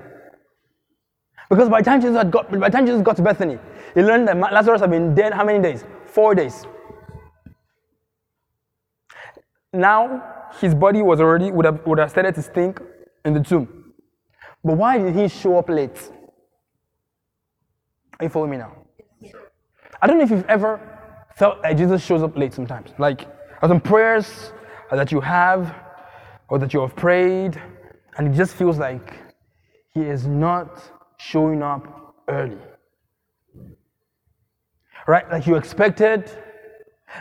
Because 1.50 1.70
by 1.70 1.82
the 1.82 1.86
time 1.86 2.02
Jesus 2.02 2.16
had 2.16 2.32
got, 2.32 2.50
by 2.52 2.70
the 2.70 2.78
time 2.78 2.86
Jesus 2.86 3.02
got 3.02 3.18
to 3.18 3.22
Bethany, 3.22 3.58
he 3.94 4.02
learned 4.02 4.28
that 4.28 4.38
Lazarus 4.38 4.82
had 4.82 4.90
been 4.90 5.14
dead 5.14 5.34
how 5.34 5.44
many 5.44 5.62
days? 5.62 5.84
Four 6.06 6.36
days. 6.36 6.66
Now 9.74 10.24
his 10.60 10.76
body 10.76 11.02
was 11.02 11.20
already 11.20 11.52
would 11.52 11.66
have 11.66 11.86
would 11.86 12.00
have 12.00 12.10
started 12.10 12.36
to 12.36 12.42
stink 12.42 12.82
in 13.26 13.34
the 13.34 13.42
tomb. 13.42 13.94
But 14.64 14.78
why 14.78 14.98
did 14.98 15.16
he 15.16 15.28
show 15.28 15.58
up 15.58 15.70
late? 15.70 16.12
Are 18.20 18.26
you 18.26 18.30
following 18.30 18.52
me 18.52 18.58
now? 18.58 18.81
I 20.02 20.08
don't 20.08 20.18
know 20.18 20.24
if 20.24 20.32
you've 20.32 20.46
ever 20.50 20.80
felt 21.36 21.62
like 21.62 21.78
Jesus 21.78 22.04
shows 22.04 22.24
up 22.24 22.36
late 22.38 22.54
sometimes. 22.54 22.92
Like 22.98 23.28
some 23.68 23.80
prayers 23.80 24.52
that 24.92 25.12
you 25.12 25.22
have 25.22 25.76
or 26.50 26.60
that 26.60 26.74
you 26.74 26.82
have 26.82 26.96
prayed, 26.96 27.62
and 28.18 28.28
it 28.28 28.36
just 28.36 28.56
feels 28.56 28.78
like 28.78 29.14
he 29.94 30.02
is 30.02 30.26
not 30.28 30.82
showing 31.18 31.62
up 31.62 32.16
early. 32.28 32.58
Right? 35.08 35.30
Like 35.32 35.48
you 35.48 35.56
expected, 35.56 36.30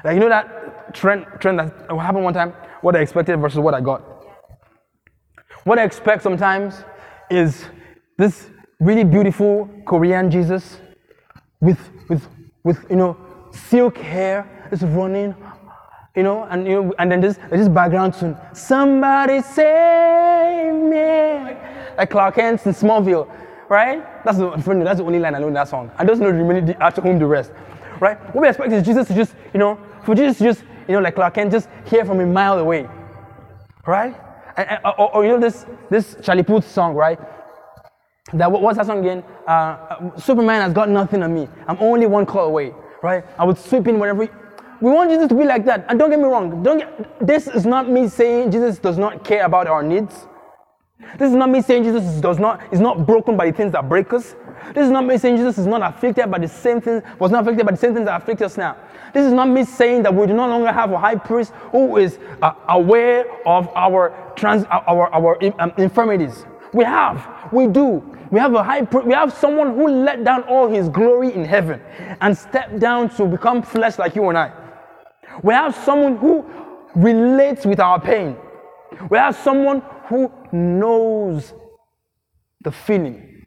Like 0.05 0.14
you 0.14 0.20
know 0.20 0.28
that 0.28 0.95
trend 0.95 1.26
trend 1.41 1.59
that 1.59 1.91
happened 1.91 2.24
one 2.24 2.35
time, 2.35 2.53
what 2.81 2.97
I 2.97 3.01
expected 3.01 3.39
versus 3.41 3.59
what 3.59 3.74
I 3.74 3.81
got. 3.81 4.03
What 5.64 5.78
I 5.78 5.85
expect 5.85 6.22
sometimes 6.22 6.85
is 7.31 7.66
this 8.16 8.47
really 8.81 9.05
beautiful 9.05 9.68
Korean 9.85 10.31
Jesus 10.31 10.81
with 11.61 11.78
with 12.09 12.26
with 12.64 12.84
you 12.90 12.96
know 12.96 13.16
silk 13.52 13.98
hair 13.98 14.46
is 14.72 14.82
running, 14.82 15.34
you 16.16 16.22
know, 16.22 16.44
and 16.44 16.66
you 16.66 16.82
know, 16.82 16.94
and 16.98 17.11
then 17.12 17.20
this 17.20 17.38
this 17.50 17.68
background 17.68 18.14
tune. 18.14 18.36
Somebody 18.54 19.42
save 19.42 20.74
me, 20.74 21.56
like 21.98 22.11
Clark 22.11 22.36
Kent 22.36 22.66
in 22.66 22.72
Smallville, 22.72 23.28
right? 23.68 24.02
That's 24.24 24.38
the 24.38 24.50
that's 24.84 24.98
the 25.00 25.04
only 25.06 25.18
line 25.20 25.34
I 25.34 25.38
know 25.40 25.48
in 25.48 25.54
that 25.54 25.68
song. 25.68 25.90
I 25.98 26.04
don't 26.04 26.18
know 26.20 26.32
the 26.32 26.38
remaining 26.38 26.74
after 26.80 27.00
whom 27.02 27.18
the 27.18 27.26
rest, 27.26 27.52
right? 28.00 28.18
What 28.34 28.42
we 28.42 28.48
expect 28.48 28.72
is 28.72 28.84
Jesus 28.84 29.08
to 29.08 29.14
just 29.14 29.34
you 29.54 29.61
know 29.61 29.78
for 30.04 30.14
Jesus 30.14 30.38
to 30.38 30.44
just 30.44 30.64
you 30.88 30.94
know 30.94 31.00
like 31.00 31.14
Clark 31.16 31.34
Kent 31.34 31.52
just 31.52 31.68
hear 31.86 32.04
from 32.04 32.20
a 32.20 32.26
mile 32.26 32.58
away, 32.58 32.88
right? 33.86 34.16
And, 34.56 34.68
and- 34.70 34.80
or, 34.98 35.16
or 35.16 35.24
you 35.24 35.30
know 35.32 35.40
this 35.40 35.66
this 35.90 36.16
Charlie 36.22 36.42
Puth 36.44 36.68
song, 36.70 36.94
right? 36.94 37.18
That 38.35 38.51
what- 38.53 38.62
what's 38.62 38.78
that 38.78 38.87
song 38.87 39.01
again? 39.01 39.24
Uh, 39.47 39.51
uh, 39.51 40.16
Superman 40.18 40.62
has 40.62 40.72
got 40.72 40.89
nothing 40.89 41.22
on 41.22 41.35
me. 41.35 41.49
I'm 41.68 41.78
only 41.81 42.07
one 42.07 42.26
call 42.26 42.47
away, 42.47 42.74
right? 43.03 43.24
I 43.39 43.45
would 43.45 43.59
sweep 43.59 43.89
in 43.89 43.99
whenever. 43.99 44.28
We 44.81 44.91
want 44.91 45.11
Jesus 45.11 45.28
to 45.28 45.35
be 45.35 45.45
like 45.45 45.64
that, 45.66 45.87
and 45.89 45.99
don't 45.99 46.11
get 46.11 46.18
me 46.20 46.26
wrong. 46.26 46.62
Don't 46.62 46.78
get, 46.78 47.26
this 47.26 47.49
is 47.49 47.66
not 47.66 47.91
me 47.91 48.09
saying 48.09 48.51
Jesus 48.53 48.78
does 48.78 48.99
not 48.99 49.24
care 49.24 49.45
about 49.45 49.66
our 49.68 49.83
needs. 49.83 50.26
This 51.18 51.31
is 51.31 51.37
not 51.37 51.51
me 51.51 51.62
saying 51.62 51.85
Jesus 51.85 52.20
does 52.20 52.39
not 52.39 52.61
is 52.72 52.81
not 52.81 53.07
broken 53.07 53.37
by 53.37 53.51
the 53.51 53.57
things 53.57 53.72
that 53.72 53.89
break 53.89 54.12
us. 54.12 54.35
This 54.74 54.85
is 54.87 54.91
not 54.91 55.07
me 55.07 55.18
saying 55.18 55.37
Jesus 55.39 55.59
is 55.59 55.66
not 55.66 55.83
afflicted 55.83 56.31
by 56.31 56.39
the 56.39 56.49
same 56.49 56.81
things 56.81 57.03
was 57.18 57.31
not 57.31 57.43
afflicted 57.43 57.66
by 57.66 57.72
the 57.72 57.78
same 57.78 57.95
things 57.95 58.07
that 58.07 58.22
afflict 58.22 58.43
us 58.43 58.57
now. 58.59 58.76
This 59.14 59.26
is 59.26 59.33
not 59.33 59.49
me 59.49 59.64
saying 59.64 60.05
that 60.05 60.14
we 60.14 60.26
do 60.26 60.35
no 60.35 60.49
longer 60.49 60.72
have 60.72 60.93
a 60.93 60.99
high 60.99 61.16
priest 61.16 61.53
who 61.72 61.99
is 61.99 62.18
uh, 62.43 62.53
aware 62.68 63.26
of 63.47 63.68
our 63.76 64.14
trans 64.37 64.64
our 64.70 65.12
our 65.14 65.39
um, 65.61 65.72
infirmities. 65.78 66.47
We 66.73 66.85
have, 66.85 67.49
we 67.53 67.66
do. 67.66 68.16
We 68.31 68.39
have 68.39 68.55
a 68.55 68.62
high 68.62 68.83
priest. 68.83 69.07
We 69.07 69.14
have 69.14 69.33
someone 69.33 69.75
who 69.75 69.89
let 69.89 70.23
down 70.25 70.45
all 70.45 70.68
his 70.68 70.89
glory 70.89 71.35
in 71.35 71.45
heaven 71.45 71.81
and 72.21 72.37
stepped 72.37 72.79
down 72.79 73.09
to 73.16 73.27
become 73.27 73.62
flesh 73.62 73.99
like 73.99 74.14
you 74.14 74.29
and 74.29 74.39
I. 74.39 74.53
We 75.43 75.53
have 75.53 75.75
someone 75.75 76.16
who 76.16 76.45
relates 76.95 77.64
with 77.66 77.81
our 77.81 78.01
pain. 78.01 78.37
We 79.11 79.18
have 79.18 79.37
someone 79.37 79.83
who 80.07 80.33
knows 80.53 81.55
the 82.61 82.71
feeling. 82.71 83.47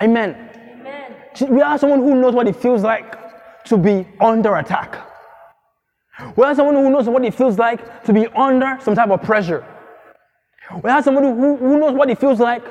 Amen. 0.00 0.50
Amen. 0.80 1.16
We 1.48 1.60
have 1.60 1.80
someone 1.80 2.00
who 2.00 2.14
knows 2.20 2.34
what 2.34 2.46
it 2.46 2.56
feels 2.56 2.82
like 2.82 3.16
to 3.64 3.76
be 3.76 4.06
under 4.20 4.56
attack. 4.56 4.96
We 6.36 6.44
have 6.44 6.56
someone 6.56 6.74
who 6.74 6.90
knows 6.90 7.08
what 7.08 7.24
it 7.24 7.34
feels 7.34 7.58
like 7.58 8.04
to 8.04 8.12
be 8.12 8.26
under 8.28 8.78
some 8.80 8.94
type 8.94 9.10
of 9.10 9.22
pressure. 9.22 9.64
We 10.82 10.90
have 10.90 11.04
somebody 11.04 11.28
who, 11.28 11.56
who 11.56 11.78
knows 11.80 11.94
what 11.94 12.10
it 12.10 12.18
feels 12.18 12.40
like 12.40 12.64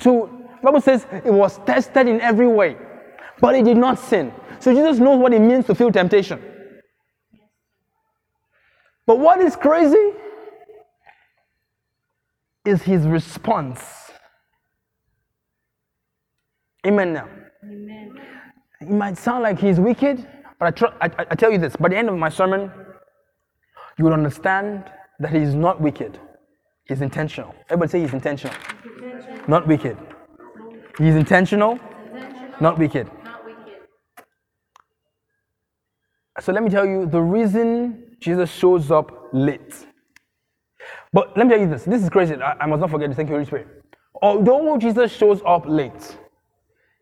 to, 0.00 0.28
Bible 0.62 0.80
says 0.80 1.06
it 1.12 1.32
was 1.32 1.58
tested 1.66 2.08
in 2.08 2.20
every 2.20 2.46
way, 2.48 2.76
but 3.40 3.54
it 3.54 3.64
did 3.64 3.76
not 3.76 3.98
sin. 3.98 4.32
So 4.60 4.72
Jesus 4.72 4.98
knows 4.98 5.18
what 5.18 5.32
it 5.32 5.40
means 5.40 5.66
to 5.66 5.74
feel 5.74 5.90
temptation. 5.92 6.42
But 9.06 9.18
what 9.18 9.40
is 9.40 9.56
crazy 9.56 10.12
is 12.64 12.82
his 12.82 13.06
response. 13.06 13.82
Amen 16.86 17.12
now. 17.12 17.28
Amen. 17.64 18.14
It 18.80 18.90
might 18.90 19.18
sound 19.18 19.42
like 19.42 19.58
he's 19.60 19.80
wicked, 19.80 20.26
but 20.58 20.82
I, 20.82 21.06
I- 21.06 21.26
I 21.30 21.34
tell 21.34 21.50
you 21.52 21.58
this 21.58 21.76
by 21.76 21.88
the 21.88 21.96
end 21.96 22.08
of 22.08 22.16
my 22.18 22.28
sermon, 22.28 22.72
you 23.98 24.04
will 24.04 24.14
understand 24.14 24.84
that 25.20 25.30
he 25.32 25.38
is 25.38 25.54
not 25.54 25.80
wicked. 25.80 26.18
He's 26.84 27.00
intentional. 27.00 27.54
Everybody 27.68 27.90
say 27.90 28.00
he's 28.00 28.12
intentional, 28.12 28.54
not 29.46 29.66
wicked. 29.66 29.96
He's 30.98 31.14
intentional, 31.14 31.78
not 32.60 32.78
wicked. 32.78 33.10
Not 33.24 33.44
wicked. 33.44 33.76
So 36.40 36.52
let 36.52 36.62
me 36.62 36.70
tell 36.70 36.84
you 36.86 37.06
the 37.06 37.20
reason 37.20 38.16
Jesus 38.20 38.50
shows 38.50 38.90
up 38.90 39.30
late. 39.32 39.86
But 41.12 41.36
let 41.36 41.46
me 41.46 41.52
tell 41.52 41.60
you 41.60 41.68
this 41.68 41.84
this 41.84 42.02
is 42.02 42.10
crazy. 42.10 42.34
I, 42.34 42.54
I 42.60 42.66
must 42.66 42.80
not 42.80 42.90
forget 42.90 43.08
this. 43.10 43.16
Thank 43.16 43.28
you, 43.28 43.36
Holy 43.36 43.46
Spirit. 43.46 43.68
Although 44.20 44.76
Jesus 44.76 45.12
shows 45.12 45.40
up 45.46 45.64
late, 45.66 46.18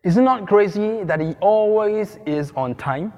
is 0.03 0.17
it 0.17 0.21
not 0.21 0.47
crazy 0.47 1.03
that 1.03 1.19
he 1.19 1.33
always 1.41 2.17
is 2.25 2.51
on 2.55 2.75
time? 2.75 3.13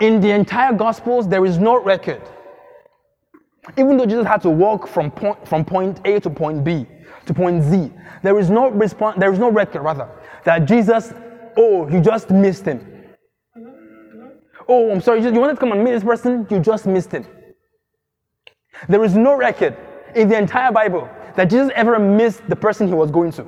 In 0.00 0.20
the 0.20 0.30
entire 0.30 0.72
Gospels, 0.72 1.28
there 1.28 1.44
is 1.46 1.58
no 1.58 1.82
record. 1.82 2.22
Even 3.76 3.96
though 3.96 4.06
Jesus 4.06 4.26
had 4.26 4.42
to 4.42 4.50
walk 4.50 4.86
from 4.86 5.10
point, 5.10 5.46
from 5.48 5.64
point 5.64 6.00
A 6.04 6.20
to 6.20 6.30
point 6.30 6.64
B 6.64 6.86
to 7.26 7.34
point 7.34 7.62
Z, 7.62 7.90
there 8.22 8.38
is 8.38 8.50
no 8.50 8.68
response, 8.70 9.18
there 9.18 9.32
is 9.32 9.38
no 9.38 9.50
record 9.50 9.82
rather 9.82 10.08
that 10.44 10.66
Jesus, 10.66 11.12
oh, 11.56 11.88
you 11.88 12.00
just 12.00 12.30
missed 12.30 12.66
him. 12.66 12.86
Oh, 14.68 14.90
I'm 14.90 15.00
sorry, 15.00 15.22
you 15.22 15.32
wanted 15.32 15.54
to 15.54 15.60
come 15.60 15.72
and 15.72 15.82
meet 15.82 15.92
this 15.92 16.04
person, 16.04 16.46
you 16.50 16.60
just 16.60 16.86
missed 16.86 17.12
him. 17.12 17.26
There 18.88 19.02
is 19.04 19.14
no 19.14 19.34
record 19.36 19.76
in 20.14 20.28
the 20.28 20.36
entire 20.36 20.72
Bible 20.72 21.08
that 21.36 21.50
Jesus 21.50 21.70
ever 21.74 21.98
missed 21.98 22.46
the 22.48 22.56
person 22.56 22.88
he 22.88 22.94
was 22.94 23.10
going 23.10 23.32
to. 23.32 23.46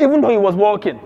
Even 0.00 0.20
though 0.20 0.30
he 0.30 0.36
was 0.36 0.54
walking. 0.54 0.98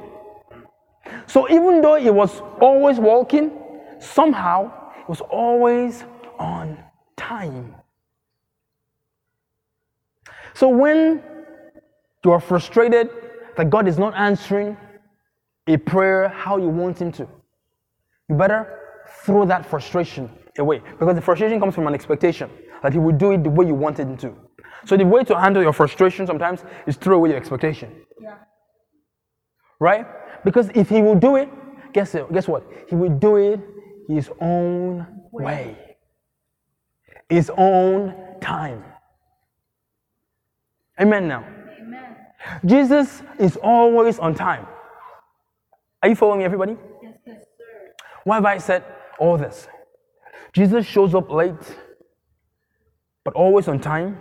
So 1.26 1.48
even 1.50 1.80
though 1.80 1.96
he 1.96 2.10
was 2.10 2.40
always 2.60 2.98
walking, 2.98 3.50
somehow 3.98 4.72
he 4.96 5.04
was 5.08 5.20
always 5.20 6.04
on 6.38 6.78
time. 7.16 7.74
So 10.54 10.68
when 10.68 11.22
you 12.24 12.32
are 12.32 12.40
frustrated 12.40 13.10
that 13.56 13.70
God 13.70 13.88
is 13.88 13.98
not 13.98 14.14
answering 14.16 14.76
a 15.66 15.76
prayer 15.76 16.28
how 16.28 16.56
you 16.58 16.68
want 16.68 17.00
him 17.00 17.12
to, 17.12 17.28
you 18.28 18.36
better 18.36 18.78
throw 19.24 19.44
that 19.46 19.66
frustration 19.66 20.30
away 20.58 20.80
because 20.98 21.14
the 21.14 21.20
frustration 21.22 21.60
comes 21.60 21.74
from 21.74 21.86
an 21.86 21.94
expectation 21.94 22.50
that 22.82 22.92
he 22.92 22.98
will 22.98 23.16
do 23.16 23.32
it 23.32 23.44
the 23.44 23.50
way 23.50 23.66
you 23.66 23.74
wanted 23.74 24.08
him 24.08 24.16
to. 24.18 24.34
So 24.86 24.96
the 24.96 25.04
way 25.06 25.24
to 25.24 25.38
handle 25.38 25.62
your 25.62 25.72
frustration 25.72 26.26
sometimes 26.26 26.64
is 26.86 26.96
throw 26.96 27.16
away 27.16 27.30
your 27.30 27.38
expectation 27.38 27.92
Yeah. 28.20 28.36
right? 29.80 30.06
Because 30.44 30.70
if 30.74 30.88
he 30.88 31.02
will 31.02 31.16
do 31.16 31.36
it, 31.36 31.48
guess 31.92 32.14
it, 32.14 32.30
guess 32.32 32.48
what? 32.48 32.64
He 32.88 32.94
will 32.96 33.10
do 33.18 33.36
it 33.36 33.60
his 34.08 34.30
own 34.40 35.06
way, 35.32 35.76
his 37.28 37.50
own 37.56 38.14
time. 38.40 38.84
Amen. 41.00 41.28
Now, 41.28 41.44
Amen. 41.80 42.16
Jesus 42.64 43.22
is 43.38 43.56
always 43.56 44.18
on 44.18 44.34
time. 44.34 44.66
Are 46.02 46.08
you 46.08 46.14
following 46.14 46.38
me, 46.38 46.44
everybody? 46.44 46.76
Yes, 47.02 47.14
yes, 47.26 47.44
sir. 47.56 47.92
Why 48.24 48.36
have 48.36 48.44
I 48.44 48.58
said 48.58 48.84
all 49.18 49.36
this? 49.36 49.68
Jesus 50.52 50.86
shows 50.86 51.14
up 51.14 51.30
late, 51.30 51.76
but 53.24 53.34
always 53.34 53.68
on 53.68 53.78
time, 53.80 54.18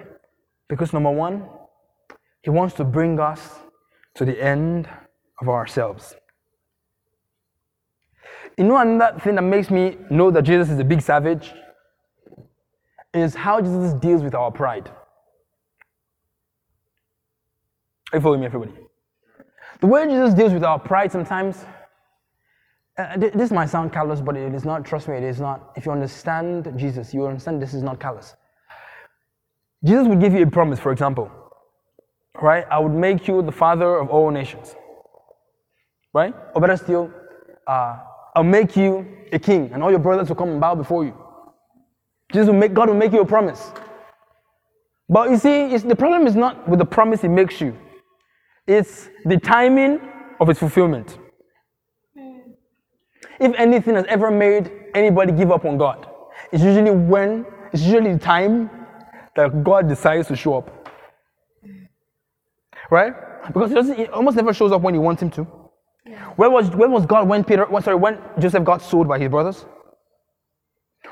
because 0.67 0.91
number 0.93 1.11
one, 1.11 1.47
he 2.41 2.49
wants 2.49 2.75
to 2.75 2.83
bring 2.83 3.19
us 3.19 3.59
to 4.15 4.25
the 4.25 4.41
end 4.43 4.89
of 5.41 5.49
ourselves. 5.49 6.15
You 8.57 8.63
know, 8.63 8.77
another 8.77 9.19
thing 9.19 9.35
that 9.35 9.43
makes 9.43 9.69
me 9.69 9.97
know 10.09 10.31
that 10.31 10.41
Jesus 10.41 10.69
is 10.69 10.79
a 10.79 10.83
big 10.83 11.01
savage 11.01 11.53
is 13.17 13.35
how 13.35 13.61
Jesus 13.61 13.93
deals 13.93 14.23
with 14.23 14.35
our 14.35 14.51
pride. 14.51 14.89
Are 18.11 18.17
you 18.17 18.21
following 18.21 18.41
me, 18.41 18.45
everybody? 18.45 18.73
The 19.81 19.87
way 19.87 20.05
Jesus 20.05 20.33
deals 20.33 20.53
with 20.53 20.63
our 20.63 20.79
pride 20.79 21.11
sometimes 21.11 21.65
uh, 22.97 23.15
this 23.15 23.51
might 23.51 23.69
sound 23.69 23.93
callous, 23.93 24.21
but 24.21 24.35
it 24.35 24.53
is 24.55 24.65
not. 24.65 24.83
Trust 24.83 25.07
me, 25.07 25.15
it 25.15 25.23
is 25.23 25.39
not. 25.39 25.71
If 25.75 25.85
you 25.85 25.91
understand 25.91 26.73
Jesus, 26.77 27.13
you 27.13 27.27
understand 27.27 27.61
this 27.61 27.75
is 27.75 27.83
not 27.83 27.99
callous. 27.99 28.35
Jesus 29.83 30.07
would 30.07 30.19
give 30.19 30.33
you 30.33 30.41
a 30.41 30.49
promise, 30.49 30.79
for 30.79 30.91
example, 30.91 31.31
right? 32.41 32.65
I 32.71 32.79
would 32.79 32.93
make 32.93 33.27
you 33.27 33.43
the 33.43 33.51
father 33.51 33.97
of 33.97 34.09
all 34.09 34.31
nations, 34.31 34.75
right? 36.13 36.33
Or 36.55 36.61
better 36.61 36.75
still, 36.75 37.11
uh, 37.67 37.99
I'll 38.35 38.43
make 38.43 38.75
you 38.75 39.05
a 39.31 39.37
king, 39.37 39.69
and 39.73 39.83
all 39.83 39.91
your 39.91 39.99
brothers 39.99 40.29
will 40.29 40.35
come 40.35 40.49
and 40.49 40.59
bow 40.59 40.73
before 40.73 41.05
you. 41.05 41.15
Jesus 42.31 42.47
will 42.47 42.55
make 42.55 42.73
God 42.73 42.89
will 42.89 42.95
make 42.95 43.13
you 43.13 43.21
a 43.21 43.25
promise. 43.25 43.71
But 45.09 45.29
you 45.29 45.37
see, 45.37 45.77
the 45.77 45.95
problem 45.95 46.27
is 46.27 46.35
not 46.35 46.67
with 46.67 46.79
the 46.79 46.85
promise 46.85 47.21
He 47.21 47.27
makes 47.27 47.61
you; 47.61 47.77
it's 48.65 49.09
the 49.25 49.39
timing 49.39 49.99
of 50.39 50.49
its 50.49 50.59
fulfillment 50.59 51.17
if 53.39 53.53
anything 53.55 53.95
has 53.95 54.05
ever 54.07 54.31
made 54.31 54.71
anybody 54.93 55.31
give 55.31 55.51
up 55.51 55.65
on 55.65 55.77
God, 55.77 56.07
it's 56.51 56.63
usually 56.63 56.91
when, 56.91 57.45
it's 57.71 57.83
usually 57.83 58.13
the 58.13 58.19
time 58.19 58.69
that 59.35 59.63
God 59.63 59.87
decides 59.87 60.27
to 60.29 60.35
show 60.35 60.57
up. 60.57 60.89
Right? 62.89 63.13
Because 63.47 63.69
he, 63.69 63.75
doesn't, 63.75 63.97
he 63.97 64.07
almost 64.07 64.35
never 64.37 64.53
shows 64.53 64.71
up 64.71 64.81
when 64.81 64.93
you 64.93 65.01
want 65.01 65.21
him 65.21 65.29
to. 65.31 65.43
Where 66.35 66.49
was, 66.49 66.69
where 66.69 66.89
was 66.89 67.05
God 67.05 67.27
when 67.27 67.43
Peter, 67.43 67.67
sorry, 67.81 67.97
when 67.97 68.19
Joseph 68.39 68.63
got 68.63 68.81
sold 68.81 69.07
by 69.07 69.19
his 69.19 69.29
brothers? 69.29 69.65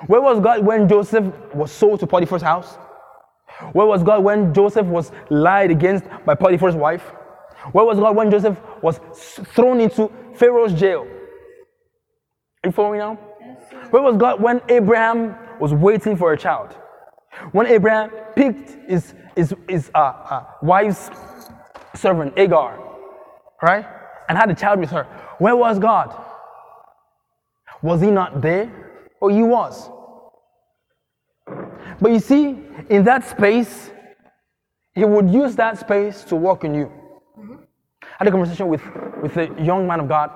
Where 0.07 0.21
was 0.21 0.39
God 0.39 0.65
when 0.65 0.87
Joseph 0.87 1.25
was 1.53 1.71
sold 1.71 1.99
to 2.01 2.07
Potiphar's 2.07 2.41
house? 2.41 2.77
Where 3.71 3.85
was 3.85 4.03
God 4.03 4.23
when 4.23 4.53
Joseph 4.53 4.85
was 4.85 5.11
lied 5.29 5.71
against 5.71 6.05
by 6.25 6.35
Potiphar's 6.35 6.75
wife? 6.75 7.13
Where 7.71 7.85
was 7.85 7.99
God 7.99 8.15
when 8.15 8.29
Joseph 8.29 8.57
was 8.81 8.99
thrown 9.53 9.79
into 9.79 10.11
Pharaoh's 10.35 10.73
jail? 10.73 11.07
Are 12.63 12.67
you 12.67 12.71
following 12.71 12.99
now? 12.99 13.15
Where 13.91 14.01
was 14.01 14.17
God 14.17 14.41
when 14.41 14.61
Abraham 14.69 15.35
was 15.59 15.73
waiting 15.73 16.17
for 16.17 16.33
a 16.33 16.37
child? 16.37 16.75
When 17.51 17.67
Abraham 17.67 18.11
picked 18.35 18.89
his, 18.89 19.13
his, 19.35 19.53
his 19.67 19.91
uh, 19.93 19.99
uh, 19.99 20.43
wife's 20.61 21.09
servant, 21.95 22.33
Agar, 22.37 22.79
right? 23.61 23.85
And 24.27 24.37
had 24.37 24.49
a 24.49 24.55
child 24.55 24.79
with 24.79 24.91
her. 24.91 25.03
Where 25.39 25.55
was 25.55 25.79
God? 25.79 26.15
Was 27.81 28.01
he 28.01 28.11
not 28.11 28.41
there? 28.41 28.71
Oh, 29.21 29.27
he 29.27 29.43
was. 29.43 29.89
But 32.05 32.11
you 32.11 32.19
see, 32.19 32.55
in 32.87 33.03
that 33.05 33.27
space, 33.27 33.89
he 34.93 35.03
would 35.03 35.27
use 35.27 35.55
that 35.55 35.79
space 35.79 36.23
to 36.25 36.35
work 36.35 36.63
in 36.63 36.75
you. 36.75 36.91
I 37.99 38.17
had 38.19 38.27
a 38.27 38.31
conversation 38.31 38.67
with, 38.67 38.83
with 39.23 39.35
a 39.37 39.47
young 39.59 39.87
man 39.87 40.01
of 40.01 40.07
God. 40.07 40.29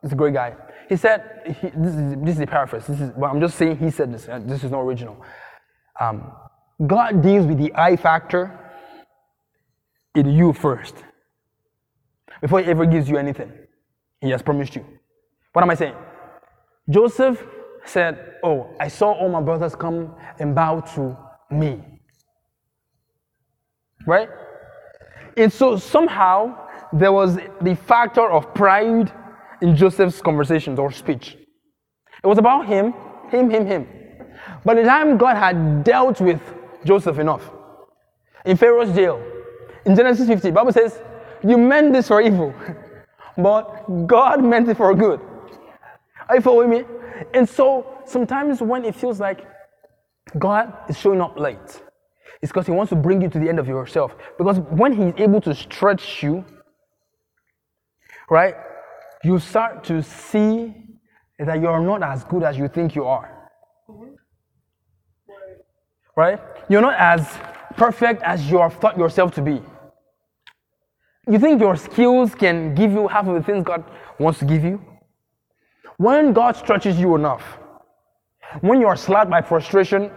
He's 0.00 0.12
a 0.12 0.14
great 0.14 0.32
guy. 0.32 0.54
He 0.88 0.94
said, 0.94 1.56
he, 1.60 1.70
this, 1.70 1.94
is, 1.96 2.14
this 2.18 2.34
is 2.36 2.40
a 2.42 2.46
paraphrase. 2.46 2.86
This 2.86 3.00
is, 3.00 3.10
well, 3.16 3.32
I'm 3.32 3.40
just 3.40 3.56
saying 3.58 3.78
he 3.78 3.90
said 3.90 4.14
this. 4.14 4.28
uh, 4.28 4.38
This 4.44 4.62
is 4.62 4.70
not 4.70 4.82
original. 4.82 5.20
Um, 6.00 6.30
God 6.86 7.20
deals 7.20 7.46
with 7.46 7.58
the 7.58 7.72
I 7.74 7.96
factor 7.96 8.56
in 10.14 10.28
you 10.30 10.52
first 10.52 10.94
before 12.40 12.60
he 12.60 12.66
ever 12.70 12.86
gives 12.86 13.08
you 13.08 13.16
anything. 13.18 13.50
He 14.20 14.30
has 14.30 14.40
promised 14.40 14.76
you. 14.76 14.86
What 15.52 15.62
am 15.62 15.70
I 15.70 15.74
saying? 15.74 15.96
Joseph 16.88 17.44
said, 17.84 18.36
Oh, 18.42 18.74
I 18.80 18.88
saw 18.88 19.12
all 19.12 19.28
my 19.28 19.40
brothers 19.40 19.74
come 19.74 20.14
and 20.38 20.54
bow 20.54 20.80
to 20.94 21.16
me. 21.50 21.80
Right? 24.06 24.28
And 25.36 25.52
so 25.52 25.76
somehow 25.76 26.58
there 26.92 27.12
was 27.12 27.38
the 27.60 27.74
factor 27.74 28.28
of 28.28 28.52
pride 28.54 29.12
in 29.60 29.76
Joseph's 29.76 30.20
conversations 30.20 30.78
or 30.78 30.90
speech. 30.90 31.36
It 32.22 32.26
was 32.26 32.38
about 32.38 32.66
him, 32.66 32.94
him, 33.30 33.50
him, 33.50 33.66
him. 33.66 33.86
By 34.64 34.74
the 34.74 34.82
time 34.82 35.16
God 35.16 35.36
had 35.36 35.84
dealt 35.84 36.20
with 36.20 36.40
Joseph 36.84 37.18
enough, 37.18 37.50
in 38.44 38.56
Pharaoh's 38.56 38.94
jail, 38.94 39.22
in 39.84 39.96
Genesis 39.96 40.26
50, 40.28 40.50
Bible 40.50 40.72
says, 40.72 41.00
You 41.44 41.56
meant 41.56 41.92
this 41.92 42.08
for 42.08 42.20
evil, 42.20 42.54
but 43.36 44.06
God 44.06 44.42
meant 44.42 44.68
it 44.68 44.76
for 44.76 44.94
good. 44.94 45.20
Are 46.28 46.36
you 46.36 46.42
following 46.42 46.70
me? 46.70 46.84
And 47.34 47.48
so 47.48 47.86
sometimes 48.04 48.60
when 48.60 48.84
it 48.84 48.94
feels 48.94 49.20
like 49.20 49.46
God 50.38 50.72
is 50.88 50.98
showing 50.98 51.20
up 51.20 51.38
late, 51.38 51.82
it's 52.40 52.50
because 52.50 52.66
He 52.66 52.72
wants 52.72 52.90
to 52.90 52.96
bring 52.96 53.22
you 53.22 53.28
to 53.28 53.38
the 53.38 53.48
end 53.48 53.58
of 53.58 53.68
yourself. 53.68 54.14
Because 54.38 54.58
when 54.58 54.92
He's 54.92 55.14
able 55.20 55.40
to 55.42 55.54
stretch 55.54 56.22
you, 56.22 56.44
right, 58.30 58.54
you 59.24 59.38
start 59.38 59.84
to 59.84 60.02
see 60.02 60.74
that 61.38 61.60
you're 61.60 61.80
not 61.80 62.02
as 62.02 62.24
good 62.24 62.42
as 62.42 62.56
you 62.56 62.68
think 62.68 62.94
you 62.94 63.04
are. 63.04 63.50
Right? 66.16 66.38
You're 66.68 66.82
not 66.82 66.94
as 66.98 67.38
perfect 67.76 68.22
as 68.22 68.50
you 68.50 68.58
have 68.58 68.74
thought 68.74 68.98
yourself 68.98 69.34
to 69.34 69.42
be. 69.42 69.62
You 71.28 71.38
think 71.38 71.60
your 71.60 71.76
skills 71.76 72.34
can 72.34 72.74
give 72.74 72.92
you 72.92 73.06
half 73.08 73.26
of 73.26 73.34
the 73.34 73.42
things 73.42 73.64
God 73.64 73.84
wants 74.18 74.40
to 74.40 74.44
give 74.44 74.64
you? 74.64 74.80
When 75.96 76.32
God 76.32 76.56
stretches 76.56 76.98
you 76.98 77.14
enough, 77.14 77.58
when 78.60 78.80
you 78.80 78.86
are 78.86 78.96
slapped 78.96 79.30
by 79.30 79.42
frustration 79.42 80.10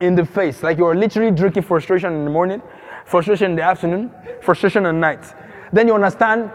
in 0.00 0.14
the 0.14 0.24
face, 0.24 0.62
like 0.62 0.78
you're 0.78 0.94
literally 0.94 1.30
drinking 1.30 1.62
frustration 1.62 2.12
in 2.12 2.24
the 2.24 2.30
morning, 2.30 2.62
frustration 3.06 3.52
in 3.52 3.56
the 3.56 3.62
afternoon, 3.62 4.12
frustration 4.42 4.86
at 4.86 4.94
night, 4.94 5.24
then 5.72 5.86
you 5.86 5.94
understand, 5.94 6.50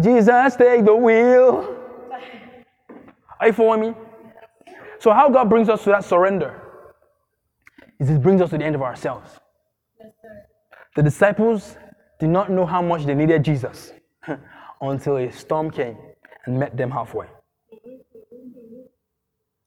Jesus, 0.00 0.56
take 0.56 0.84
the 0.84 0.94
wheel. 0.94 1.76
Are 3.40 3.46
you 3.46 3.52
following 3.52 3.80
me? 3.80 3.94
So, 4.98 5.12
how 5.12 5.28
God 5.28 5.50
brings 5.50 5.68
us 5.68 5.82
to 5.84 5.90
that 5.90 6.04
surrender 6.04 6.60
is 7.98 8.08
it 8.08 8.22
brings 8.22 8.40
us 8.40 8.50
to 8.50 8.58
the 8.58 8.64
end 8.64 8.74
of 8.74 8.82
ourselves. 8.82 9.38
The 10.94 11.02
disciples 11.02 11.76
did 12.20 12.28
not 12.28 12.50
know 12.50 12.66
how 12.66 12.82
much 12.82 13.04
they 13.04 13.14
needed 13.14 13.42
Jesus 13.42 13.92
until 14.80 15.16
a 15.16 15.30
storm 15.32 15.70
came 15.70 15.96
and 16.46 16.58
met 16.58 16.76
them 16.76 16.90
halfway. 16.90 17.26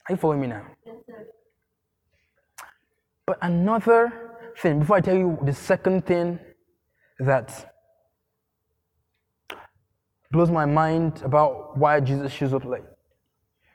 Are 0.07 0.13
you 0.13 0.17
following 0.17 0.41
me 0.41 0.47
now? 0.47 0.65
But 3.25 3.39
another 3.41 4.13
thing, 4.59 4.79
before 4.79 4.97
I 4.97 5.01
tell 5.01 5.15
you 5.15 5.39
the 5.43 5.53
second 5.53 6.05
thing 6.05 6.39
that 7.19 7.73
blows 10.31 10.51
my 10.51 10.65
mind 10.65 11.21
about 11.23 11.77
why 11.77 11.99
Jesus 12.01 12.31
shows 12.31 12.53
up 12.53 12.65
late, 12.65 12.83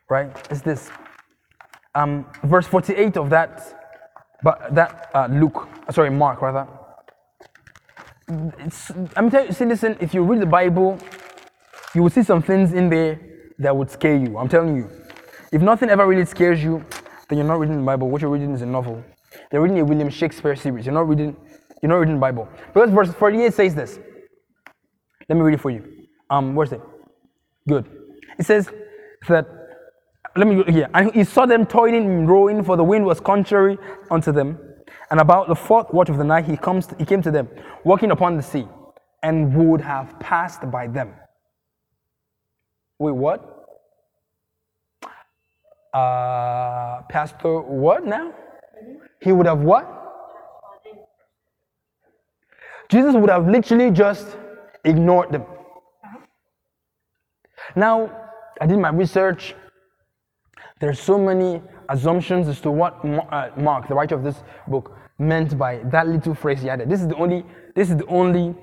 right? 0.09 0.31
Is 0.53 0.63
this 0.63 0.91
um, 1.97 2.27
verse 2.45 2.67
48 2.69 3.17
of 3.17 3.31
that, 3.31 4.37
but 4.45 4.73
that 4.75 5.11
uh, 5.13 5.27
Luke, 5.27 5.69
uh, 5.89 5.93
sorry, 5.93 6.11
Mark 6.11 6.43
rather. 6.43 6.69
It's, 8.61 8.93
I'm 9.17 9.31
telling 9.31 9.49
you, 9.49 9.53
see, 9.53 9.65
listen, 9.65 9.97
if 10.01 10.15
you 10.15 10.23
read 10.23 10.41
the 10.41 10.47
Bible, 10.47 10.97
you 11.95 12.03
will 12.03 12.11
see 12.11 12.23
some 12.23 12.41
things 12.43 12.73
in 12.73 12.89
there 12.89 13.19
that 13.59 13.77
would 13.77 13.91
scare 13.91 14.17
you. 14.17 14.39
I'm 14.39 14.49
telling 14.49 14.77
you. 14.77 15.00
If 15.53 15.63
nothing 15.63 15.91
ever 15.91 16.07
really 16.07 16.25
scares 16.25 16.63
you, 16.63 16.85
then 17.29 17.39
you're 17.39 17.47
not 17.47 17.59
reading 17.59 17.79
the 17.79 17.85
Bible. 17.85 18.09
What 18.09 18.23
you're 18.23 18.31
reading 18.31 18.53
is 18.55 18.63
a 18.63 18.67
novel. 18.67 19.03
You're 19.53 19.63
reading 19.63 19.81
a 19.81 19.85
William 19.85 20.09
Shakespeare 20.09 20.55
series. 20.55 20.87
You're 20.87 20.95
not 20.95 21.09
reading, 21.09 21.37
you're 21.83 21.91
not 21.91 21.97
reading 21.97 22.15
the 22.15 22.21
Bible. 22.21 22.49
Because 22.73 22.91
verse 22.91 23.13
48 23.13 23.53
says 23.53 23.75
this. 23.75 23.99
Let 25.29 25.37
me 25.37 25.43
read 25.43 25.55
it 25.55 25.61
for 25.61 25.71
you. 25.71 26.07
Um, 26.29 26.55
where's 26.55 26.73
it? 26.73 26.81
Good. 27.69 27.87
It 28.39 28.47
says 28.47 28.69
that 29.29 29.47
let 30.37 30.47
me 30.47 30.63
here. 30.73 30.89
And 30.95 31.13
he 31.13 31.25
saw 31.25 31.47
them 31.47 31.67
toiling 31.67 32.05
and 32.07 32.29
rowing, 32.29 32.63
for 32.63 32.77
the 32.77 32.85
wind 32.85 33.05
was 33.05 33.21
contrary 33.21 33.79
unto 34.11 34.33
them. 34.33 34.59
And 35.11 35.21
about 35.21 35.49
the 35.49 35.57
fourth 35.57 35.93
watch 35.93 36.09
of 36.09 36.19
the 36.19 36.25
night, 36.25 36.45
he 36.45 36.57
comes, 36.57 36.89
he 36.99 37.05
came 37.05 37.21
to 37.23 37.31
them, 37.31 37.49
walking 37.85 38.13
upon 38.13 38.37
the 38.37 38.43
sea, 38.43 38.67
and 39.23 39.55
would 39.55 39.81
have 39.81 40.19
passed 40.21 40.71
by 40.71 40.87
them. 40.87 41.15
Wait, 42.99 43.13
what? 43.13 43.60
Uh, 45.93 47.03
Pastor, 47.09 47.61
what 47.61 48.07
now? 48.07 48.33
He 49.21 49.33
would 49.33 49.47
have 49.47 49.61
what? 49.61 49.97
Jesus 52.89 53.15
would 53.15 53.31
have 53.31 53.47
literally 53.49 53.91
just 53.91 54.37
ignored 54.85 55.33
them. 55.33 55.45
Now, 57.77 58.11
I 58.61 58.67
did 58.67 58.79
my 58.79 58.91
research. 58.91 59.55
There's 60.81 61.01
so 61.01 61.19
many 61.19 61.63
assumptions 61.89 62.49
as 62.49 62.61
to 62.63 62.71
what 62.71 63.05
uh, 63.05 63.51
Mark, 63.57 63.89
the 63.89 63.95
writer 63.95 64.15
of 64.15 64.25
this 64.25 64.43
book, 64.67 64.97
meant 65.19 65.57
by 65.59 65.79
that 65.91 66.09
little 66.09 66.35
phrase 66.35 66.63
he 66.63 66.71
added. 66.71 66.89
This 66.89 67.01
is 67.01 67.09
the 67.09 67.17
only, 67.17 67.45
this 67.77 67.91
is 67.91 67.97
the 67.97 68.07
only 68.07 68.55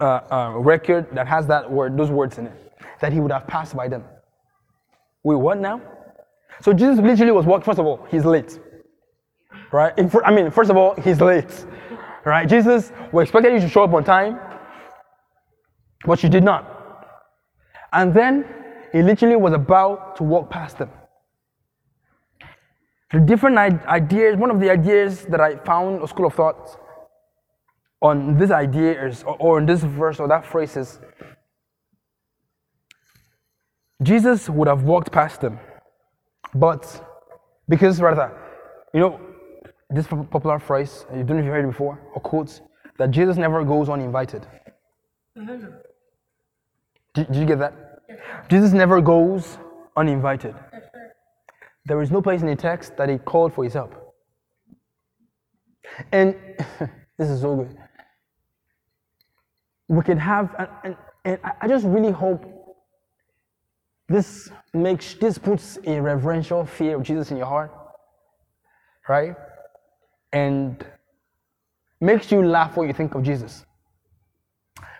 uh, 0.00 0.04
uh, 0.04 0.52
record 0.58 1.06
that 1.14 1.26
has 1.26 1.46
that 1.46 1.70
word, 1.70 1.96
those 1.96 2.10
words 2.10 2.38
in 2.38 2.46
it, 2.46 2.72
that 3.00 3.12
he 3.12 3.20
would 3.20 3.32
have 3.32 3.46
passed 3.46 3.74
by 3.74 3.88
them. 3.88 4.04
Wait, 5.24 5.36
what 5.36 5.58
now? 5.58 5.80
So 6.60 6.72
Jesus 6.72 6.98
literally 6.98 7.32
was 7.32 7.46
walking. 7.46 7.64
First 7.64 7.78
of 7.78 7.86
all, 7.86 8.06
he's 8.10 8.24
late, 8.24 8.60
right? 9.72 9.92
I 10.24 10.30
mean, 10.30 10.50
first 10.50 10.70
of 10.70 10.76
all, 10.76 10.94
he's 10.94 11.20
late, 11.20 11.66
right? 12.24 12.48
Jesus, 12.48 12.92
we 13.12 13.22
expected 13.22 13.52
you 13.54 13.60
to 13.60 13.68
show 13.68 13.84
up 13.84 13.92
on 13.92 14.04
time, 14.04 14.38
but 16.04 16.22
you 16.22 16.28
did 16.28 16.44
not. 16.44 16.68
And 17.92 18.14
then 18.14 18.44
he 18.92 19.02
literally 19.02 19.36
was 19.36 19.52
about 19.52 20.16
to 20.16 20.22
walk 20.22 20.50
past 20.50 20.78
them. 20.78 20.90
The 23.12 23.20
different 23.20 23.58
ideas, 23.58 24.36
one 24.36 24.50
of 24.50 24.58
the 24.60 24.70
ideas 24.70 25.26
that 25.26 25.40
I 25.40 25.56
found 25.56 26.02
a 26.02 26.08
school 26.08 26.26
of 26.26 26.34
thought 26.34 26.78
on 28.00 28.38
this 28.38 28.50
idea 28.50 29.06
is, 29.06 29.22
or, 29.26 29.58
in 29.58 29.66
this 29.66 29.80
verse 29.80 30.18
or 30.18 30.28
that 30.28 30.46
phrase 30.46 30.76
is, 30.76 30.98
Jesus 34.02 34.48
would 34.48 34.66
have 34.66 34.82
walked 34.84 35.12
past 35.12 35.40
them, 35.42 35.60
but 36.54 36.84
because 37.68 38.00
rather, 38.00 38.32
you 38.92 39.00
know, 39.00 39.20
this 39.90 40.06
popular 40.06 40.58
phrase, 40.58 41.04
you 41.14 41.22
don't 41.24 41.36
know 41.36 41.38
if 41.38 41.44
you've 41.44 41.54
heard 41.54 41.64
it 41.64 41.68
before, 41.68 42.00
or 42.14 42.20
quotes, 42.20 42.60
that 42.98 43.10
Jesus 43.10 43.36
never 43.36 43.64
goes 43.64 43.88
uninvited. 43.88 44.46
Mm-hmm. 45.38 45.66
Did, 47.14 47.26
did 47.26 47.36
you 47.36 47.46
get 47.46 47.58
that? 47.58 47.74
Jesus 48.48 48.72
never 48.72 49.00
goes 49.00 49.58
uninvited. 49.96 50.54
There 51.84 52.00
is 52.00 52.10
no 52.10 52.22
place 52.22 52.42
in 52.42 52.46
the 52.46 52.56
text 52.56 52.96
that 52.96 53.08
he 53.08 53.18
called 53.18 53.52
for 53.54 53.64
his 53.64 53.74
help. 53.74 53.94
And 56.10 56.36
this 57.18 57.28
is 57.28 57.40
so 57.40 57.56
good. 57.56 57.76
We 59.88 60.02
can 60.02 60.18
have, 60.18 60.54
and, 60.58 60.68
and, 60.84 60.96
and 61.24 61.38
I 61.60 61.68
just 61.68 61.84
really 61.84 62.12
hope 62.12 62.46
this 64.08 64.50
makes 64.74 65.14
this 65.14 65.38
puts 65.38 65.78
a 65.86 66.00
reverential 66.00 66.64
fear 66.64 66.96
of 66.96 67.02
Jesus 67.02 67.30
in 67.30 67.36
your 67.36 67.46
heart, 67.46 67.72
right? 69.08 69.34
And 70.32 70.84
makes 72.00 72.30
you 72.32 72.44
laugh 72.44 72.76
when 72.76 72.88
you 72.88 72.94
think 72.94 73.14
of 73.14 73.22
Jesus. 73.22 73.64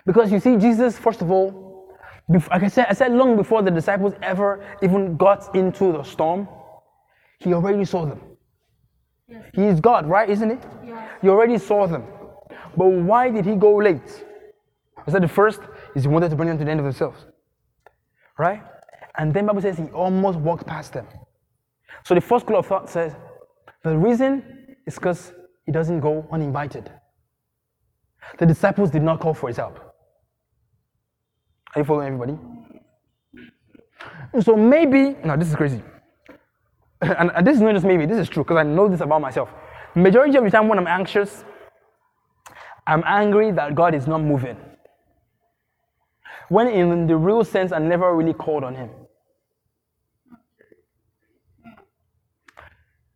Because 0.07 0.33
you 0.33 0.41
see, 0.41 0.57
Jesus, 0.57 0.99
first 0.99 1.23
of 1.23 1.31
all, 1.31 1.89
like 2.29 2.63
I 2.63 2.69
said, 2.69 2.87
I 2.89 2.95
said 2.95 3.13
long 3.13 3.37
before 3.37 3.63
the 3.63 3.71
disciples 3.71 4.15
ever 4.23 4.65
even 4.83 5.17
got 5.17 5.55
into 5.55 5.93
the 5.93 6.03
storm, 6.03 6.49
he 7.39 7.53
already 7.53 7.85
saw 7.85 8.07
them. 8.07 8.21
He 9.55 9.65
is 9.65 9.81
God, 9.81 10.07
right? 10.07 10.29
Isn't 10.29 10.51
he? 10.51 10.89
Yes. 10.89 11.11
He 11.23 11.29
already 11.29 11.59
saw 11.59 11.87
them. 11.87 12.05
But 12.77 12.87
why 12.87 13.31
did 13.31 13.45
he 13.45 13.55
go 13.55 13.77
late? 13.77 14.25
Was 15.05 15.15
that 15.15 15.23
the 15.23 15.29
first? 15.29 15.61
Is 15.95 16.05
he 16.05 16.09
wanted 16.09 16.31
to 16.31 16.37
bring 16.37 16.49
them 16.49 16.59
to 16.59 16.65
the 16.65 16.71
end 16.71 16.81
of 16.81 16.85
themselves. 16.85 17.27
Right? 18.39 18.63
And 19.19 19.33
then 19.33 19.47
Bible 19.47 19.61
says 19.63 19.79
he 19.79 19.85
almost 19.87 20.39
walked 20.39 20.67
past 20.67 20.93
them. 20.93 21.07
So 22.05 22.15
the 22.15 22.21
first 22.21 22.47
school 22.47 22.59
of 22.59 22.67
thought 22.67 22.89
says 22.89 23.15
the 23.85 23.97
reason 23.97 24.77
is 24.87 24.95
because 24.95 25.33
he 25.67 25.73
doesn't 25.73 26.01
go 26.01 26.27
uninvited. 26.33 26.91
The 28.39 28.47
disciples 28.47 28.91
did 28.91 29.03
not 29.03 29.21
call 29.21 29.35
for 29.35 29.49
his 29.49 29.57
help. 29.57 29.79
Are 31.75 31.81
you 31.81 31.85
following 31.85 32.07
everybody? 32.07 32.39
So 34.41 34.57
maybe, 34.57 35.17
now 35.25 35.37
this 35.37 35.49
is 35.49 35.57
crazy. 35.57 35.83
And, 37.03 37.33
and 37.35 37.45
this 37.45 37.57
is 37.57 37.61
not 37.61 37.73
just 37.73 37.85
maybe, 37.85 38.07
this 38.07 38.19
is 38.19 38.29
true 38.29 38.45
because 38.45 38.59
I 38.59 38.63
know 38.63 38.89
this 38.89 39.01
about 39.01 39.21
myself. 39.21 39.51
Majority 39.97 40.39
of 40.39 40.45
the 40.45 40.51
time 40.51 40.69
when 40.69 40.79
I'm 40.79 40.87
anxious, 40.87 41.45
I'm 42.87 43.03
angry 43.05 43.51
that 43.51 43.75
God 43.75 43.93
is 43.93 44.07
not 44.07 44.23
moving. 44.23 44.57
When 46.49 46.69
in 46.69 47.09
the 47.09 47.17
real 47.17 47.43
sense, 47.43 47.73
I 47.73 47.79
never 47.79 48.15
really 48.15 48.33
called 48.35 48.63
on 48.63 48.77
Him. 48.77 48.91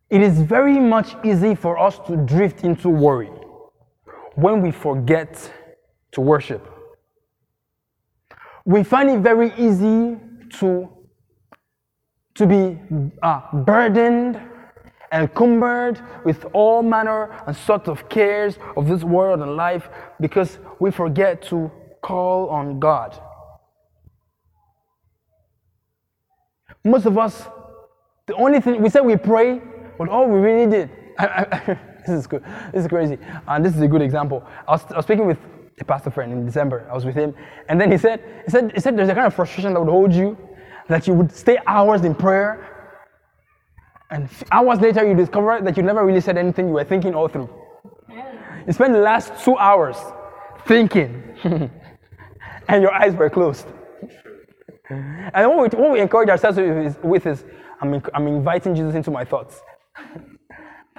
It 0.09 0.21
is 0.21 0.41
very 0.41 0.79
much 0.79 1.15
easy 1.25 1.53
for 1.53 1.77
us 1.77 1.99
to 2.07 2.15
drift 2.15 2.63
into 2.63 2.89
worry 2.89 3.29
when 4.35 4.61
we 4.61 4.71
forget 4.71 5.51
to 6.13 6.21
worship. 6.21 6.65
We 8.65 8.83
find 8.83 9.09
it 9.09 9.19
very 9.19 9.53
easy 9.57 10.17
to, 10.59 10.89
to 12.35 12.45
be 12.45 12.79
uh, 13.21 13.41
burdened, 13.53 14.39
encumbered 15.11 16.01
with 16.23 16.45
all 16.53 16.83
manner 16.83 17.43
and 17.45 17.55
sort 17.55 17.87
of 17.87 18.07
cares 18.07 18.57
of 18.75 18.87
this 18.87 19.03
world 19.03 19.41
and 19.41 19.55
life 19.55 19.89
because 20.21 20.59
we 20.79 20.91
forget 20.91 21.41
to 21.43 21.71
call 22.01 22.49
on 22.49 22.79
God. 22.79 23.19
Most 26.83 27.05
of 27.05 27.17
us, 27.17 27.47
the 28.27 28.35
only 28.35 28.61
thing 28.61 28.81
we 28.81 28.89
say 28.89 29.01
we 29.01 29.17
pray, 29.17 29.61
but 29.97 30.09
all 30.09 30.23
oh, 30.23 30.27
we 30.27 30.39
really 30.39 30.69
did. 30.69 30.89
I, 31.17 31.25
I, 31.51 31.79
this 32.05 32.19
is 32.19 32.27
good. 32.27 32.43
This 32.73 32.83
is 32.83 32.87
crazy. 32.87 33.17
And 33.47 33.65
this 33.65 33.75
is 33.75 33.81
a 33.81 33.87
good 33.87 34.01
example. 34.01 34.43
I 34.67 34.71
was, 34.71 34.85
I 34.91 34.97
was 34.97 35.05
speaking 35.05 35.25
with 35.25 35.39
a 35.79 35.85
pastor 35.85 36.09
friend 36.09 36.31
in 36.31 36.45
December. 36.45 36.87
I 36.89 36.93
was 36.93 37.05
with 37.05 37.15
him, 37.15 37.35
and 37.69 37.79
then 37.79 37.91
he 37.91 37.97
said, 37.97 38.23
he 38.45 38.51
said, 38.51 38.71
he 38.73 38.79
said, 38.79 38.97
there's 38.97 39.09
a 39.09 39.13
kind 39.13 39.27
of 39.27 39.33
frustration 39.33 39.73
that 39.73 39.79
would 39.79 39.89
hold 39.89 40.13
you, 40.13 40.37
that 40.87 41.07
you 41.07 41.13
would 41.13 41.31
stay 41.31 41.57
hours 41.67 42.03
in 42.03 42.15
prayer, 42.15 42.93
and 44.09 44.29
hours 44.51 44.79
later 44.79 45.07
you 45.07 45.13
discover 45.13 45.59
that 45.61 45.77
you 45.77 45.83
never 45.83 46.05
really 46.05 46.21
said 46.21 46.37
anything 46.37 46.67
you 46.67 46.73
were 46.73 46.83
thinking 46.83 47.13
all 47.13 47.27
through. 47.27 47.49
You 48.65 48.73
spent 48.73 48.93
the 48.93 48.99
last 48.99 49.33
two 49.43 49.57
hours 49.57 49.97
thinking, 50.65 51.23
and 52.67 52.81
your 52.81 52.93
eyes 52.93 53.13
were 53.13 53.29
closed. 53.29 53.67
And 54.89 55.49
what 55.49 55.73
we, 55.73 55.79
what 55.79 55.91
we 55.91 55.99
encourage 55.99 56.29
ourselves 56.29 56.57
with 56.57 56.77
is, 56.77 56.95
with 57.03 57.25
is 57.25 57.43
I'm, 57.81 58.01
I'm 58.13 58.27
inviting 58.27 58.73
Jesus 58.75 58.95
into 58.95 59.11
my 59.11 59.23
thoughts. 59.23 59.61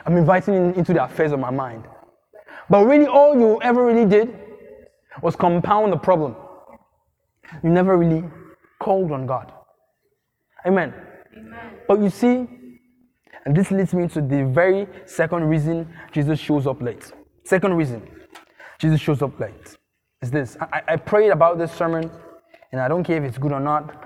I'm 0.07 0.16
inviting 0.16 0.55
him 0.55 0.74
into 0.74 0.92
the 0.92 1.05
affairs 1.05 1.32
of 1.32 1.40
my 1.40 1.51
mind. 1.51 1.84
But 2.70 2.84
really, 2.84 3.07
all 3.07 3.38
you 3.38 3.61
ever 3.62 3.84
really 3.84 4.05
did 4.05 4.38
was 5.22 5.36
compound 5.36 5.92
the 5.92 5.96
problem. 5.96 6.36
You 7.62 7.70
never 7.70 7.96
really 7.96 8.24
called 8.78 9.11
on 9.12 9.26
God. 9.26 9.53
Amen. 10.66 10.94
But 11.86 12.01
you 12.01 12.11
see, 12.11 12.46
and 13.44 13.57
this 13.57 13.70
leads 13.70 13.94
me 13.94 14.09
to 14.09 14.20
the 14.20 14.44
very 14.44 14.86
second 15.07 15.44
reason 15.44 15.88
Jesus 16.12 16.38
shows 16.38 16.66
up 16.66 16.82
late. 16.82 17.11
Second 17.44 17.74
reason 17.74 18.03
Jesus 18.78 19.01
shows 19.01 19.22
up 19.22 19.38
late 19.40 19.76
is 20.20 20.30
this. 20.30 20.57
I, 20.61 20.82
I 20.88 20.96
prayed 20.96 21.30
about 21.30 21.59
this 21.59 21.72
sermon, 21.72 22.11
and 22.72 22.80
I 22.80 22.88
don't 22.88 23.05
care 23.05 23.16
if 23.16 23.24
it's 23.24 23.38
good 23.38 23.53
or 23.53 23.61
not. 23.61 24.05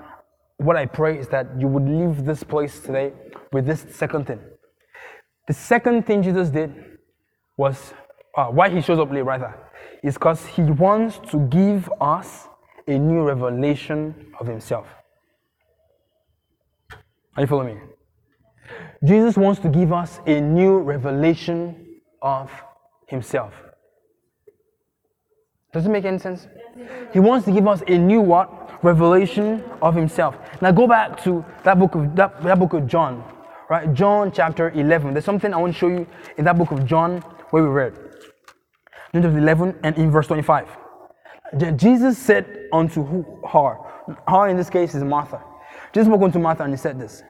What 0.59 0.77
I 0.77 0.87
pray 0.87 1.19
is 1.19 1.29
that 1.29 1.49
you 1.59 1.67
would 1.67 1.89
leave 1.89 2.25
this 2.25 2.45
place 2.45 2.81
today 2.81 3.13
with 3.53 3.67
this 3.67 3.85
second 3.91 4.27
thing. 4.27 4.41
The 5.49 5.55
second 5.55 6.07
thing 6.07 6.23
Jesus 6.23 6.51
did 6.51 6.75
was 7.57 7.95
uh, 8.37 8.47
why 8.47 8.69
he 8.71 8.81
shows 8.81 8.99
up 8.99 9.11
late, 9.11 9.23
rather, 9.23 9.55
is 10.03 10.15
because 10.15 10.47
he 10.47 10.63
wants 10.63 11.19
to 11.31 11.39
give 11.49 11.91
us 12.01 12.49
a 12.87 12.99
new 12.99 13.23
revelation 13.23 14.33
of 14.41 14.47
himself. 14.47 14.87
Are 17.37 17.43
you 17.43 17.47
following 17.47 17.77
me? 17.77 17.81
Jesus 19.05 19.37
wants 19.37 19.61
to 19.61 19.69
give 19.69 19.93
us 19.93 20.21
a 20.27 20.41
new 20.41 20.79
revelation 20.79 22.01
of 22.21 22.51
himself. 23.09 23.53
Does 25.73 25.87
it 25.87 25.89
make 25.89 26.05
any 26.05 26.19
sense? 26.19 26.47
He 27.13 27.19
wants 27.19 27.47
to 27.47 27.53
give 27.53 27.67
us 27.67 27.83
a 27.89 27.97
new 27.99 28.21
what? 28.21 28.85
Revelation 28.85 29.65
of 29.81 29.95
himself. 29.95 30.37
Now 30.61 30.71
go 30.73 30.87
back 30.87 31.23
to 31.25 31.45
that 31.65 31.79
book 31.79 31.95
of 31.95 32.15
that, 32.17 32.43
that 32.43 32.59
book 32.59 32.73
of 32.75 32.87
John, 32.87 33.25
right? 33.73 33.95
John 33.95 34.31
chapter 34.31 34.71
11. 34.71 35.15
There's 35.15 35.25
something 35.25 35.55
I 35.55 35.57
want 35.57 35.73
to 35.73 35.79
show 35.79 35.89
you 35.89 36.07
in 36.37 36.45
that 36.45 36.59
book 36.59 36.73
of 36.73 36.85
John 36.85 37.21
where 37.53 37.63
we 37.63 37.71
read. 37.71 37.95
John 39.15 39.23
chapter 39.23 39.39
11 39.39 39.79
and 39.83 39.97
in 39.97 40.11
verse 40.11 40.27
25. 40.27 40.69
Jesus 41.77 42.19
said 42.19 42.69
unto 42.71 43.25
her, 43.51 43.79
her 44.29 44.49
in 44.49 44.59
this 44.59 44.69
case 44.69 44.95
is 44.95 45.03
Martha. 45.03 45.43
Jesus 45.95 46.07
spoke 46.07 46.21
unto 46.21 46.39
Martha 46.39 46.65
and 46.65 46.73
he 46.75 46.77
said 46.77 47.01
this 47.01 47.23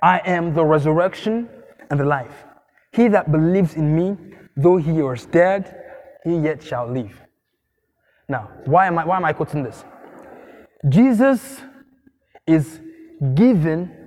I 0.00 0.20
am 0.24 0.54
the 0.54 0.64
resurrection 0.64 1.48
and 1.90 1.98
the 1.98 2.04
life. 2.04 2.44
He 2.92 3.08
that 3.08 3.32
believes 3.32 3.74
in 3.74 3.96
me, 3.96 4.16
though 4.56 4.76
he 4.76 5.02
was 5.02 5.26
dead, 5.26 5.74
he 6.22 6.36
yet 6.36 6.62
shall 6.62 6.88
live. 6.88 7.20
Now, 8.28 8.48
why 8.64 8.86
am 8.86 8.96
I, 8.96 9.04
why 9.04 9.16
am 9.16 9.24
I 9.24 9.32
quoting 9.32 9.64
this? 9.64 9.84
Jesus 10.88 11.60
is 12.46 12.80
given 13.34 14.03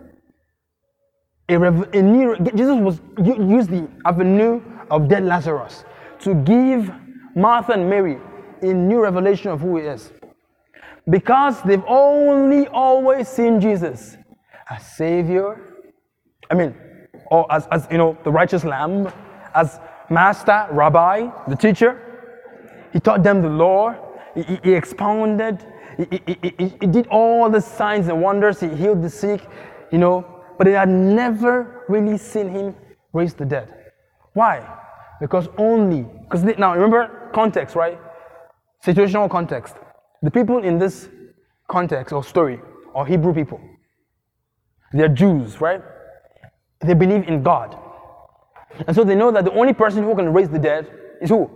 a, 1.49 1.55
a 1.93 2.01
new, 2.01 2.35
Jesus 2.55 2.75
was 2.77 3.01
used 3.23 3.69
the 3.69 3.87
avenue 4.05 4.61
of 4.91 5.07
dead 5.09 5.23
Lazarus 5.25 5.83
to 6.21 6.35
give 6.35 6.91
Martha 7.35 7.73
and 7.73 7.89
Mary 7.89 8.19
a 8.61 8.73
new 8.73 9.01
revelation 9.01 9.51
of 9.51 9.61
who 9.61 9.77
he 9.77 9.83
is. 9.85 10.11
Because 11.09 11.61
they've 11.63 11.83
only 11.87 12.67
always 12.67 13.27
seen 13.27 13.61
Jesus 13.61 14.17
as 14.69 14.85
Savior, 14.85 15.61
I 16.51 16.55
mean, 16.55 16.75
or 17.31 17.51
as, 17.51 17.67
as 17.71 17.87
you 17.91 17.97
know, 17.97 18.17
the 18.23 18.31
righteous 18.31 18.63
lamb, 18.65 19.11
as 19.55 19.79
master, 20.09 20.67
rabbi, 20.71 21.29
the 21.47 21.55
teacher. 21.55 22.01
He 22.93 22.99
taught 22.99 23.23
them 23.23 23.41
the 23.41 23.49
law. 23.49 23.95
He, 24.35 24.43
he- 24.43 24.59
he 24.63 24.73
expounded. 24.73 25.65
He- 25.97 26.23
he 26.81 26.87
did 26.87 27.07
all 27.07 27.49
the 27.49 27.61
signs 27.61 28.07
and 28.07 28.21
wonders. 28.21 28.59
He 28.59 28.67
healed 28.69 29.01
the 29.01 29.09
sick, 29.09 29.41
you 29.91 29.97
know. 29.97 30.36
But 30.58 30.66
they 30.66 30.74
had 30.74 30.89
never 30.89 31.86
really 31.88 32.18
seen 32.18 32.49
him 32.49 32.76
raise 33.14 33.34
the 33.34 33.45
dead. 33.45 33.74
Why? 34.34 34.68
Because 35.20 35.49
only, 35.58 36.03
because 36.24 36.43
now 36.58 36.74
remember 36.74 37.30
context, 37.34 37.76
right? 37.76 37.99
Situational 38.84 39.30
context. 39.30 39.76
The 40.22 40.32
people 40.32 40.64
in 40.64 40.78
this 40.78 41.10
context 41.68 42.14
or 42.14 42.24
story 42.24 42.60
are 42.93 43.05
Hebrew 43.05 43.34
people. 43.34 43.60
They're 44.93 45.10
Jews, 45.10 45.60
right? 45.60 45.82
They 46.82 46.93
believe 46.93 47.28
in 47.28 47.43
God. 47.43 47.78
And 48.86 48.95
so 48.95 49.03
they 49.03 49.16
know 49.16 49.32
that 49.32 49.45
the 49.45 49.51
only 49.53 49.74
person 49.74 50.03
who 50.03 50.16
can 50.16 50.34
raise 50.34 50.49
the 50.49 50.60
dead 50.60 50.91
is 51.22 51.30
who? 51.30 51.49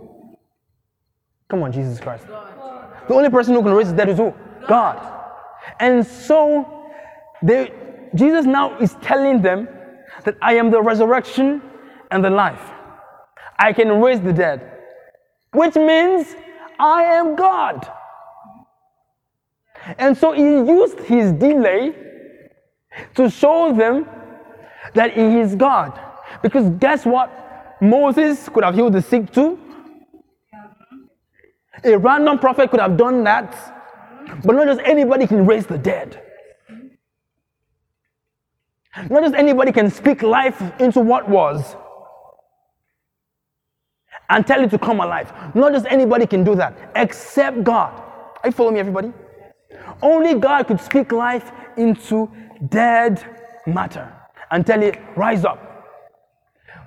Come 1.48 1.62
on, 1.62 1.72
Jesus 1.72 2.00
Christ. 2.00 2.26
The 2.26 3.14
only 3.14 3.30
person 3.30 3.54
who 3.54 3.62
can 3.62 3.72
raise 3.72 3.90
the 3.90 3.96
dead 3.96 4.08
is 4.08 4.18
who? 4.18 4.34
God. 4.66 4.98
And 5.78 6.06
so 6.06 6.86
they, 7.42 7.72
Jesus 8.14 8.44
now 8.44 8.78
is 8.78 8.94
telling 9.02 9.42
them 9.42 9.68
that 10.24 10.36
I 10.42 10.54
am 10.54 10.70
the 10.70 10.82
resurrection 10.82 11.62
and 12.10 12.24
the 12.24 12.30
life. 12.30 12.70
I 13.58 13.72
can 13.72 14.00
raise 14.00 14.20
the 14.20 14.32
dead, 14.32 14.60
which 15.52 15.74
means 15.76 16.34
I 16.78 17.02
am 17.04 17.36
God. 17.36 17.90
And 19.98 20.16
so 20.16 20.32
he 20.32 20.42
used 20.42 21.00
his 21.00 21.32
delay 21.32 21.94
to 23.14 23.30
show 23.30 23.74
them 23.74 24.06
that 24.94 25.12
he 25.12 25.38
is 25.40 25.54
God. 25.54 25.98
Because 26.42 26.70
guess 26.78 27.04
what? 27.04 27.30
Moses 27.80 28.48
could 28.48 28.64
have 28.64 28.74
healed 28.74 28.92
the 28.92 29.02
sick 29.02 29.32
too. 29.32 29.58
A 31.84 31.96
random 31.96 32.38
prophet 32.38 32.70
could 32.70 32.80
have 32.80 32.96
done 32.96 33.24
that. 33.24 33.54
But 34.44 34.54
not 34.54 34.66
just 34.66 34.80
anybody 34.84 35.26
can 35.26 35.46
raise 35.46 35.66
the 35.66 35.78
dead. 35.78 36.22
Not 39.10 39.22
just 39.22 39.34
anybody 39.34 39.72
can 39.72 39.90
speak 39.90 40.22
life 40.22 40.60
into 40.78 41.00
what 41.00 41.28
was 41.28 41.76
and 44.28 44.46
tell 44.46 44.62
it 44.62 44.70
to 44.70 44.78
come 44.78 45.00
alive. 45.00 45.32
Not 45.54 45.72
just 45.72 45.86
anybody 45.86 46.26
can 46.26 46.44
do 46.44 46.54
that, 46.56 46.92
except 46.94 47.64
God. 47.64 47.92
Are 48.42 48.48
you 48.48 48.52
following 48.52 48.74
me, 48.74 48.80
everybody? 48.80 49.12
Only 50.02 50.34
God 50.34 50.66
could 50.66 50.80
speak 50.80 51.12
life 51.12 51.52
into 51.76 52.30
dead 52.68 53.24
matter 53.66 54.12
and 54.50 54.66
tell 54.66 54.82
it, 54.82 54.98
rise 55.16 55.44
up. 55.44 55.68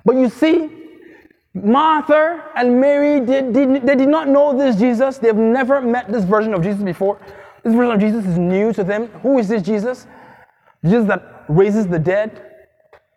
But 0.04 0.16
you 0.16 0.28
see, 0.28 0.70
Martha 1.54 2.44
and 2.54 2.80
Mary, 2.80 3.24
did, 3.24 3.52
did, 3.52 3.86
they 3.86 3.96
did 3.96 4.08
not 4.08 4.28
know 4.28 4.56
this 4.56 4.76
Jesus. 4.76 5.18
They've 5.18 5.34
never 5.34 5.80
met 5.80 6.10
this 6.12 6.24
version 6.24 6.54
of 6.54 6.62
Jesus 6.62 6.82
before. 6.82 7.20
This 7.64 7.74
version 7.74 7.92
of 7.92 8.00
Jesus 8.00 8.24
is 8.26 8.38
new 8.38 8.72
to 8.72 8.84
them. 8.84 9.08
Who 9.22 9.38
is 9.38 9.48
this 9.48 9.62
Jesus? 9.62 10.06
Jesus 10.84 11.08
that 11.08 11.35
raises 11.48 11.86
the 11.86 11.98
dead. 11.98 12.42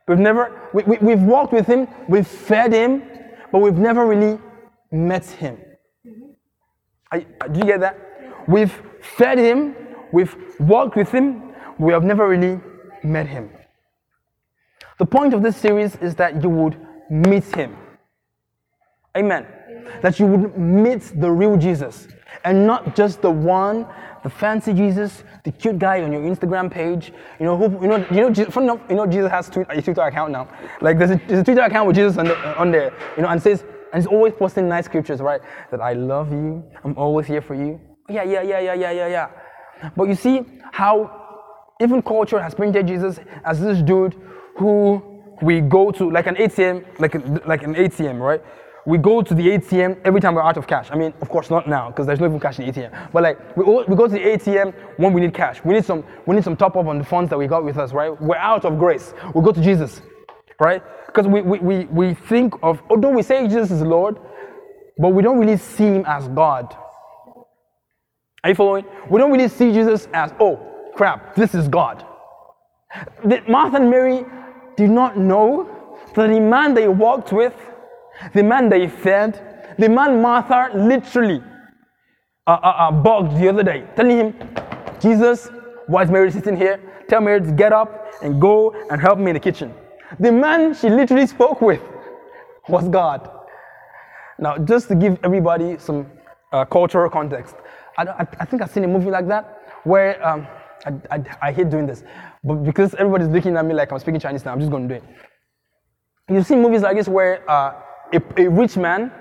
We've 0.07 0.19
never, 0.19 0.69
we, 0.73 0.83
we, 0.83 0.97
we've 0.97 1.21
walked 1.21 1.53
with 1.53 1.67
him, 1.67 1.87
we've 2.07 2.27
fed 2.27 2.73
him, 2.73 3.03
but 3.51 3.59
we've 3.59 3.77
never 3.77 4.05
really 4.07 4.39
met 4.91 5.25
him. 5.25 5.57
I, 7.11 7.19
do 7.51 7.59
you 7.59 7.65
get 7.65 7.79
that? 7.81 7.97
We've 8.47 8.73
fed 9.01 9.37
him, 9.37 9.75
we've 10.11 10.35
walked 10.59 10.95
with 10.95 11.11
him, 11.11 11.53
we 11.77 11.93
have 11.93 12.03
never 12.03 12.27
really 12.27 12.59
met 13.03 13.27
him. 13.27 13.49
The 14.97 15.05
point 15.05 15.33
of 15.33 15.41
this 15.41 15.55
series 15.55 15.95
is 15.97 16.15
that 16.15 16.43
you 16.43 16.49
would 16.49 16.75
meet 17.09 17.45
him. 17.55 17.77
Amen. 19.15 19.47
That 20.01 20.19
you 20.19 20.27
would 20.27 20.57
meet 20.57 21.11
the 21.19 21.31
real 21.31 21.55
Jesus 21.57 22.07
and 22.43 22.65
not 22.67 22.95
just 22.95 23.21
the 23.21 23.31
one, 23.31 23.87
the 24.23 24.29
fancy 24.29 24.73
Jesus, 24.73 25.23
the 25.43 25.51
cute 25.51 25.79
guy 25.79 26.01
on 26.01 26.11
your 26.11 26.21
Instagram 26.21 26.71
page. 26.71 27.13
You 27.39 27.45
know, 27.45 27.57
who, 27.57 27.81
you 27.81 27.87
know, 27.87 27.97
you 28.11 28.21
know, 28.21 28.29
Jesus, 28.29 28.55
enough, 28.55 28.79
you 28.89 28.95
know, 28.95 29.05
Jesus 29.05 29.31
has 29.31 29.47
a 29.49 29.81
Twitter 29.81 30.01
account 30.01 30.31
now. 30.31 30.47
Like 30.81 30.97
there's 30.97 31.11
a, 31.11 31.21
there's 31.27 31.41
a 31.41 31.43
Twitter 31.43 31.61
account 31.61 31.87
with 31.87 31.95
Jesus 31.95 32.17
on, 32.17 32.25
the, 32.25 32.57
on 32.59 32.71
there, 32.71 32.93
you 33.15 33.23
know, 33.23 33.29
and 33.29 33.41
says, 33.41 33.63
and 33.91 34.03
he's 34.03 34.07
always 34.07 34.33
posting 34.33 34.67
nice 34.67 34.85
scriptures, 34.85 35.19
right? 35.19 35.41
That 35.71 35.81
I 35.81 35.93
love 35.93 36.31
you, 36.31 36.63
I'm 36.83 36.97
always 36.97 37.27
here 37.27 37.41
for 37.41 37.55
you. 37.55 37.79
Yeah, 38.09 38.23
yeah, 38.23 38.41
yeah, 38.41 38.59
yeah, 38.59 38.73
yeah, 38.73 38.91
yeah, 38.91 39.07
yeah. 39.07 39.29
But 39.95 40.07
you 40.09 40.15
see 40.15 40.45
how 40.71 41.73
even 41.81 42.01
culture 42.01 42.39
has 42.39 42.53
painted 42.53 42.87
Jesus 42.87 43.19
as 43.45 43.59
this 43.59 43.81
dude 43.81 44.15
who 44.57 45.01
we 45.41 45.61
go 45.61 45.91
to 45.91 46.11
like 46.11 46.27
an 46.27 46.35
ATM, 46.35 46.99
like 46.99 47.13
like 47.47 47.63
an 47.63 47.75
ATM, 47.75 48.19
right? 48.19 48.43
We 48.85 48.97
go 48.97 49.21
to 49.21 49.33
the 49.33 49.43
ATM 49.43 49.99
every 50.05 50.21
time 50.21 50.35
we're 50.35 50.41
out 50.41 50.57
of 50.57 50.67
cash. 50.67 50.89
I 50.91 50.95
mean, 50.95 51.13
of 51.21 51.29
course 51.29 51.49
not 51.49 51.67
now 51.67 51.89
because 51.89 52.07
there's 52.07 52.19
no 52.19 52.27
even 52.27 52.39
cash 52.39 52.59
in 52.59 52.65
the 52.65 52.71
ATM. 52.71 53.11
But 53.11 53.23
like 53.23 53.57
we, 53.57 53.63
we 53.63 53.95
go 53.95 54.07
to 54.07 54.13
the 54.13 54.19
ATM 54.19 54.73
when 54.97 55.13
we 55.13 55.21
need 55.21 55.33
cash. 55.33 55.63
We 55.63 55.73
need 55.73 55.85
some 55.85 56.03
we 56.25 56.35
need 56.35 56.43
some 56.43 56.55
top 56.55 56.75
up 56.75 56.85
on 56.85 56.97
the 56.97 57.03
funds 57.03 57.29
that 57.29 57.37
we 57.37 57.47
got 57.47 57.63
with 57.63 57.77
us, 57.77 57.93
right? 57.93 58.19
We're 58.21 58.37
out 58.37 58.65
of 58.65 58.79
grace. 58.79 59.13
We 59.35 59.41
go 59.43 59.51
to 59.51 59.61
Jesus, 59.61 60.01
right? 60.59 60.81
Because 61.05 61.27
we, 61.27 61.41
we, 61.41 61.59
we, 61.59 61.85
we 61.85 62.13
think 62.13 62.53
of 62.63 62.81
although 62.89 63.09
we 63.11 63.23
say 63.23 63.47
Jesus 63.47 63.71
is 63.71 63.81
Lord, 63.81 64.17
but 64.97 65.09
we 65.09 65.23
don't 65.23 65.39
really 65.39 65.57
see 65.57 65.85
him 65.85 66.05
as 66.07 66.27
God. 66.29 66.75
Are 68.43 68.49
you 68.49 68.55
following? 68.55 68.85
We 69.09 69.19
don't 69.19 69.31
really 69.31 69.49
see 69.49 69.71
Jesus 69.73 70.07
as, 70.13 70.33
oh 70.39 70.65
crap, 70.95 71.35
this 71.35 71.53
is 71.53 71.67
God. 71.67 72.05
The, 73.23 73.41
Martha 73.47 73.77
and 73.77 73.89
Mary 73.89 74.25
did 74.75 74.89
not 74.89 75.17
know 75.17 75.69
that 76.15 76.27
the 76.27 76.39
man 76.39 76.73
they 76.73 76.87
walked 76.87 77.31
with 77.31 77.53
the 78.33 78.43
man 78.43 78.69
they 78.69 78.87
fed, 78.87 79.75
the 79.77 79.89
man 79.89 80.21
Martha 80.21 80.71
literally 80.75 81.41
uh, 82.47 82.51
uh, 82.51 82.75
uh, 82.77 82.91
bugged 82.91 83.37
the 83.37 83.47
other 83.47 83.63
day, 83.63 83.85
telling 83.95 84.17
him, 84.17 84.33
Jesus, 84.99 85.49
why 85.87 86.03
is 86.03 86.11
Mary 86.11 86.31
sitting 86.31 86.57
here? 86.57 86.79
Tell 87.07 87.21
Mary 87.21 87.41
to 87.41 87.51
get 87.51 87.73
up 87.73 88.11
and 88.21 88.39
go 88.41 88.71
and 88.89 89.01
help 89.01 89.19
me 89.19 89.31
in 89.31 89.33
the 89.33 89.39
kitchen. 89.39 89.73
The 90.19 90.31
man 90.31 90.73
she 90.73 90.89
literally 90.89 91.27
spoke 91.27 91.61
with 91.61 91.81
was 92.67 92.87
God. 92.89 93.29
Now, 94.37 94.57
just 94.57 94.87
to 94.89 94.95
give 94.95 95.19
everybody 95.23 95.77
some 95.77 96.07
uh, 96.51 96.65
cultural 96.65 97.09
context, 97.09 97.55
I, 97.97 98.03
I, 98.03 98.27
I, 98.39 98.45
think 98.45 98.61
I've 98.61 98.71
seen 98.71 98.83
a 98.83 98.87
movie 98.87 99.09
like 99.09 99.27
that 99.27 99.61
where 99.83 100.25
um, 100.25 100.47
I, 101.11 101.23
I, 101.41 101.51
hate 101.51 101.69
doing 101.69 101.85
this, 101.85 102.03
but 102.43 102.63
because 102.63 102.93
everybody's 102.95 103.27
looking 103.27 103.57
at 103.57 103.65
me 103.65 103.73
like 103.73 103.91
I'm 103.91 103.99
speaking 103.99 104.19
Chinese 104.19 104.45
now, 104.45 104.53
I'm 104.53 104.59
just 104.59 104.71
going 104.71 104.87
to 104.87 104.95
do 104.95 105.03
it. 105.03 105.03
You've 106.29 106.45
seen 106.45 106.61
movies 106.61 106.81
like 106.81 106.95
this 106.95 107.07
where 107.07 107.49
uh, 107.49 107.73
a, 108.13 108.21
a 108.37 108.47
rich 108.49 108.77
man 108.77 109.11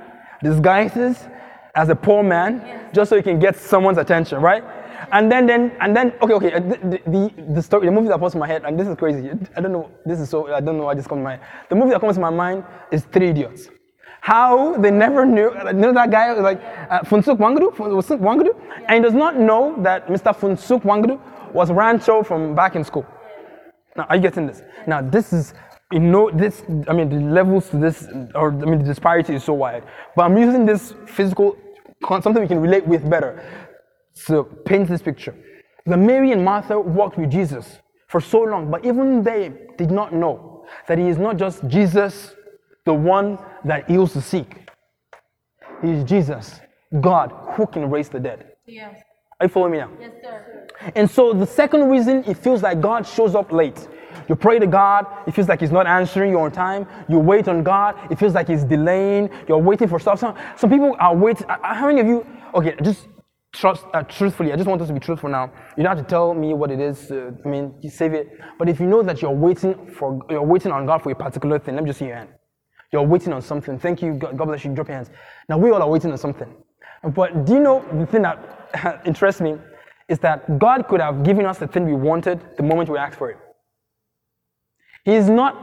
disguises 0.42 1.26
as 1.74 1.88
a 1.88 1.94
poor 1.94 2.22
man 2.22 2.90
just 2.92 3.10
so 3.10 3.16
he 3.16 3.22
can 3.22 3.38
get 3.38 3.56
someone's 3.56 3.98
attention, 3.98 4.40
right? 4.40 4.64
And 5.12 5.30
then, 5.30 5.46
then, 5.46 5.72
and 5.80 5.96
then, 5.96 6.12
okay, 6.20 6.34
okay. 6.34 6.52
Uh, 6.52 6.60
the, 6.60 7.00
the, 7.06 7.52
the 7.54 7.62
story, 7.62 7.86
the 7.86 7.92
movie 7.92 8.08
that 8.08 8.18
pops 8.18 8.34
in 8.34 8.40
my 8.40 8.46
head, 8.46 8.64
and 8.64 8.78
this 8.78 8.86
is 8.88 8.96
crazy. 8.96 9.30
I 9.56 9.60
don't 9.60 9.72
know. 9.72 9.90
This 10.04 10.20
is 10.20 10.28
so. 10.28 10.52
I 10.52 10.60
don't 10.60 10.76
know 10.76 10.84
why 10.84 10.94
this 10.94 11.06
comes 11.06 11.20
to 11.20 11.24
my. 11.24 11.30
Head. 11.32 11.40
The 11.70 11.76
movie 11.76 11.90
that 11.90 12.00
comes 12.00 12.16
to 12.16 12.20
my 12.20 12.30
mind 12.30 12.64
is 12.90 13.04
Three 13.04 13.28
Idiots. 13.28 13.68
How 14.20 14.76
they 14.76 14.90
never 14.90 15.24
knew. 15.24 15.50
You 15.66 15.72
know 15.72 15.94
that 15.94 16.10
guy 16.10 16.32
like 16.32 16.60
uh, 16.90 17.00
Phunsukh 17.00 17.38
Wangladu, 17.38 17.74
Phunsukh 17.74 18.18
Wangladu, 18.18 18.60
and 18.86 18.96
he 18.96 19.00
does 19.00 19.14
not 19.14 19.38
know 19.38 19.76
that 19.82 20.08
Mr. 20.08 20.36
Phunsukh 20.36 20.82
Wangladu 20.82 21.18
was 21.54 21.70
Rancho 21.70 22.22
from 22.22 22.54
back 22.54 22.76
in 22.76 22.84
school. 22.84 23.06
Now, 23.96 24.06
are 24.10 24.16
you 24.16 24.22
getting 24.22 24.46
this? 24.46 24.62
Now, 24.86 25.00
this 25.00 25.32
is 25.32 25.54
you 25.92 26.00
know 26.00 26.30
this 26.30 26.62
i 26.88 26.92
mean 26.92 27.08
the 27.08 27.20
levels 27.20 27.70
to 27.70 27.78
this 27.78 28.08
or 28.34 28.52
i 28.52 28.64
mean 28.70 28.78
the 28.78 28.84
disparity 28.84 29.34
is 29.34 29.44
so 29.44 29.54
wide. 29.54 29.84
But 30.14 30.24
i'm 30.24 30.36
using 30.36 30.66
this 30.66 30.94
physical 31.06 31.56
something 32.08 32.40
we 32.40 32.48
can 32.48 32.60
relate 32.60 32.86
with 32.86 33.08
better. 33.08 33.42
To 34.26 34.42
paint 34.64 34.88
this 34.88 35.00
picture. 35.00 35.34
The 35.86 35.96
mary 35.96 36.32
and 36.32 36.44
martha 36.44 36.78
walked 36.78 37.16
with 37.18 37.30
jesus 37.30 37.78
for 38.08 38.20
so 38.20 38.40
long 38.40 38.70
but 38.70 38.84
even 38.84 39.22
they 39.22 39.52
did 39.76 39.90
not 39.90 40.12
know 40.12 40.64
that 40.88 40.98
he 40.98 41.08
is 41.08 41.18
not 41.18 41.36
just 41.36 41.66
jesus 41.68 42.34
the 42.84 42.94
one 42.94 43.38
that 43.64 43.88
heals 43.88 44.14
the 44.14 44.22
sick. 44.22 44.70
He 45.82 45.90
is 45.92 46.04
jesus 46.04 46.60
god 47.00 47.32
who 47.52 47.66
can 47.66 47.88
raise 47.88 48.08
the 48.08 48.20
dead. 48.20 48.52
Yes 48.66 49.02
are 49.40 49.46
you 49.46 49.50
following 49.50 49.72
me 49.72 49.78
now? 49.78 49.90
Yes 50.00 50.12
sir. 50.20 50.66
And 50.96 51.08
so 51.08 51.32
the 51.32 51.46
second 51.46 51.88
reason 51.88 52.24
it 52.24 52.36
feels 52.36 52.62
like 52.62 52.80
god 52.80 53.06
shows 53.06 53.34
up 53.34 53.52
late 53.52 53.88
you 54.28 54.36
pray 54.36 54.58
to 54.58 54.66
God, 54.66 55.06
it 55.26 55.32
feels 55.34 55.48
like 55.48 55.60
He's 55.60 55.72
not 55.72 55.86
answering 55.86 56.30
you 56.30 56.40
on 56.40 56.50
time. 56.52 56.86
You 57.08 57.18
wait 57.18 57.48
on 57.48 57.62
God, 57.62 57.96
it 58.10 58.18
feels 58.18 58.34
like 58.34 58.48
He's 58.48 58.64
delaying. 58.64 59.30
You're 59.48 59.58
waiting 59.58 59.88
for 59.88 59.98
stuff. 59.98 60.20
Some, 60.20 60.34
some 60.56 60.70
people 60.70 60.96
are 60.98 61.14
waiting. 61.14 61.46
How 61.48 61.86
many 61.86 62.00
of 62.00 62.06
you, 62.06 62.26
okay, 62.54 62.74
just 62.82 63.08
trust, 63.52 63.84
uh, 63.94 64.02
truthfully, 64.02 64.52
I 64.52 64.56
just 64.56 64.68
want 64.68 64.80
us 64.82 64.88
to 64.88 64.94
be 64.94 65.00
truthful 65.00 65.30
now. 65.30 65.52
You 65.76 65.82
don't 65.82 65.96
have 65.96 66.04
to 66.04 66.08
tell 66.08 66.34
me 66.34 66.54
what 66.54 66.70
it 66.70 66.80
is. 66.80 67.10
Uh, 67.10 67.32
I 67.44 67.48
mean, 67.48 67.74
you 67.80 67.90
save 67.90 68.14
it. 68.14 68.28
But 68.58 68.68
if 68.68 68.80
you 68.80 68.86
know 68.86 69.02
that 69.02 69.22
you're 69.22 69.30
waiting 69.30 69.90
for, 69.94 70.20
you're 70.30 70.42
waiting 70.42 70.72
on 70.72 70.86
God 70.86 71.02
for 71.02 71.10
a 71.12 71.14
particular 71.14 71.58
thing, 71.58 71.74
let 71.74 71.84
me 71.84 71.90
just 71.90 71.98
see 71.98 72.06
your 72.06 72.16
hand. 72.16 72.30
You're 72.92 73.02
waiting 73.02 73.32
on 73.32 73.42
something. 73.42 73.78
Thank 73.78 74.02
you. 74.02 74.14
God 74.14 74.36
bless 74.36 74.64
you. 74.64 74.74
Drop 74.74 74.88
your 74.88 74.96
hands. 74.96 75.10
Now 75.48 75.58
we 75.58 75.70
all 75.70 75.82
are 75.82 75.88
waiting 75.90 76.10
on 76.10 76.18
something. 76.18 76.54
But 77.14 77.44
do 77.44 77.52
you 77.54 77.60
know 77.60 77.84
the 77.92 78.06
thing 78.06 78.22
that 78.22 79.02
interests 79.06 79.40
me 79.40 79.56
is 80.08 80.18
that 80.20 80.58
God 80.58 80.88
could 80.88 81.00
have 81.00 81.22
given 81.22 81.44
us 81.44 81.58
the 81.58 81.66
thing 81.68 81.84
we 81.84 81.92
wanted 81.92 82.40
the 82.56 82.62
moment 82.62 82.88
we 82.88 82.98
asked 82.98 83.18
for 83.18 83.30
it. 83.30 83.36
He's 85.08 85.30
not 85.30 85.54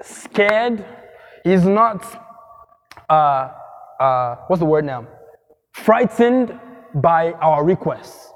scared. 0.00 0.84
He's 1.42 1.64
not, 1.64 2.06
uh, 3.10 3.50
uh, 3.98 4.36
what's 4.46 4.60
the 4.60 4.64
word 4.64 4.84
now? 4.84 5.08
Frightened 5.72 6.56
by 6.94 7.32
our 7.32 7.64
requests. 7.64 8.32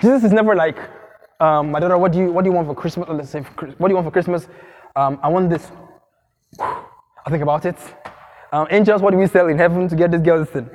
Jesus 0.00 0.24
is 0.24 0.32
never 0.32 0.56
like, 0.56 0.76
um, 1.38 1.70
my 1.70 1.78
daughter, 1.78 1.96
what 1.96 2.10
do 2.10 2.18
you 2.18 2.32
what 2.32 2.42
do 2.42 2.50
you 2.50 2.56
want 2.56 2.66
for 2.66 2.74
Christmas? 2.74 3.08
Let's 3.08 3.30
say, 3.30 3.42
what 3.42 3.86
do 3.86 3.92
you 3.92 3.94
want 3.94 4.08
for 4.08 4.10
Christmas? 4.10 4.48
Um, 4.96 5.20
I 5.22 5.28
want 5.28 5.50
this. 5.50 5.70
I 6.58 7.30
think 7.30 7.44
about 7.44 7.64
it. 7.64 7.78
Um, 8.52 8.66
angels, 8.72 9.02
what 9.02 9.12
do 9.12 9.18
we 9.18 9.28
sell 9.28 9.46
in 9.46 9.56
heaven 9.56 9.88
to 9.88 9.94
get 9.94 10.10
this 10.10 10.20
girl 10.20 10.40
this 10.40 10.50
thing? 10.50 10.68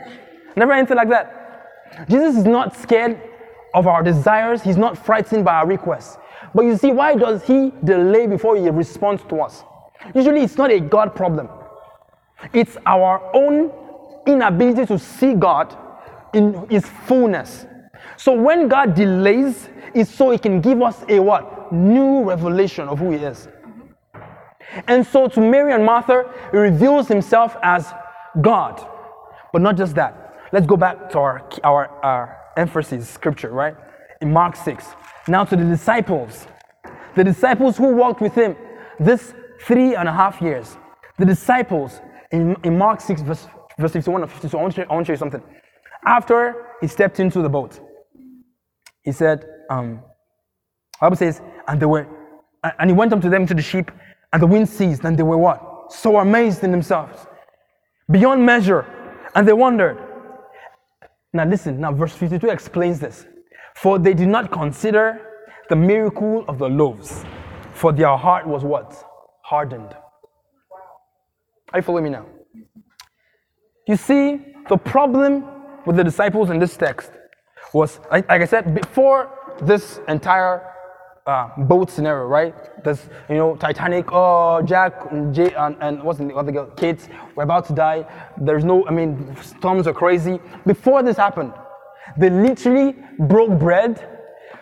Never 0.56 0.72
anything 0.72 0.96
like 0.96 1.10
that. 1.10 2.08
Jesus 2.10 2.38
is 2.38 2.46
not 2.46 2.78
scared 2.78 3.22
of 3.74 3.88
our 3.88 4.04
desires. 4.04 4.62
He's 4.62 4.78
not 4.78 4.98
frightened 4.98 5.44
by 5.44 5.56
our 5.56 5.68
requests. 5.68 6.18
But 6.54 6.66
you 6.66 6.78
see, 6.78 6.92
why 6.92 7.16
does 7.16 7.44
he 7.44 7.72
delay 7.84 8.28
before 8.28 8.56
he 8.56 8.70
responds 8.70 9.24
to 9.30 9.42
us? 9.42 9.64
Usually 10.16 10.42
it's 10.42 10.58
not 10.58 10.72
a 10.72 10.80
God 10.80 11.16
problem. 11.16 11.50
It's 12.54 12.78
our 12.86 13.22
own 13.36 13.72
inability 14.26 14.86
to 14.86 14.98
see 14.98 15.34
God 15.34 15.76
in 16.34 16.68
his 16.70 16.86
fullness. 16.86 17.66
So 18.18 18.34
when 18.34 18.68
God 18.68 18.96
delays, 18.96 19.70
it's 19.94 20.14
so 20.14 20.32
he 20.32 20.38
can 20.38 20.62
give 20.62 20.82
us 20.82 21.04
a 21.10 21.20
what? 21.20 21.72
New 21.72 22.24
revelation 22.24 22.88
of 22.88 23.00
who 23.00 23.12
he 23.12 23.18
is. 23.18 23.48
And 24.88 25.06
so 25.06 25.28
to 25.28 25.42
Mary 25.42 25.74
and 25.74 25.84
Martha, 25.84 26.32
he 26.52 26.58
reveals 26.58 27.08
himself 27.08 27.58
as 27.64 27.92
God. 28.42 28.86
But 29.52 29.62
not 29.62 29.78
just 29.78 29.96
that. 29.96 30.36
Let's 30.52 30.66
go 30.66 30.78
back 30.78 31.10
to 31.12 31.20
our, 31.20 31.50
our, 31.64 31.88
our 32.04 32.38
emphasis 32.58 33.10
scripture, 33.10 33.50
right? 33.50 33.76
In 34.22 34.32
Mark 34.32 34.56
6. 34.56 34.86
Now 35.30 35.46
to 35.46 35.56
the 35.56 35.64
disciples, 35.64 36.48
the 37.16 37.24
disciples 37.24 37.78
who 37.78 37.96
walked 37.96 38.20
with 38.20 38.34
him 38.34 38.56
this 39.00 39.34
three 39.62 39.96
and 39.96 40.10
a 40.10 40.12
half 40.12 40.42
years, 40.42 40.76
the 41.20 41.26
disciples 41.26 42.02
in, 42.32 42.56
in 42.64 42.78
Mark 42.78 43.00
6, 43.00 43.22
verse, 43.22 43.48
verse 43.78 43.94
51 43.94 44.24
and 44.24 44.32
52, 44.32 44.58
I 44.58 44.62
want, 44.62 44.76
to, 44.76 44.82
I 44.90 44.94
want 44.94 45.06
to 45.06 45.10
show 45.10 45.14
you 45.14 45.18
something. 45.18 45.44
After 46.06 46.66
he 46.82 46.88
stepped 46.88 47.20
into 47.20 47.44
the 47.44 47.50
boat, 47.50 47.80
he 49.04 49.12
said, 49.12 49.46
um, 49.70 50.02
Bible 51.00 51.16
says, 51.16 51.42
and 51.68 51.80
they 51.80 51.86
were 51.86 52.08
And 52.80 52.90
he 52.90 52.96
went 52.96 53.14
up 53.14 53.22
to 53.22 53.30
them 53.30 53.46
to 53.46 53.54
the 53.54 53.62
sheep, 53.62 53.92
and 54.34 54.42
the 54.42 54.48
wind 54.48 54.68
ceased, 54.68 55.04
and 55.04 55.16
they 55.18 55.24
were 55.24 55.38
what? 55.38 55.94
So 55.94 56.18
amazed 56.18 56.64
in 56.64 56.72
themselves, 56.72 57.28
beyond 58.10 58.44
measure, 58.44 58.86
and 59.36 59.48
they 59.48 59.54
wondered. 59.54 59.98
Now 61.34 61.46
listen, 61.46 61.80
now 61.80 61.92
verse 61.94 62.14
52 62.14 62.50
explains 62.50 63.00
this. 63.00 63.26
For 63.82 63.98
they 63.98 64.14
did 64.14 64.28
not 64.28 64.52
consider 64.52 65.22
the 65.70 65.76
miracle 65.76 66.44
of 66.50 66.58
the 66.58 66.68
loaves, 66.68 67.24
for 67.74 67.94
their 67.94 68.18
heart 68.18 68.46
was 68.46 68.64
what? 68.64 69.06
Hardened. 69.44 69.96
Are 71.72 71.80
you 71.80 71.84
following 71.84 72.04
me 72.06 72.10
now? 72.10 72.26
You 73.88 73.96
see, 73.96 74.42
the 74.68 74.76
problem 74.76 75.46
with 75.86 75.96
the 75.96 76.04
disciples 76.04 76.50
in 76.50 76.60
this 76.60 76.76
text 76.76 77.12
was, 77.74 78.02
like, 78.12 78.30
I 78.30 78.46
said, 78.46 78.76
before 78.76 79.32
this 79.62 80.02
entire 80.10 80.62
uh, 81.26 81.50
boat 81.60 81.90
scenario, 81.90 82.26
right? 82.26 82.56
There's, 82.84 83.08
you 83.30 83.36
know, 83.36 83.56
Titanic, 83.56 84.12
oh, 84.12 84.62
Jack 84.64 85.12
and, 85.12 85.34
Jay, 85.34 85.54
and, 85.54 85.78
and 85.80 86.04
what's 86.04 86.20
the 86.20 86.34
other 86.36 86.52
girl? 86.52 86.66
Kids, 86.72 87.08
we're 87.36 87.44
about 87.44 87.66
to 87.68 87.74
die. 87.74 88.06
There's 88.36 88.66
no, 88.66 88.86
I 88.88 88.92
mean, 88.92 89.38
storms 89.42 89.88
are 89.88 89.94
crazy. 89.94 90.40
Before 90.66 91.02
this 91.02 91.16
happened, 91.16 91.54
they 92.18 92.30
literally 92.30 92.96
broke 93.20 93.60
bread. 93.60 94.08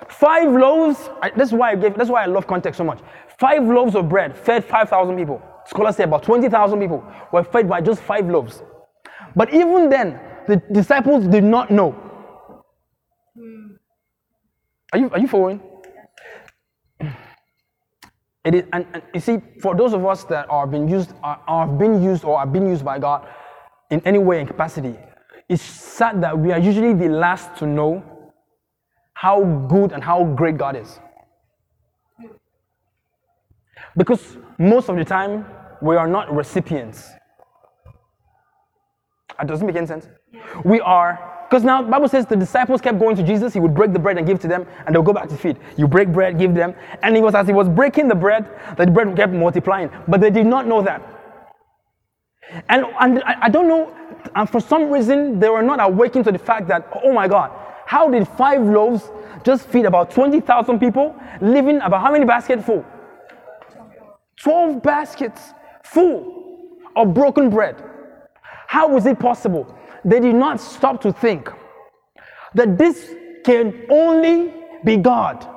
Five 0.09 0.51
loaves, 0.51 1.09
I, 1.21 1.31
that's 1.35 1.51
why 1.51 1.71
I 1.71 1.75
gave, 1.75 1.95
that's 1.95 2.09
why 2.09 2.23
I 2.23 2.25
love 2.27 2.47
context 2.47 2.77
so 2.77 2.83
much. 2.83 2.99
Five 3.39 3.63
loaves 3.63 3.95
of 3.95 4.09
bread 4.09 4.35
fed 4.37 4.63
5,000 4.65 5.15
people. 5.17 5.41
Scholars 5.65 5.97
say 5.97 6.03
about 6.03 6.23
20,000 6.23 6.79
people 6.79 7.03
were 7.31 7.43
fed 7.43 7.67
by 7.67 7.81
just 7.81 8.01
five 8.01 8.27
loaves. 8.29 8.63
But 9.35 9.53
even 9.53 9.89
then, 9.89 10.19
the 10.47 10.61
disciples 10.71 11.27
did 11.27 11.43
not 11.43 11.69
know. 11.69 11.91
Hmm. 13.35 13.67
Are 14.93 14.99
you, 14.99 15.09
are 15.11 15.19
you 15.19 15.27
following? 15.27 15.61
It 18.47 18.55
is, 18.55 18.63
and, 18.71 18.85
and 18.93 19.03
you 19.13 19.19
see, 19.19 19.39
for 19.61 19.75
those 19.75 19.91
of 19.91 20.05
us 20.05 20.23
that 20.25 20.49
are 20.49 20.65
being 20.65 20.87
used, 20.87 21.11
are, 21.21 21.41
are 21.47 21.67
being 21.67 22.01
used 22.01 22.23
or 22.23 22.39
are 22.39 22.47
being 22.47 22.69
used 22.69 22.85
by 22.85 22.97
God 22.97 23.27
in 23.91 24.01
any 24.05 24.19
way 24.19 24.39
and 24.39 24.47
capacity, 24.47 24.95
it's 25.49 25.61
sad 25.61 26.21
that 26.21 26.37
we 26.37 26.51
are 26.51 26.59
usually 26.59 26.93
the 26.93 27.09
last 27.09 27.55
to 27.57 27.65
know 27.65 28.03
how 29.13 29.43
good 29.69 29.91
and 29.93 30.03
how 30.03 30.23
great 30.23 30.57
God 30.57 30.75
is. 30.75 30.99
Because 33.95 34.37
most 34.59 34.89
of 34.89 34.95
the 34.95 35.05
time, 35.05 35.45
we 35.81 35.95
are 35.95 36.07
not 36.07 36.33
recipients. 36.33 37.09
Ah, 39.31 39.43
that 39.43 39.47
doesn't 39.47 39.65
make 39.65 39.75
any 39.75 39.87
sense. 39.87 40.07
We 40.63 40.79
are, 40.81 41.45
because 41.49 41.63
now 41.63 41.81
Bible 41.81 42.07
says 42.07 42.25
the 42.25 42.35
disciples 42.35 42.81
kept 42.81 42.99
going 42.99 43.15
to 43.15 43.23
Jesus. 43.23 43.53
He 43.53 43.59
would 43.59 43.73
break 43.73 43.93
the 43.93 43.99
bread 43.99 44.17
and 44.17 44.27
give 44.27 44.39
to 44.41 44.47
them, 44.47 44.67
and 44.85 44.93
they'll 44.93 45.01
go 45.03 45.13
back 45.13 45.29
to 45.29 45.37
feed. 45.37 45.57
You 45.77 45.87
break 45.87 46.11
bread, 46.11 46.37
give 46.37 46.53
them, 46.53 46.75
and 47.01 47.15
it 47.17 47.21
was 47.21 47.33
as 47.35 47.47
he 47.47 47.53
was 47.53 47.69
breaking 47.69 48.07
the 48.07 48.15
bread 48.15 48.49
that 48.77 48.85
the 48.85 48.91
bread 48.91 49.15
kept 49.15 49.33
multiplying. 49.33 49.89
But 50.07 50.21
they 50.21 50.29
did 50.29 50.45
not 50.45 50.67
know 50.67 50.81
that. 50.81 51.01
And, 52.69 52.85
and 52.99 53.23
I, 53.23 53.35
I 53.43 53.49
don't 53.49 53.67
know, 53.67 53.93
and 54.35 54.49
for 54.49 54.59
some 54.59 54.89
reason 54.89 55.39
they 55.39 55.49
were 55.49 55.61
not 55.61 55.79
awakened 55.81 56.25
to 56.25 56.31
the 56.31 56.39
fact 56.39 56.67
that, 56.67 56.87
oh 57.03 57.13
my 57.13 57.27
God, 57.27 57.51
how 57.85 58.09
did 58.09 58.27
five 58.27 58.61
loaves 58.61 59.09
just 59.43 59.67
feed 59.67 59.85
about 59.85 60.11
20,000 60.11 60.79
people, 60.79 61.15
living 61.41 61.79
about 61.81 62.01
how 62.01 62.11
many 62.11 62.25
baskets 62.25 62.65
full? 62.65 62.85
12 64.41 64.83
baskets 64.83 65.53
full 65.83 66.77
of 66.95 67.13
broken 67.13 67.49
bread. 67.49 67.81
How 68.67 68.87
was 68.87 69.05
it 69.05 69.19
possible? 69.19 69.73
They 70.03 70.19
did 70.19 70.35
not 70.35 70.59
stop 70.59 71.01
to 71.01 71.13
think 71.13 71.49
that 72.53 72.77
this 72.77 73.13
can 73.45 73.85
only 73.89 74.53
be 74.83 74.97
God. 74.97 75.47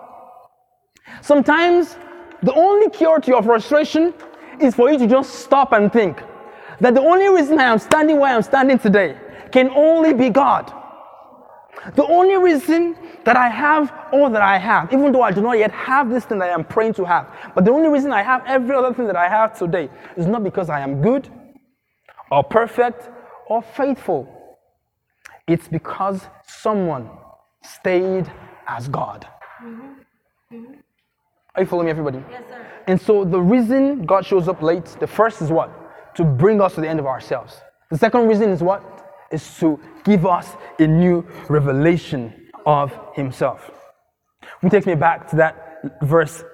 Sometimes 1.20 1.96
the 2.42 2.54
only 2.54 2.88
cure 2.90 3.20
to 3.20 3.30
your 3.30 3.42
frustration 3.42 4.14
is 4.60 4.74
for 4.74 4.90
you 4.90 4.98
to 4.98 5.06
just 5.06 5.40
stop 5.40 5.72
and 5.72 5.92
think 5.92 6.22
that 6.80 6.94
the 6.94 7.00
only 7.00 7.28
reason 7.28 7.58
I 7.58 7.64
am 7.64 7.78
standing 7.78 8.18
where 8.18 8.34
I'm 8.34 8.42
standing 8.42 8.78
today 8.78 9.16
can 9.52 9.70
only 9.70 10.14
be 10.14 10.30
God. 10.30 10.72
The 11.94 12.04
only 12.06 12.36
reason 12.36 12.96
that 13.24 13.36
I 13.36 13.48
have 13.48 13.92
all 14.12 14.28
that 14.30 14.42
I 14.42 14.58
have, 14.58 14.92
even 14.92 15.12
though 15.12 15.22
I 15.22 15.32
do 15.32 15.40
not 15.40 15.58
yet 15.58 15.70
have 15.72 16.10
this 16.10 16.24
thing 16.24 16.38
that 16.38 16.50
I 16.50 16.54
am 16.54 16.64
praying 16.64 16.94
to 16.94 17.04
have, 17.04 17.28
but 17.54 17.64
the 17.64 17.70
only 17.70 17.88
reason 17.88 18.12
I 18.12 18.22
have 18.22 18.44
every 18.46 18.74
other 18.76 18.92
thing 18.92 19.06
that 19.06 19.16
I 19.16 19.28
have 19.28 19.58
today 19.58 19.88
is 20.16 20.26
not 20.26 20.44
because 20.44 20.68
I 20.68 20.80
am 20.80 21.00
good 21.00 21.28
or 22.30 22.44
perfect 22.44 23.08
or 23.48 23.62
faithful. 23.62 24.28
It's 25.46 25.68
because 25.68 26.26
someone 26.46 27.10
stayed 27.62 28.30
as 28.66 28.88
God. 28.88 29.26
Are 31.54 31.62
you 31.62 31.66
following 31.66 31.86
me, 31.86 31.90
everybody? 31.90 32.22
Yes, 32.30 32.44
sir. 32.48 32.66
And 32.86 33.00
so 33.00 33.24
the 33.24 33.40
reason 33.40 34.04
God 34.06 34.24
shows 34.24 34.48
up 34.48 34.62
late, 34.62 34.86
the 35.00 35.06
first 35.06 35.42
is 35.42 35.50
what? 35.50 35.70
To 36.16 36.24
bring 36.24 36.60
us 36.60 36.74
to 36.74 36.80
the 36.80 36.88
end 36.88 37.00
of 37.00 37.06
ourselves. 37.06 37.60
The 37.90 37.98
second 37.98 38.28
reason 38.28 38.50
is 38.50 38.62
what? 38.62 38.82
Is 39.30 39.58
to 39.58 39.80
give 40.04 40.26
us 40.26 40.56
a 40.78 40.86
new 40.86 41.26
revelation 41.48 42.48
of 42.66 42.92
Himself. 43.14 43.70
Which 44.60 44.72
takes 44.72 44.86
me 44.86 44.94
back 44.94 45.28
to 45.30 45.36
that 45.36 45.98
verse 46.02 46.44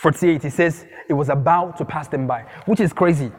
48. 0.00 0.44
It 0.44 0.52
says, 0.52 0.86
It 1.08 1.12
was 1.12 1.28
about 1.28 1.76
to 1.78 1.84
pass 1.84 2.08
them 2.08 2.26
by, 2.26 2.46
which 2.66 2.80
is 2.80 2.92
crazy. 2.92 3.30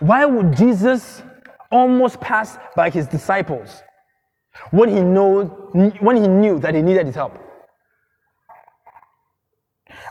Why 0.00 0.24
would 0.24 0.56
Jesus 0.56 1.22
almost 1.70 2.20
pass 2.20 2.56
by 2.76 2.90
His 2.90 3.06
disciples 3.06 3.82
when 4.70 4.88
He, 4.88 5.00
know, 5.00 5.44
when 6.00 6.16
he 6.16 6.26
knew 6.28 6.58
that 6.60 6.74
He 6.74 6.82
needed 6.82 7.06
His 7.06 7.14
help? 7.14 7.38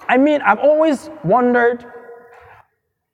I 0.07 0.17
mean, 0.17 0.41
I've 0.41 0.59
always 0.59 1.09
wondered 1.23 1.85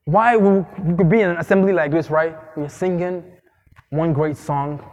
why 0.05 0.35
we 0.35 0.65
we 0.83 0.95
could 0.97 1.09
be 1.09 1.21
in 1.21 1.29
an 1.29 1.37
assembly 1.37 1.73
like 1.73 1.91
this, 1.91 2.09
right? 2.09 2.35
We're 2.57 2.69
singing 2.69 3.23
one 3.89 4.13
great 4.13 4.37
song, 4.37 4.83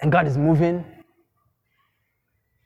and 0.00 0.10
God 0.10 0.26
is 0.26 0.38
moving, 0.38 0.84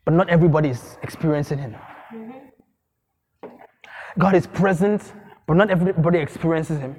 but 0.05 0.13
not 0.13 0.29
everybody 0.29 0.69
is 0.69 0.97
experiencing 1.03 1.59
Him. 1.59 1.75
Mm-hmm. 2.13 3.49
God 4.17 4.35
is 4.35 4.47
present, 4.47 5.13
but 5.47 5.55
not 5.55 5.69
everybody 5.69 6.19
experiences 6.19 6.79
Him. 6.79 6.95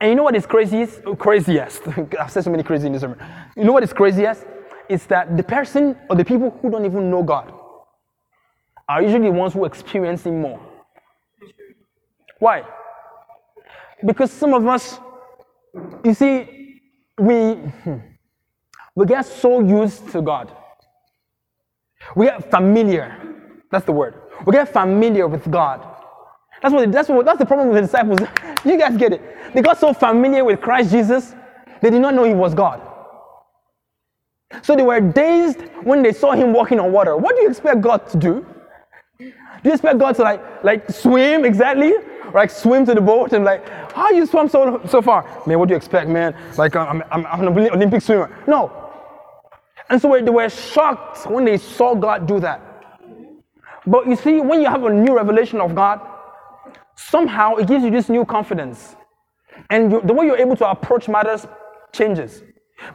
And 0.00 0.10
you 0.10 0.16
know 0.16 0.22
what 0.22 0.36
is 0.36 0.46
craziest? 0.46 1.02
Craziest. 1.18 1.82
I've 2.20 2.30
said 2.30 2.44
so 2.44 2.50
many 2.50 2.62
crazy 2.62 2.86
in 2.86 2.92
this 2.92 3.02
sermon. 3.02 3.18
You 3.56 3.64
know 3.64 3.72
what 3.72 3.82
is 3.82 3.92
craziest? 3.92 4.44
It's 4.88 5.06
that 5.06 5.36
the 5.36 5.42
person 5.42 5.96
or 6.10 6.16
the 6.16 6.24
people 6.24 6.50
who 6.60 6.70
don't 6.70 6.84
even 6.84 7.10
know 7.10 7.22
God 7.22 7.52
are 8.88 9.02
usually 9.02 9.28
the 9.28 9.32
ones 9.32 9.54
who 9.54 9.64
experience 9.64 10.24
Him 10.26 10.40
more. 10.40 10.60
Why? 12.38 12.64
Because 14.04 14.32
some 14.32 14.54
of 14.54 14.66
us, 14.66 14.98
you 16.04 16.14
see, 16.14 16.80
we, 17.18 17.54
hmm, 17.54 17.98
we 18.96 19.06
get 19.06 19.26
so 19.26 19.60
used 19.60 20.10
to 20.12 20.22
God. 20.22 20.52
We 22.16 22.26
get 22.26 22.50
familiar. 22.50 23.16
That's 23.70 23.86
the 23.86 23.92
word. 23.92 24.14
We 24.46 24.52
get 24.52 24.72
familiar 24.72 25.26
with 25.28 25.50
God. 25.50 25.86
That's 26.62 26.74
what, 26.74 26.90
that's 26.92 27.08
what 27.08 27.26
that's 27.26 27.38
the 27.38 27.46
problem 27.46 27.68
with 27.68 27.76
the 27.76 27.82
disciples. 27.82 28.20
you 28.64 28.78
guys 28.78 28.96
get 28.96 29.12
it. 29.12 29.54
They 29.54 29.62
got 29.62 29.78
so 29.78 29.92
familiar 29.92 30.44
with 30.44 30.60
Christ 30.60 30.90
Jesus, 30.90 31.34
they 31.82 31.90
did 31.90 32.00
not 32.02 32.14
know 32.14 32.24
he 32.24 32.34
was 32.34 32.54
God. 32.54 32.80
So 34.62 34.76
they 34.76 34.82
were 34.82 35.00
dazed 35.00 35.60
when 35.82 36.02
they 36.02 36.12
saw 36.12 36.32
him 36.32 36.52
walking 36.52 36.80
on 36.80 36.92
water. 36.92 37.16
What 37.16 37.36
do 37.36 37.42
you 37.42 37.50
expect 37.50 37.80
God 37.80 38.08
to 38.10 38.16
do? 38.16 38.46
Do 39.62 39.70
you 39.70 39.72
expect 39.72 39.98
God 39.98 40.14
to 40.16 40.22
like 40.22 40.64
like 40.64 40.90
swim 40.90 41.44
exactly? 41.44 41.92
Like 42.34 42.50
swim 42.50 42.84
to 42.86 42.94
the 42.94 43.00
boat 43.00 43.32
and 43.32 43.44
like, 43.44 43.66
how 43.92 44.10
you 44.10 44.26
swam 44.26 44.48
so 44.48 44.80
so 44.88 45.00
far? 45.00 45.22
Man, 45.46 45.58
what 45.58 45.68
do 45.68 45.72
you 45.72 45.76
expect, 45.76 46.10
man? 46.10 46.36
Like 46.58 46.74
I'm, 46.74 47.02
I'm, 47.12 47.24
I'm 47.26 47.56
an 47.56 47.70
Olympic 47.70 48.02
swimmer. 48.02 48.36
No. 48.48 48.90
And 49.88 50.00
so 50.02 50.10
they 50.20 50.30
were 50.30 50.48
shocked 50.48 51.30
when 51.30 51.44
they 51.44 51.58
saw 51.58 51.94
God 51.94 52.26
do 52.26 52.40
that. 52.40 52.60
But 53.86 54.08
you 54.08 54.16
see, 54.16 54.40
when 54.40 54.60
you 54.60 54.68
have 54.68 54.82
a 54.82 54.92
new 54.92 55.14
revelation 55.14 55.60
of 55.60 55.74
God, 55.74 56.00
somehow 56.96 57.54
it 57.56 57.68
gives 57.68 57.84
you 57.84 57.90
this 57.90 58.08
new 58.08 58.24
confidence. 58.24 58.96
And 59.70 59.92
you, 59.92 60.00
the 60.02 60.12
way 60.12 60.26
you're 60.26 60.36
able 60.36 60.56
to 60.56 60.68
approach 60.68 61.08
matters 61.08 61.46
changes. 61.92 62.42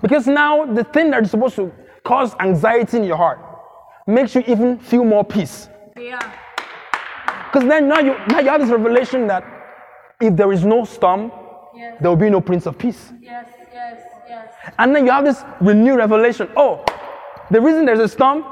Because 0.02 0.28
now 0.28 0.66
the 0.66 0.84
thing 0.84 1.12
that 1.12 1.24
is 1.24 1.32
supposed 1.32 1.56
to 1.56 1.72
cause 2.04 2.36
anxiety 2.40 2.98
in 2.98 3.04
your 3.06 3.18
heart 3.18 3.40
makes 4.06 4.36
you 4.36 4.44
even 4.48 4.80
feel 4.80 5.06
more 5.06 5.24
peace. 5.24 5.70
Yeah. 5.96 6.34
Because 7.52 7.68
then 7.68 7.88
now 7.88 8.00
you, 8.00 8.16
now 8.28 8.39
you 8.39 8.50
have 8.50 8.62
this 8.62 8.70
revelation 8.70 9.28
that 9.28 9.43
if 10.22 10.36
there 10.36 10.52
is 10.52 10.64
no 10.66 10.86
storm, 10.86 11.32
Yes. 11.76 11.97
there 12.02 12.10
will 12.10 12.18
be 12.18 12.30
no 12.30 12.41
Prince 12.41 12.66
of 12.66 12.78
Peace. 12.78 13.12
Yes. 13.22 13.47
Yes. 13.74 14.02
Yes. 14.28 14.54
And 14.78 14.93
then 14.95 15.06
you 15.06 15.12
have 15.12 15.24
this 15.24 15.43
renewed 15.62 15.97
revelation. 15.97 16.50
Oh, 16.58 16.84
the 17.52 17.62
reason 17.62 17.86
there's 17.86 18.00
a 18.00 18.08
storm 18.08 18.43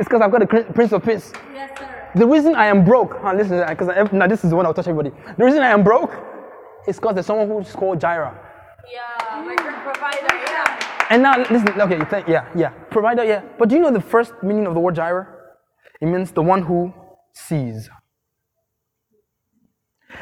is 0.00 0.06
because 0.06 0.20
I've 0.20 0.32
got 0.32 0.42
a 0.42 0.46
Prince 0.46 0.92
of 0.92 1.04
Peace. 1.04 1.32
Yes, 1.54 1.78
sir. 1.78 1.88
The 2.16 2.26
reason 2.26 2.54
I 2.56 2.66
am 2.66 2.84
broke, 2.84 3.18
huh, 3.22 3.34
listen, 3.34 3.64
because 3.68 3.88
now 4.12 4.26
this 4.26 4.42
is 4.44 4.50
the 4.50 4.56
one 4.56 4.66
I'll 4.66 4.74
touch 4.74 4.88
everybody. 4.88 5.14
The 5.38 5.44
reason 5.44 5.60
I 5.62 5.68
am 5.68 5.84
broke 5.84 6.12
is 6.88 6.96
because 6.96 7.14
there's 7.14 7.26
someone 7.26 7.48
who's 7.48 7.72
called 7.72 8.00
Jireh. 8.00 8.36
Yeah. 8.92 9.42
My 9.44 9.54
provider. 9.54 10.34
Yeah. 10.46 11.06
And 11.10 11.22
now 11.22 11.38
listen, 11.38 11.80
okay, 11.80 11.98
you 11.98 12.04
think, 12.06 12.26
yeah, 12.26 12.48
yeah, 12.56 12.70
provider, 12.90 13.22
yeah. 13.24 13.42
But 13.58 13.68
do 13.68 13.76
you 13.76 13.80
know 13.82 13.90
the 13.92 14.00
first 14.00 14.32
meaning 14.42 14.66
of 14.66 14.74
the 14.74 14.80
word 14.80 14.96
Jireh? 14.96 15.28
It 16.00 16.06
means 16.06 16.32
the 16.32 16.42
one 16.42 16.62
who 16.62 16.92
sees. 17.32 17.88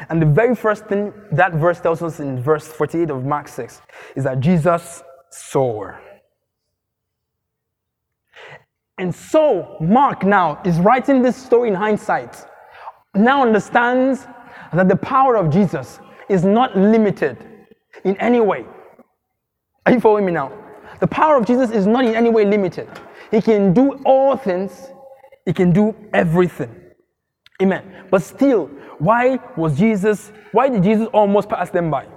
And 0.09 0.21
the 0.21 0.25
very 0.25 0.55
first 0.55 0.85
thing 0.85 1.13
that 1.31 1.53
verse 1.53 1.79
tells 1.79 2.01
us 2.01 2.19
in 2.19 2.41
verse 2.41 2.67
48 2.67 3.09
of 3.09 3.25
Mark 3.25 3.47
6 3.47 3.81
is 4.15 4.23
that 4.23 4.39
Jesus 4.39 5.03
saw. 5.29 5.91
And 8.97 9.13
so, 9.13 9.77
Mark 9.79 10.23
now 10.23 10.61
is 10.63 10.79
writing 10.79 11.21
this 11.21 11.35
story 11.35 11.69
in 11.69 11.75
hindsight, 11.75 12.45
now 13.15 13.41
understands 13.41 14.27
that 14.73 14.87
the 14.87 14.95
power 14.95 15.35
of 15.35 15.49
Jesus 15.49 15.99
is 16.29 16.43
not 16.43 16.77
limited 16.77 17.37
in 18.03 18.15
any 18.17 18.39
way. 18.39 18.65
Are 19.85 19.91
you 19.91 19.99
following 19.99 20.25
me 20.25 20.31
now? 20.31 20.51
The 20.99 21.07
power 21.07 21.35
of 21.35 21.45
Jesus 21.45 21.71
is 21.71 21.87
not 21.87 22.05
in 22.05 22.13
any 22.13 22.29
way 22.29 22.45
limited. 22.45 22.87
He 23.31 23.41
can 23.41 23.73
do 23.73 23.93
all 24.05 24.37
things, 24.37 24.91
He 25.45 25.53
can 25.53 25.71
do 25.71 25.95
everything. 26.13 26.80
Amen. 27.61 28.05
But 28.09 28.23
still, 28.23 28.67
why 28.97 29.39
was 29.55 29.77
Jesus, 29.77 30.31
why 30.51 30.69
did 30.69 30.83
Jesus 30.83 31.07
almost 31.13 31.49
pass 31.49 31.69
them 31.69 31.91
by? 31.91 32.07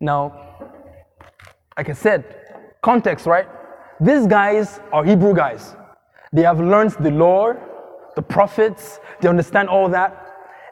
Now, 0.00 0.72
like 1.76 1.88
I 1.88 1.92
said, 1.92 2.24
context, 2.82 3.26
right? 3.26 3.46
These 4.00 4.26
guys 4.26 4.80
are 4.92 5.04
Hebrew 5.04 5.34
guys. 5.34 5.74
They 6.32 6.42
have 6.42 6.60
learned 6.60 6.92
the 7.00 7.10
law, 7.10 7.54
the 8.14 8.22
prophets, 8.22 9.00
they 9.20 9.28
understand 9.28 9.68
all 9.68 9.88
that. 9.88 10.26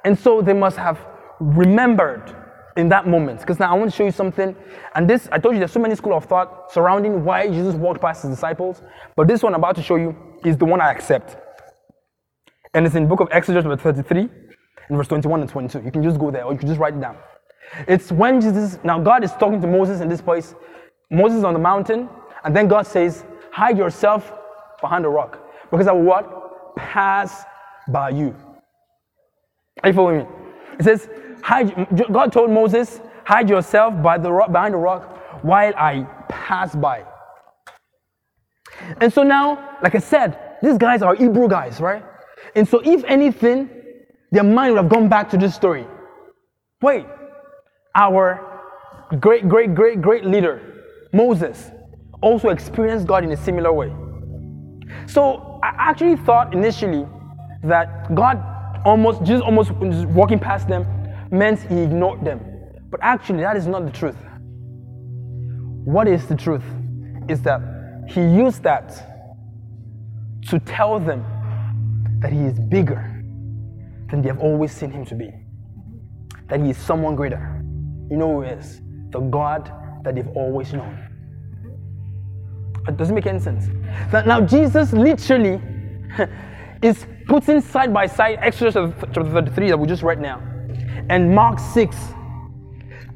And 0.05 0.17
so 0.19 0.41
they 0.41 0.53
must 0.53 0.77
have 0.77 0.99
remembered 1.41 2.35
in 2.77 2.89
that 2.91 3.09
moment. 3.09 3.41
Because 3.41 3.59
now 3.59 3.73
I 3.73 3.75
want 3.79 3.91
to 3.91 3.97
show 3.97 4.05
you 4.05 4.13
something. 4.13 4.55
And 4.95 5.09
this, 5.09 5.29
I 5.33 5.39
told 5.39 5.55
you 5.55 5.59
there's 5.59 5.73
so 5.73 5.81
many 5.81 5.95
school 5.97 6.15
of 6.15 6.27
thought 6.27 6.73
surrounding 6.73 7.25
why 7.25 7.49
Jesus 7.49 7.75
walked 7.75 8.01
past 8.01 8.23
his 8.23 8.31
disciples. 8.31 8.83
But 9.17 9.27
this 9.27 9.43
one 9.43 9.55
I'm 9.55 9.61
about 9.61 9.77
to 9.77 9.83
show 9.83 9.97
you 9.97 10.15
is 10.45 10.57
the 10.57 10.65
one 10.65 10.81
I 10.81 10.93
accept. 10.93 11.37
And 12.77 12.85
it's 12.85 12.95
in 12.95 13.09
book 13.09 13.21
of 13.21 13.29
Exodus, 13.33 13.65
chapter 13.65 13.75
33, 13.79 14.29
in 14.91 14.97
verse 14.97 15.09
21 15.09 15.41
and 15.41 15.49
22. 15.49 15.81
You 15.83 15.91
can 15.91 16.03
just 16.03 16.19
go 16.19 16.31
there, 16.31 16.45
or 16.45 16.53
you 16.53 16.59
can 16.59 16.69
just 16.69 16.79
write 16.79 16.93
it 16.93 17.01
down. 17.01 17.17
It's 17.89 18.13
when 18.13 18.39
Jesus, 18.39 18.79
now 18.85 19.01
God 19.01 19.25
is 19.25 19.33
talking 19.33 19.63
to 19.63 19.67
Moses 19.67 20.03
in 20.03 20.11
this 20.11 20.21
place. 20.21 20.55
Moses 21.11 21.39
is 21.39 21.45
on 21.45 21.55
the 21.55 21.59
mountain, 21.59 22.07
and 22.45 22.55
then 22.55 22.69
God 22.69 22.87
says, 22.87 23.25
Hide 23.51 23.79
yourself 23.79 24.31
behind 24.83 25.07
a 25.07 25.09
rock, 25.09 25.41
because 25.71 25.87
I 25.87 25.93
will 25.93 26.03
what? 26.03 26.77
Pass 26.77 27.45
by 27.89 28.11
you. 28.11 28.37
Are 29.83 29.89
you 29.89 29.95
following 29.95 30.19
me? 30.19 30.27
It 30.79 30.85
says, 30.85 31.09
hide, 31.43 31.73
God 32.13 32.31
told 32.31 32.51
Moses, 32.51 33.01
hide 33.25 33.49
yourself 33.49 34.03
by 34.03 34.19
the 34.19 34.31
rock, 34.31 34.53
behind 34.53 34.75
the 34.75 34.79
rock 34.79 35.43
while 35.43 35.73
I 35.79 36.03
pass 36.29 36.77
by. 36.77 37.07
And 39.01 39.11
so 39.11 39.23
now, 39.23 39.79
like 39.83 39.95
I 39.95 39.99
said, 39.99 40.59
these 40.63 40.77
guys 40.77 41.01
are 41.01 41.15
Hebrew 41.15 41.49
guys, 41.49 41.81
right? 41.81 42.05
And 42.55 42.69
so 42.69 42.81
if 42.85 43.05
anything, 43.05 43.69
their 44.31 44.45
mind 44.45 44.75
would 44.75 44.83
have 44.83 44.91
gone 44.91 45.09
back 45.09 45.31
to 45.31 45.37
this 45.37 45.55
story. 45.55 45.87
Wait, 46.83 47.07
our 47.95 48.61
great, 49.21 49.49
great, 49.49 49.75
great, 49.75 50.01
great 50.03 50.25
leader, 50.25 50.85
Moses, 51.13 51.71
also 52.21 52.49
experienced 52.51 53.07
God 53.07 53.25
in 53.25 53.33
a 53.33 53.37
similar 53.37 53.73
way. 53.73 53.93
So 55.07 55.61
I 55.63 55.75
actually 55.79 56.17
thought 56.17 56.55
initially 56.55 57.07
that 57.63 58.15
God 58.15 58.43
almost, 58.85 59.23
Jesus 59.25 59.43
almost 59.43 59.73
walking 59.73 60.39
past 60.39 60.69
them 60.69 60.87
meant 61.31 61.61
he 61.61 61.81
ignored 61.81 62.25
them. 62.25 62.41
But 62.91 63.01
actually, 63.03 63.41
that 63.41 63.57
is 63.57 63.67
not 63.67 63.85
the 63.85 63.93
truth. 63.93 64.17
What 65.85 66.09
is 66.09 66.27
the 66.27 66.37
truth? 66.37 66.65
Is 67.29 67.43
that 67.43 67.61
he 68.09 68.21
used 68.21 68.63
that 68.63 69.03
to 70.49 70.59
tell 70.61 71.01
them 71.01 71.25
that 72.27 72.33
he 72.33 72.41
is 72.41 72.59
bigger 72.59 73.23
than 74.11 74.21
they 74.21 74.27
have 74.27 74.41
always 74.41 74.73
seen 74.73 74.91
him 74.91 75.05
to 75.05 75.15
be. 75.15 75.31
That 76.49 76.61
he 76.61 76.71
is 76.71 76.77
someone 76.77 77.15
greater. 77.15 77.63
You 78.11 78.17
know 78.17 78.33
who 78.33 78.43
he 78.43 78.49
is? 78.49 78.81
The 79.11 79.21
God 79.21 79.71
that 80.03 80.17
they've 80.17 80.27
always 80.35 80.73
known. 80.73 80.99
It 82.89 82.97
doesn't 82.97 83.15
make 83.15 83.27
any 83.27 83.39
sense. 83.39 83.69
That 84.11 84.27
now 84.27 84.41
Jesus 84.41 84.93
literally 84.93 85.63
is 86.83 87.07
putting 87.29 87.61
side 87.61 87.95
by 87.95 88.07
side 88.07 88.41
Exodus 88.43 88.75
chapter 88.75 89.23
33 89.23 89.69
that 89.69 89.79
we 89.79 89.87
just 89.87 90.03
read 90.03 90.21
now 90.21 90.43
and 91.09 91.33
Mark 91.33 91.61
6. 91.61 91.97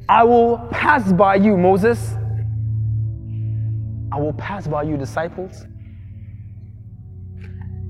I 0.07 0.23
will 0.23 0.57
pass 0.71 1.11
by 1.11 1.35
you, 1.35 1.57
Moses. 1.57 2.13
I 4.13 4.21
will 4.21 4.33
pass 4.37 4.67
by 4.67 4.83
you, 4.83 4.95
disciples. 4.95 5.65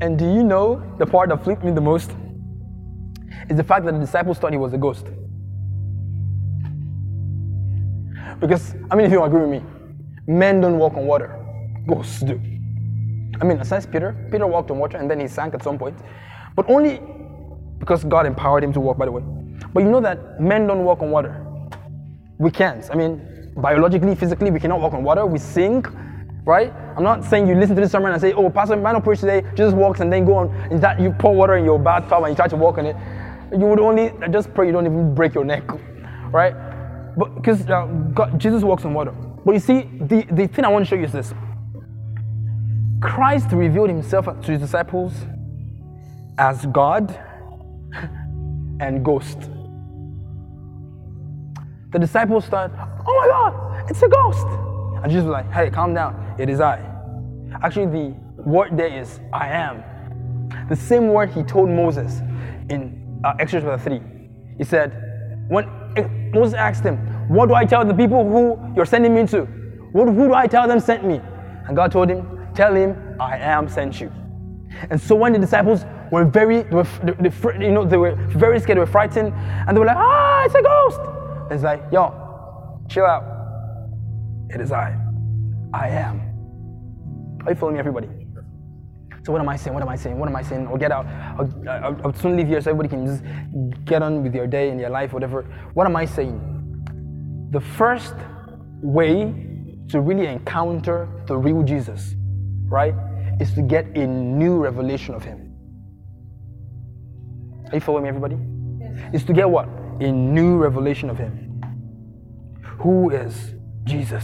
And 0.01 0.17
do 0.17 0.25
you 0.25 0.43
know 0.43 0.83
the 0.97 1.05
part 1.05 1.29
that 1.29 1.43
flipped 1.43 1.63
me 1.63 1.71
the 1.71 1.81
most? 1.81 2.11
Is 3.49 3.55
the 3.55 3.63
fact 3.63 3.85
that 3.85 3.93
the 3.93 3.99
disciples 3.99 4.39
thought 4.39 4.51
he 4.51 4.57
was 4.57 4.73
a 4.73 4.77
ghost. 4.77 5.05
Because, 8.39 8.75
I 8.89 8.95
mean, 8.95 9.05
if 9.05 9.11
you 9.11 9.23
agree 9.23 9.41
with 9.41 9.51
me, 9.51 9.63
men 10.27 10.59
don't 10.59 10.79
walk 10.79 10.93
on 10.97 11.05
water, 11.05 11.37
ghosts 11.87 12.21
do. 12.21 12.41
I 13.39 13.45
mean, 13.45 13.59
aside 13.59 13.91
Peter, 13.91 14.15
Peter 14.31 14.47
walked 14.47 14.71
on 14.71 14.79
water 14.79 14.97
and 14.97 15.09
then 15.09 15.19
he 15.19 15.27
sank 15.27 15.53
at 15.53 15.63
some 15.63 15.77
point, 15.77 15.97
but 16.55 16.67
only 16.69 17.01
because 17.77 18.03
God 18.03 18.25
empowered 18.25 18.63
him 18.63 18.73
to 18.73 18.79
walk, 18.79 18.97
by 18.97 19.05
the 19.05 19.11
way. 19.11 19.23
But 19.73 19.83
you 19.83 19.89
know 19.89 20.01
that 20.01 20.39
men 20.39 20.65
don't 20.65 20.83
walk 20.83 21.01
on 21.01 21.11
water. 21.11 21.45
We 22.39 22.49
can't. 22.49 22.89
I 22.91 22.95
mean, 22.95 23.53
biologically, 23.57 24.15
physically, 24.15 24.49
we 24.49 24.59
cannot 24.59 24.79
walk 24.81 24.93
on 24.93 25.03
water. 25.03 25.25
We 25.25 25.37
sink, 25.37 25.87
right? 26.45 26.73
I'm 26.97 27.03
not 27.03 27.23
saying 27.23 27.47
you 27.47 27.55
listen 27.55 27.75
to 27.75 27.81
this 27.81 27.91
sermon 27.91 28.11
and 28.11 28.21
say, 28.21 28.33
oh, 28.33 28.49
Pastor, 28.49 28.75
man, 28.75 28.93
don't 28.93 29.03
preach 29.03 29.19
today. 29.19 29.43
Jesus 29.55 29.73
walks 29.73 29.99
and 29.99 30.11
then 30.11 30.25
go 30.25 30.35
on. 30.35 30.49
And 30.71 30.81
that 30.81 30.99
you 30.99 31.11
pour 31.11 31.35
water 31.35 31.55
in 31.55 31.65
your 31.65 31.79
bathtub 31.79 32.23
and 32.23 32.31
you 32.31 32.35
try 32.35 32.47
to 32.47 32.55
walk 32.55 32.77
on 32.77 32.85
it. 32.85 32.95
You 33.51 33.65
would 33.65 33.79
only 33.79 34.11
just 34.31 34.53
pray 34.53 34.65
you 34.65 34.71
don't 34.71 34.85
even 34.85 35.13
break 35.13 35.33
your 35.33 35.45
neck, 35.45 35.63
right? 36.31 36.53
But 37.17 37.35
because 37.35 37.69
uh, 37.69 38.31
Jesus 38.37 38.63
walks 38.63 38.85
on 38.85 38.93
water. 38.93 39.11
But 39.45 39.53
you 39.53 39.59
see, 39.59 39.89
the, 39.99 40.25
the 40.31 40.47
thing 40.47 40.65
I 40.65 40.69
want 40.69 40.85
to 40.85 40.89
show 40.89 40.95
you 40.95 41.05
is 41.05 41.11
this 41.11 41.33
Christ 43.01 43.47
revealed 43.51 43.89
himself 43.89 44.25
to 44.25 44.51
his 44.51 44.61
disciples 44.61 45.13
as 46.37 46.65
God 46.67 47.09
and 48.79 49.03
ghost. 49.03 49.49
The 51.91 51.99
disciples 51.99 52.45
thought, 52.45 52.71
oh 53.05 53.15
my 53.19 53.27
God, 53.27 53.89
it's 53.89 54.01
a 54.01 54.07
ghost. 54.07 54.70
And 55.03 55.11
just 55.11 55.25
was 55.25 55.33
like, 55.33 55.51
hey, 55.51 55.69
calm 55.69 55.93
down. 55.93 56.35
It 56.39 56.49
is 56.49 56.59
I. 56.59 56.79
Actually, 57.63 57.87
the 57.87 58.15
word 58.43 58.77
there 58.77 58.87
is 58.87 59.19
I 59.33 59.47
am. 59.47 59.83
The 60.69 60.75
same 60.75 61.09
word 61.09 61.29
he 61.31 61.43
told 61.43 61.69
Moses 61.69 62.19
in 62.69 63.21
uh, 63.23 63.33
Exodus 63.39 63.63
chapter 63.65 63.99
3. 63.99 64.01
He 64.57 64.63
said, 64.63 65.45
when 65.47 65.65
eh, 65.97 66.07
Moses 66.33 66.53
asked 66.53 66.83
him, 66.83 66.97
What 67.27 67.47
do 67.47 67.55
I 67.55 67.65
tell 67.65 67.83
the 67.85 67.93
people 67.93 68.27
who 68.27 68.59
you're 68.75 68.85
sending 68.85 69.13
me 69.13 69.25
to? 69.27 69.45
What, 69.91 70.07
who 70.07 70.27
do 70.27 70.33
I 70.33 70.47
tell 70.47 70.67
them 70.67 70.79
sent 70.79 71.03
me? 71.03 71.19
And 71.67 71.75
God 71.75 71.91
told 71.91 72.09
him, 72.09 72.47
Tell 72.53 72.73
him, 72.73 73.17
I 73.19 73.37
am 73.37 73.67
sent 73.67 73.99
you. 73.99 74.11
And 74.89 74.99
so 74.99 75.15
when 75.15 75.33
the 75.33 75.39
disciples 75.39 75.85
were 76.11 76.25
very, 76.25 76.63
they 76.63 76.75
were, 76.75 76.87
they, 77.03 77.65
you 77.65 77.71
know, 77.71 77.85
they 77.85 77.97
were 77.97 78.15
very 78.29 78.59
scared, 78.59 78.77
they 78.77 78.81
were 78.81 78.85
frightened, 78.85 79.33
and 79.33 79.75
they 79.75 79.79
were 79.79 79.85
like, 79.85 79.97
Ah, 79.97 80.45
it's 80.45 80.55
a 80.55 80.61
ghost. 80.61 80.99
And 80.99 81.51
It's 81.51 81.63
like, 81.63 81.83
yo, 81.91 82.79
chill 82.89 83.05
out. 83.05 83.30
It 84.53 84.61
is 84.61 84.71
I. 84.71 84.97
I 85.73 85.87
am. 85.87 86.21
Are 87.45 87.51
you 87.51 87.55
following 87.55 87.75
me, 87.75 87.79
everybody? 87.79 88.07
So 89.23 89.31
what 89.31 89.39
am 89.39 89.49
I 89.49 89.55
saying? 89.55 89.73
What 89.73 89.83
am 89.83 89.89
I 89.89 89.95
saying? 89.95 90.17
What 90.17 90.27
am 90.27 90.35
I 90.35 90.41
saying? 90.41 90.67
I'll 90.67 90.77
get 90.77 90.91
out. 90.91 91.05
I'll, 91.05 91.69
I'll, 91.69 92.01
I'll 92.05 92.13
soon 92.13 92.37
leave 92.37 92.47
here 92.47 92.59
so 92.59 92.71
everybody 92.71 92.89
can 92.89 93.05
just 93.05 93.23
get 93.85 94.01
on 94.01 94.23
with 94.23 94.33
your 94.33 94.47
day 94.47 94.69
and 94.69 94.79
your 94.79 94.89
life, 94.89 95.13
whatever. 95.13 95.43
What 95.73 95.85
am 95.85 95.95
I 95.95 96.05
saying? 96.05 96.39
The 97.51 97.61
first 97.61 98.15
way 98.81 99.33
to 99.89 100.01
really 100.01 100.25
encounter 100.25 101.07
the 101.27 101.37
real 101.37 101.61
Jesus, 101.63 102.15
right, 102.65 102.95
is 103.39 103.53
to 103.53 103.61
get 103.61 103.85
a 103.97 104.07
new 104.07 104.57
revelation 104.57 105.13
of 105.13 105.23
Him. 105.23 105.53
Are 107.71 107.75
you 107.75 107.81
following 107.81 108.03
me, 108.03 108.09
everybody? 108.09 108.37
Yes. 108.79 109.21
Is 109.21 109.23
to 109.25 109.33
get 109.33 109.49
what? 109.49 109.67
a 110.01 110.11
new 110.11 110.57
revelation 110.57 111.09
of 111.09 111.17
Him. 111.17 111.61
Who 112.79 113.11
is 113.11 113.53
Jesus? 113.83 114.23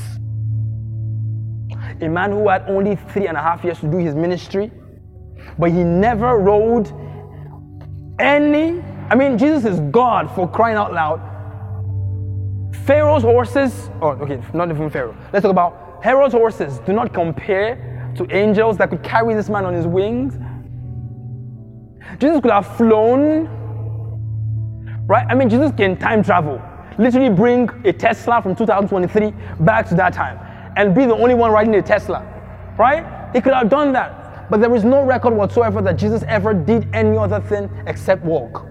A 2.02 2.08
man 2.08 2.32
who 2.32 2.48
had 2.48 2.64
only 2.70 2.96
three 2.96 3.28
and 3.28 3.38
a 3.38 3.42
half 3.42 3.64
years 3.64 3.80
to 3.80 3.88
do 3.88 3.98
his 3.98 4.16
ministry, 4.16 4.72
but 5.58 5.72
he 5.72 5.84
never 5.84 6.38
rode 6.38 6.92
any. 8.20 8.82
I 9.10 9.16
mean, 9.16 9.38
Jesus 9.38 9.66
is 9.66 9.80
God 9.92 10.30
for 10.36 10.48
crying 10.48 10.78
out 10.78 10.94
loud. 10.94 11.22
Pharaoh's 12.86 13.24
horses, 13.24 13.90
oh, 14.02 14.10
okay, 14.10 14.42
not 14.54 14.70
even 14.70 14.90
Pharaoh. 14.90 15.18
Let's 15.34 15.44
talk 15.44 15.52
about 15.52 16.00
Herod's 16.04 16.34
horses. 16.34 16.80
Do 16.80 16.94
not 16.94 17.14
compare 17.14 18.14
to 18.16 18.28
angels 18.36 18.78
that 18.78 18.90
could 18.90 19.04
carry 19.04 19.34
this 19.34 19.50
man 19.50 19.66
on 19.66 19.74
his 19.74 19.88
wings. 19.88 20.38
Jesus 22.20 22.42
could 22.42 22.52
have 22.52 22.78
flown 22.78 23.58
Right? 25.08 25.26
I 25.30 25.36
mean, 25.36 25.50
Jesus 25.50 25.72
can 25.76 25.96
time 25.96 26.22
travel. 26.22 26.62
Literally 26.98 27.30
bring 27.30 27.70
a 27.86 27.94
Tesla 27.94 28.42
from 28.42 28.56
2023 28.56 29.34
back 29.62 29.88
to 29.90 29.96
that 29.96 30.14
time 30.14 30.40
and 30.78 30.94
be 30.96 31.06
the 31.06 31.16
only 31.16 31.36
one 31.36 31.52
riding 31.52 31.76
a 31.76 31.82
Tesla. 31.82 32.26
Right? 32.78 33.06
He 33.34 33.42
could 33.42 33.54
have 33.54 33.70
done 33.70 33.94
that. 33.94 34.50
But 34.50 34.62
there 34.62 34.74
is 34.76 34.84
no 34.84 35.04
record 35.04 35.34
whatsoever 35.34 35.82
that 35.82 35.98
Jesus 35.98 36.24
ever 36.28 36.54
did 36.54 36.88
any 36.94 37.18
other 37.18 37.42
thing 37.42 37.70
except 37.86 38.24
walk. 38.24 38.66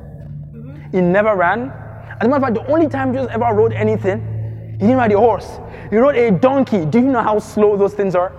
He 0.93 1.01
never 1.01 1.37
ran. 1.37 1.70
As 2.18 2.27
a 2.27 2.29
matter 2.29 2.37
of 2.37 2.43
fact, 2.43 2.55
the 2.55 2.72
only 2.72 2.89
time 2.89 3.12
Jesus 3.12 3.29
ever 3.31 3.45
rode 3.53 3.72
anything, 3.72 4.77
he 4.81 4.87
didn't 4.87 4.97
ride 4.97 5.12
a 5.12 5.18
horse. 5.18 5.59
He 5.91 5.97
rode 5.97 6.16
a 6.16 6.31
donkey. 6.31 6.87
Do 6.87 6.99
you 6.99 7.07
know 7.07 7.22
how 7.22 7.39
slow 7.39 7.77
those 7.77 7.95
things 7.95 8.14
are? 8.14 8.33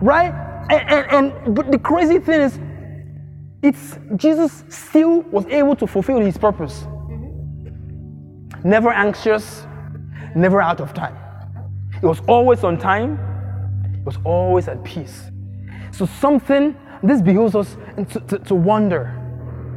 Right? 0.00 0.32
And, 0.70 0.90
and, 0.90 1.34
and 1.44 1.54
but 1.54 1.70
the 1.70 1.78
crazy 1.78 2.18
thing 2.18 2.40
is, 2.40 2.58
it's 3.62 3.98
Jesus 4.16 4.64
still 4.68 5.22
was 5.22 5.46
able 5.46 5.74
to 5.76 5.86
fulfill 5.86 6.20
his 6.20 6.36
purpose. 6.36 6.86
Never 8.64 8.90
anxious, 8.90 9.66
never 10.34 10.60
out 10.62 10.80
of 10.80 10.94
time. 10.94 11.16
He 12.00 12.06
was 12.06 12.20
always 12.26 12.64
on 12.64 12.78
time, 12.78 13.18
he 13.94 14.00
was 14.00 14.16
always 14.24 14.68
at 14.68 14.82
peace. 14.84 15.24
So 15.92 16.06
something, 16.06 16.74
this 17.02 17.20
behooves 17.20 17.54
us 17.54 17.76
to, 18.12 18.20
to, 18.20 18.38
to 18.38 18.54
wonder, 18.54 19.20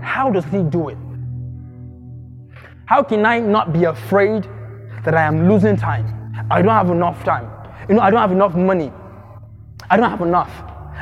how 0.01 0.31
does 0.31 0.45
he 0.45 0.63
do 0.63 0.89
it? 0.89 0.97
How 2.85 3.03
can 3.03 3.25
I 3.25 3.39
not 3.39 3.73
be 3.73 3.83
afraid 3.83 4.47
that 5.03 5.13
I 5.13 5.23
am 5.23 5.49
losing 5.49 5.75
time? 5.75 6.45
I 6.49 6.61
don't 6.61 6.71
have 6.71 6.89
enough 6.89 7.21
time. 7.25 7.51
You 7.89 7.95
know, 7.95 8.01
I 8.01 8.09
don't 8.09 8.21
have 8.21 8.31
enough 8.31 8.55
money. 8.55 8.91
I 9.89 9.97
don't 9.97 10.09
have 10.09 10.21
enough. 10.21 10.51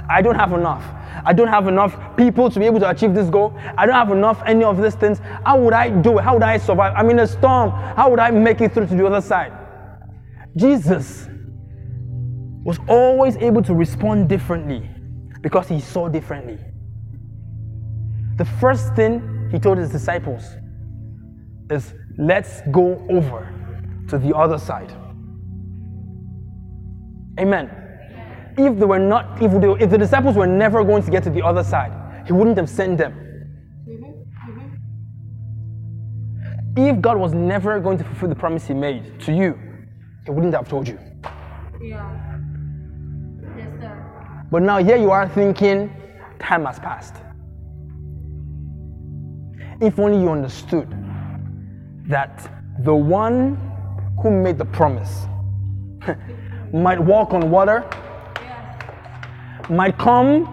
I 0.09 0.23
don't 0.23 0.35
have 0.35 0.53
enough. 0.53 0.83
I 1.25 1.33
don't 1.33 1.47
have 1.47 1.67
enough 1.67 2.15
people 2.15 2.49
to 2.49 2.59
be 2.59 2.65
able 2.65 2.79
to 2.79 2.89
achieve 2.89 3.13
this 3.13 3.29
goal. 3.29 3.57
I 3.77 3.85
don't 3.85 3.95
have 3.95 4.11
enough 4.11 4.41
any 4.45 4.63
of 4.63 4.81
these 4.81 4.95
things. 4.95 5.19
How 5.43 5.59
would 5.59 5.73
I 5.73 5.89
do 5.89 6.19
it? 6.19 6.23
How 6.23 6.33
would 6.35 6.43
I 6.43 6.57
survive? 6.57 6.93
I'm 6.95 7.09
in 7.09 7.19
a 7.19 7.27
storm. 7.27 7.71
How 7.71 8.09
would 8.09 8.19
I 8.19 8.31
make 8.31 8.61
it 8.61 8.73
through 8.73 8.87
to 8.87 8.95
the 8.95 9.05
other 9.05 9.21
side? 9.21 9.51
Jesus 10.55 11.27
was 12.63 12.79
always 12.87 13.37
able 13.37 13.61
to 13.63 13.73
respond 13.73 14.29
differently 14.29 14.89
because 15.41 15.67
he 15.67 15.79
saw 15.79 16.07
differently. 16.07 16.59
The 18.37 18.45
first 18.45 18.95
thing 18.95 19.49
he 19.51 19.59
told 19.59 19.77
his 19.77 19.89
disciples 19.89 20.43
is, 21.69 21.93
Let's 22.17 22.61
go 22.71 23.05
over 23.09 23.53
to 24.09 24.17
the 24.17 24.35
other 24.35 24.57
side. 24.57 24.91
Amen. 27.39 27.84
If 28.57 28.79
they 28.79 28.85
were 28.85 28.99
not, 28.99 29.41
if, 29.41 29.51
they, 29.59 29.83
if 29.83 29.89
the 29.89 29.97
disciples 29.97 30.35
were 30.35 30.47
never 30.47 30.83
going 30.83 31.03
to 31.03 31.11
get 31.11 31.23
to 31.23 31.29
the 31.29 31.41
other 31.41 31.63
side, 31.63 32.25
he 32.25 32.33
wouldn't 32.33 32.57
have 32.57 32.69
sent 32.69 32.97
them. 32.97 33.21
If 36.77 36.99
God 36.99 37.17
was 37.17 37.33
never 37.33 37.79
going 37.79 37.97
to 37.97 38.03
fulfill 38.03 38.29
the 38.29 38.35
promise 38.35 38.67
he 38.67 38.73
made 38.73 39.19
to 39.21 39.31
you, 39.33 39.57
he 40.25 40.31
wouldn't 40.31 40.53
have 40.53 40.67
told 40.67 40.87
you. 40.87 40.99
Yeah. 41.81 42.39
Yes, 43.57 43.69
sir. 43.79 44.45
But 44.51 44.61
now 44.61 44.77
here 44.77 44.97
you 44.97 45.11
are 45.11 45.27
thinking, 45.29 45.89
time 46.39 46.65
has 46.65 46.79
passed. 46.79 47.15
If 49.81 49.99
only 49.99 50.19
you 50.21 50.29
understood 50.29 50.89
that 52.07 52.51
the 52.83 52.95
one 52.95 53.57
who 54.21 54.31
made 54.31 54.57
the 54.57 54.65
promise 54.65 55.25
might 56.73 56.99
walk 56.99 57.33
on 57.33 57.49
water. 57.49 57.87
Might 59.69 59.97
come 59.97 60.45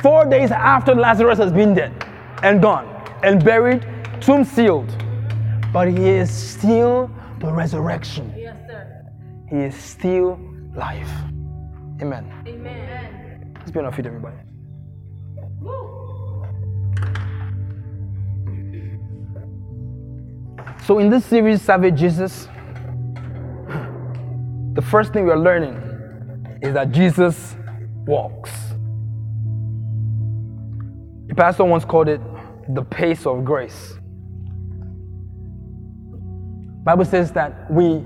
four 0.00 0.24
days 0.26 0.50
after 0.50 0.94
Lazarus 0.94 1.38
has 1.38 1.52
been 1.52 1.74
dead 1.74 1.92
and 2.42 2.60
gone 2.60 2.86
and 3.22 3.42
buried, 3.44 3.86
tomb 4.20 4.44
sealed. 4.44 4.94
But 5.72 5.88
he 5.88 6.08
is 6.08 6.30
still 6.30 7.10
the 7.40 7.52
resurrection. 7.52 8.32
Yes, 8.36 8.56
sir. 8.66 9.04
He 9.48 9.56
is 9.56 9.74
still 9.74 10.38
life. 10.74 11.10
Amen. 12.00 12.30
Amen. 12.46 13.54
Let's 13.58 13.70
be 13.70 13.78
on 13.78 13.86
our 13.86 13.92
feet, 13.92 14.06
everybody. 14.06 14.36
Woo. 15.60 16.44
So, 20.86 20.98
in 20.98 21.08
this 21.08 21.24
series, 21.24 21.62
Savage 21.62 21.98
Jesus, 21.98 22.46
the 24.74 24.82
first 24.82 25.12
thing 25.12 25.24
we 25.24 25.30
are 25.30 25.38
learning 25.38 25.80
is 26.62 26.74
that 26.74 26.90
Jesus 26.90 27.56
walks. 28.06 28.50
The 31.26 31.34
pastor 31.34 31.64
once 31.64 31.84
called 31.84 32.08
it 32.08 32.20
the 32.68 32.82
pace 32.82 33.26
of 33.26 33.44
grace. 33.44 33.94
Bible 36.84 37.04
says 37.04 37.32
that 37.32 37.70
we 37.70 38.02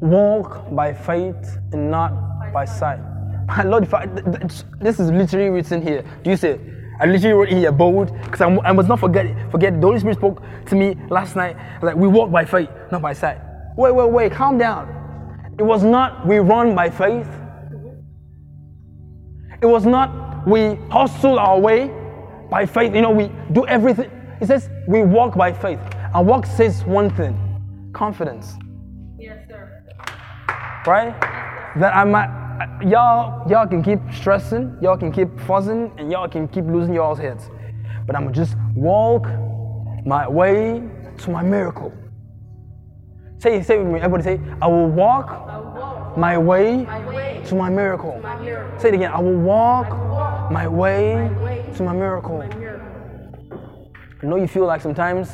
walk 0.00 0.74
by 0.74 0.92
faith 0.92 1.58
and 1.72 1.90
not 1.90 2.12
by 2.52 2.64
sight. 2.64 3.00
My 3.46 3.62
Lord, 3.62 3.84
if 3.84 3.94
I, 3.94 4.06
th- 4.06 4.24
th- 4.24 4.62
this 4.80 5.00
is 5.00 5.10
literally 5.10 5.50
written 5.50 5.82
here. 5.82 6.04
Do 6.22 6.30
you 6.30 6.36
see? 6.36 6.56
I 7.00 7.06
literally 7.06 7.34
wrote 7.34 7.48
here 7.48 7.72
bold 7.72 8.12
because 8.24 8.40
I, 8.40 8.72
must 8.72 8.88
not 8.88 9.00
forget. 9.00 9.26
Forget 9.50 9.80
the 9.80 9.86
Holy 9.86 9.98
Spirit 9.98 10.18
spoke 10.18 10.42
to 10.66 10.74
me 10.74 10.96
last 11.10 11.36
night. 11.36 11.56
Like 11.82 11.96
we 11.96 12.08
walk 12.08 12.30
by 12.30 12.44
faith, 12.44 12.70
not 12.90 13.02
by 13.02 13.12
sight. 13.12 13.38
Wait, 13.76 13.94
wait, 13.94 14.10
wait, 14.10 14.32
calm 14.32 14.56
down. 14.56 15.54
It 15.58 15.62
was 15.62 15.82
not 15.82 16.26
we 16.26 16.38
run 16.38 16.74
by 16.74 16.88
faith. 16.90 17.28
It 19.60 19.66
was 19.66 19.86
not 19.86 20.46
we 20.46 20.76
hustle 20.90 21.38
our 21.38 21.58
way 21.58 21.90
by 22.50 22.66
faith. 22.66 22.94
You 22.94 23.02
know, 23.02 23.10
we 23.10 23.30
do 23.52 23.66
everything. 23.66 24.10
It 24.40 24.46
says 24.46 24.68
we 24.86 25.02
walk 25.02 25.34
by 25.36 25.52
faith. 25.52 25.80
And 26.14 26.26
walk 26.26 26.46
says 26.46 26.84
one 26.84 27.10
thing 27.16 27.42
confidence, 27.92 28.56
Yes, 29.18 29.38
sir. 29.48 29.82
right? 30.86 31.18
That 31.78 31.96
I 31.96 32.04
might, 32.04 32.28
y'all, 32.86 33.50
y'all 33.50 33.66
can 33.66 33.82
keep 33.82 33.98
stressing, 34.12 34.76
y'all 34.82 34.98
can 34.98 35.10
keep 35.10 35.28
fussing, 35.40 35.90
and 35.96 36.12
y'all 36.12 36.28
can 36.28 36.46
keep 36.46 36.66
losing 36.66 36.92
y'all's 36.94 37.18
heads. 37.18 37.48
But 38.06 38.14
I'm 38.14 38.24
gonna 38.24 38.34
just 38.34 38.54
walk 38.74 39.26
my 40.04 40.28
way 40.28 40.82
to 41.18 41.30
my 41.30 41.42
miracle. 41.42 41.92
Say, 43.38 43.62
say 43.62 43.78
with 43.78 43.88
me, 43.88 44.00
everybody 44.00 44.22
say, 44.22 44.40
I 44.62 44.66
will 44.66 44.88
walk 44.88 45.28
I 45.28 45.58
walk 45.58 46.16
my 46.16 46.38
way 46.38 46.84
my 46.84 47.06
way 47.06 47.42
to 47.46 47.54
my 47.54 47.68
miracle. 47.68 48.18
my 48.22 48.40
miracle. 48.40 48.80
Say 48.80 48.88
it 48.88 48.94
again. 48.94 49.12
I 49.12 49.20
will 49.20 49.36
walk 49.36 49.90
walk 49.90 50.50
my 50.50 50.66
way 50.66 51.14
my 51.14 51.42
way 51.42 51.72
to 51.76 51.82
my 51.82 51.92
miracle. 51.92 52.38
my 52.38 52.54
miracle. 52.54 53.92
I 54.22 54.26
know 54.26 54.36
you 54.36 54.48
feel 54.48 54.64
like 54.64 54.80
sometimes 54.80 55.30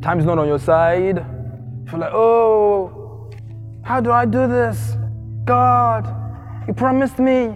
time's 0.00 0.24
not 0.24 0.38
on 0.38 0.46
your 0.46 0.58
side. 0.58 1.16
You 1.18 1.90
feel 1.90 2.00
like, 2.00 2.12
oh, 2.14 3.30
how 3.84 4.00
do 4.00 4.10
I 4.10 4.24
do 4.24 4.46
this? 4.46 4.96
God, 5.44 6.06
you 6.66 6.72
promised 6.72 7.18
me. 7.18 7.54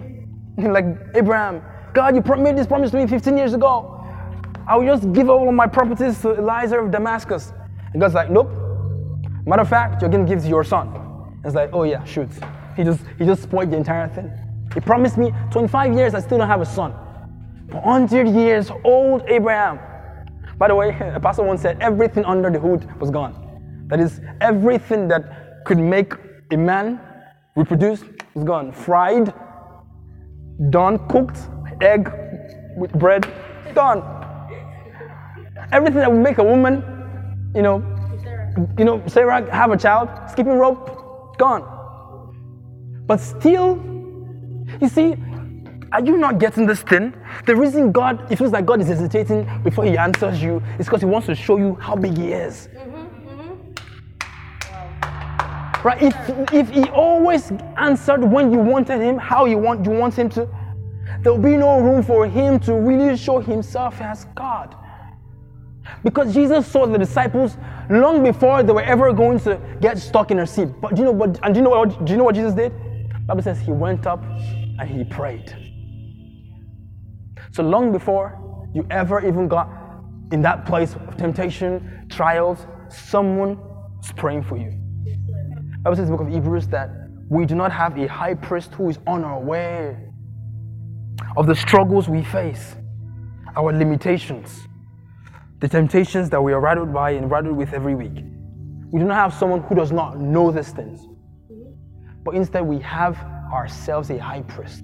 like 0.57 0.85
Abraham, 1.15 1.63
God, 1.93 2.15
you 2.15 2.21
made 2.37 2.55
this 2.55 2.67
promise 2.67 2.91
to 2.91 2.97
me 2.97 3.07
15 3.07 3.37
years 3.37 3.53
ago. 3.55 3.89
I 4.67 4.77
will 4.77 4.85
just 4.85 5.11
give 5.13 5.29
all 5.29 5.47
of 5.49 5.53
my 5.55 5.67
properties 5.67 6.21
to 6.21 6.35
Eliezer 6.35 6.79
of 6.79 6.91
Damascus. 6.91 7.51
And 7.93 8.01
God's 8.01 8.13
like, 8.13 8.29
nope. 8.29 8.51
Matter 9.45 9.61
of 9.61 9.69
fact, 9.69 10.01
you're 10.01 10.09
gonna 10.09 10.25
give 10.25 10.41
to 10.41 10.47
your 10.47 10.63
son. 10.63 10.87
And 10.87 11.45
it's 11.45 11.55
like, 11.55 11.69
oh 11.73 11.83
yeah, 11.83 12.03
shoot. 12.03 12.29
He 12.75 12.83
just 12.83 13.01
he 13.17 13.25
just 13.25 13.43
spoiled 13.43 13.71
the 13.71 13.77
entire 13.77 14.09
thing. 14.09 14.31
He 14.73 14.79
promised 14.79 15.17
me 15.17 15.31
25 15.51 15.93
years, 15.93 16.13
I 16.15 16.19
still 16.19 16.37
don't 16.39 16.47
have 16.47 16.61
a 16.61 16.65
son. 16.65 16.91
100 17.71 18.27
years 18.29 18.71
old 18.83 19.23
Abraham. 19.27 19.79
By 20.57 20.67
the 20.67 20.75
way, 20.75 20.89
a 21.15 21.19
pastor 21.19 21.43
once 21.43 21.61
said 21.61 21.77
everything 21.81 22.25
under 22.25 22.49
the 22.49 22.59
hood 22.59 22.87
was 22.99 23.11
gone. 23.11 23.39
That 23.87 23.99
is, 23.99 24.21
everything 24.41 25.07
that 25.09 25.65
could 25.65 25.77
make 25.77 26.13
a 26.51 26.57
man 26.57 26.99
reproduce 27.55 28.03
was 28.33 28.43
gone. 28.43 28.71
Fried, 28.71 29.33
done, 30.69 31.07
cooked, 31.07 31.37
egg 31.81 32.11
with 32.77 32.91
bread, 32.93 33.27
done. 33.73 34.01
Everything 35.71 35.99
that 35.99 36.11
would 36.11 36.21
make 36.21 36.37
a 36.37 36.43
woman, 36.43 36.83
you 37.55 37.61
know, 37.61 37.83
you 38.77 38.85
know, 38.85 39.03
Sarah 39.07 39.51
have 39.51 39.71
a 39.71 39.77
child, 39.77 40.09
skipping 40.29 40.53
rope, 40.53 41.37
gone. 41.37 41.63
But 43.05 43.19
still, 43.19 43.81
you 44.81 44.87
see, 44.87 45.15
are 45.91 46.03
you 46.03 46.17
not 46.17 46.39
getting 46.39 46.65
this 46.65 46.81
thing? 46.81 47.13
The 47.45 47.55
reason 47.55 47.91
God, 47.91 48.31
it 48.31 48.37
feels 48.37 48.51
like 48.51 48.65
God 48.65 48.81
is 48.81 48.87
hesitating 48.87 49.47
before 49.63 49.85
He 49.85 49.97
answers 49.97 50.41
you 50.41 50.61
is 50.79 50.87
because 50.87 51.01
He 51.01 51.05
wants 51.05 51.27
to 51.27 51.35
show 51.35 51.57
you 51.57 51.75
how 51.75 51.95
big 51.95 52.17
He 52.17 52.31
is. 52.31 52.69
Right? 55.83 56.01
If, 56.01 56.53
if 56.53 56.69
He 56.69 56.85
always 56.89 57.51
answered 57.77 58.23
when 58.23 58.51
you 58.51 58.59
wanted 58.59 59.01
Him, 59.01 59.17
how 59.17 59.45
you 59.45 59.57
want 59.57 59.85
you 59.85 59.91
want 59.91 60.15
Him 60.15 60.29
to, 60.29 60.47
there 61.21 61.33
will 61.33 61.39
be 61.39 61.57
no 61.57 61.79
room 61.79 62.01
for 62.01 62.27
Him 62.27 62.59
to 62.61 62.73
really 62.73 63.15
show 63.17 63.39
Himself 63.39 64.01
as 64.01 64.25
God. 64.33 64.75
Because 66.03 66.33
Jesus 66.33 66.67
saw 66.67 66.85
the 66.85 66.97
disciples 66.97 67.57
long 67.89 68.23
before 68.23 68.63
they 68.63 68.73
were 68.73 68.83
ever 68.83 69.13
going 69.13 69.39
to 69.41 69.59
get 69.81 69.97
stuck 69.97 70.31
in 70.31 70.39
a 70.39 70.47
seat. 70.47 70.69
But 70.81 70.95
do 70.95 71.01
you 71.01 71.05
know 71.05 71.11
what? 71.11 71.39
And 71.43 71.53
do 71.53 71.59
you 71.59 71.63
know 71.63 71.71
what? 71.71 72.05
Do 72.05 72.11
you 72.11 72.17
know 72.17 72.23
what 72.23 72.35
Jesus 72.35 72.53
did? 72.53 72.73
Bible 73.27 73.41
says 73.41 73.59
he 73.59 73.71
went 73.71 74.05
up 74.05 74.21
and 74.23 74.89
he 74.89 75.03
prayed. 75.03 75.55
So 77.51 77.63
long 77.63 77.91
before 77.91 78.67
you 78.73 78.85
ever 78.89 79.25
even 79.25 79.47
got 79.47 79.69
in 80.31 80.41
that 80.41 80.65
place 80.65 80.95
of 80.95 81.17
temptation, 81.17 82.07
trials, 82.09 82.65
someone 82.89 83.59
is 84.03 84.11
praying 84.13 84.43
for 84.43 84.57
you. 84.57 84.71
Bible 85.83 85.95
says 85.95 86.07
in 86.07 86.11
the 86.11 86.17
book 86.17 86.27
of 86.27 86.33
Hebrews 86.33 86.67
that 86.69 86.89
we 87.29 87.45
do 87.45 87.55
not 87.55 87.71
have 87.71 87.97
a 87.97 88.07
high 88.07 88.33
priest 88.33 88.73
who 88.73 88.89
is 88.89 88.99
unaware 89.07 90.11
of 91.37 91.47
the 91.47 91.55
struggles 91.55 92.09
we 92.09 92.23
face, 92.23 92.75
our 93.55 93.71
limitations. 93.71 94.67
The 95.63 95.69
temptations 95.69 96.29
that 96.29 96.41
we 96.41 96.51
are 96.51 96.59
rattled 96.59 96.93
by 96.93 97.11
and 97.11 97.31
rattled 97.31 97.55
with 97.55 97.71
every 97.71 97.95
week. 97.95 98.21
We 98.91 98.99
do 98.99 99.05
not 99.05 99.15
have 99.15 99.33
someone 99.33 99.61
who 99.61 99.75
does 99.75 99.93
not 99.93 100.19
know 100.19 100.51
these 100.51 100.71
things, 100.71 101.07
but 102.25 102.35
instead 102.35 102.63
we 102.65 102.79
have 102.79 103.17
ourselves 103.49 104.09
a 104.09 104.17
high 104.17 104.41
priest 104.41 104.83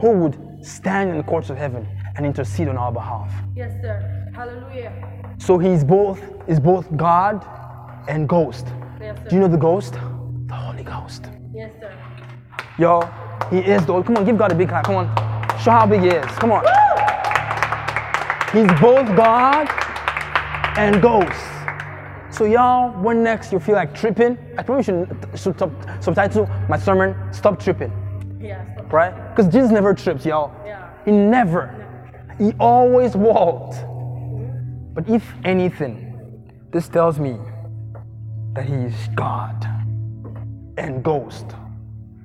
who 0.00 0.12
would 0.12 0.64
stand 0.64 1.10
in 1.10 1.18
the 1.18 1.22
courts 1.24 1.50
of 1.50 1.58
heaven 1.58 1.86
and 2.16 2.24
intercede 2.24 2.68
on 2.68 2.78
our 2.78 2.90
behalf. 2.90 3.30
Yes, 3.54 3.72
sir. 3.82 4.32
Hallelujah. 4.34 4.94
So 5.36 5.58
he's 5.58 5.84
both 5.84 6.18
is 6.48 6.58
both 6.58 6.86
God 6.96 7.46
and 8.08 8.26
ghost. 8.26 8.66
Yes, 8.98 9.18
sir. 9.18 9.28
Do 9.28 9.36
you 9.36 9.42
know 9.42 9.48
the 9.48 9.58
ghost? 9.58 9.92
The 10.46 10.54
Holy 10.54 10.84
Ghost. 10.84 11.26
Yes, 11.52 11.70
sir. 11.78 11.94
Yo, 12.78 13.02
he 13.50 13.58
is 13.58 13.84
the 13.84 14.02
come 14.04 14.16
on, 14.16 14.24
give 14.24 14.38
God 14.38 14.52
a 14.52 14.54
big 14.54 14.70
clap. 14.70 14.84
Come 14.84 14.94
on. 14.94 15.06
Show 15.58 15.72
how 15.72 15.84
big 15.84 16.00
he 16.00 16.08
is. 16.08 16.24
Come 16.38 16.52
on. 16.52 16.64
He's 18.52 18.68
both 18.80 19.06
God 19.16 19.66
and 20.76 21.00
ghost. 21.00 21.40
So 22.30 22.44
y'all, 22.44 22.92
when 23.02 23.22
next 23.22 23.52
you 23.52 23.58
feel 23.58 23.74
like 23.74 23.94
tripping, 23.94 24.36
I 24.58 24.62
probably 24.62 24.84
should, 24.84 25.08
should 25.34 25.58
sub- 25.58 25.74
subtitle 26.00 26.48
my 26.68 26.78
sermon, 26.78 27.14
Stop 27.32 27.58
Tripping. 27.58 27.92
Yes. 28.40 28.66
sir. 28.76 28.84
Right? 28.88 29.34
Because 29.34 29.52
Jesus 29.52 29.70
never 29.70 29.94
trips, 29.94 30.26
y'all. 30.26 30.52
Yeah. 30.66 30.90
He 31.04 31.12
never. 31.12 31.74
He 32.38 32.52
always 32.58 33.16
walked. 33.16 33.76
But 34.94 35.08
if 35.08 35.32
anything, 35.44 36.44
this 36.72 36.88
tells 36.88 37.18
me 37.18 37.38
that 38.54 38.66
he 38.66 38.74
is 38.74 38.94
God 39.14 39.66
and 40.76 41.02
ghost. 41.02 41.46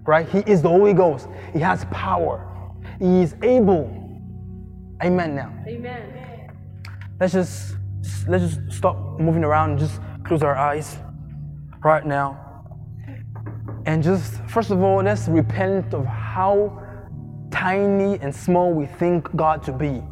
Right? 0.05 0.27
He 0.27 0.39
is 0.39 0.61
the 0.61 0.69
Holy 0.69 0.93
Ghost. 0.93 1.27
He 1.53 1.59
has 1.59 1.85
power. 1.85 2.45
He 2.99 3.21
is 3.21 3.35
able. 3.41 3.93
Amen 5.03 5.35
now. 5.35 5.53
Amen. 5.67 6.16
Let's 7.19 7.33
just 7.33 7.77
let's 8.27 8.43
just 8.43 8.71
stop 8.71 9.19
moving 9.19 9.43
around 9.43 9.71
and 9.71 9.79
just 9.79 9.99
close 10.23 10.43
our 10.43 10.55
eyes 10.55 10.97
right 11.83 12.05
now. 12.05 12.43
And 13.87 14.03
just 14.03 14.35
first 14.47 14.69
of 14.69 14.83
all, 14.83 15.01
let's 15.01 15.27
repent 15.27 15.95
of 15.95 16.05
how 16.05 16.83
tiny 17.49 18.19
and 18.19 18.35
small 18.35 18.71
we 18.71 18.85
think 18.85 19.35
God 19.35 19.63
to 19.63 19.71
be. 19.71 20.03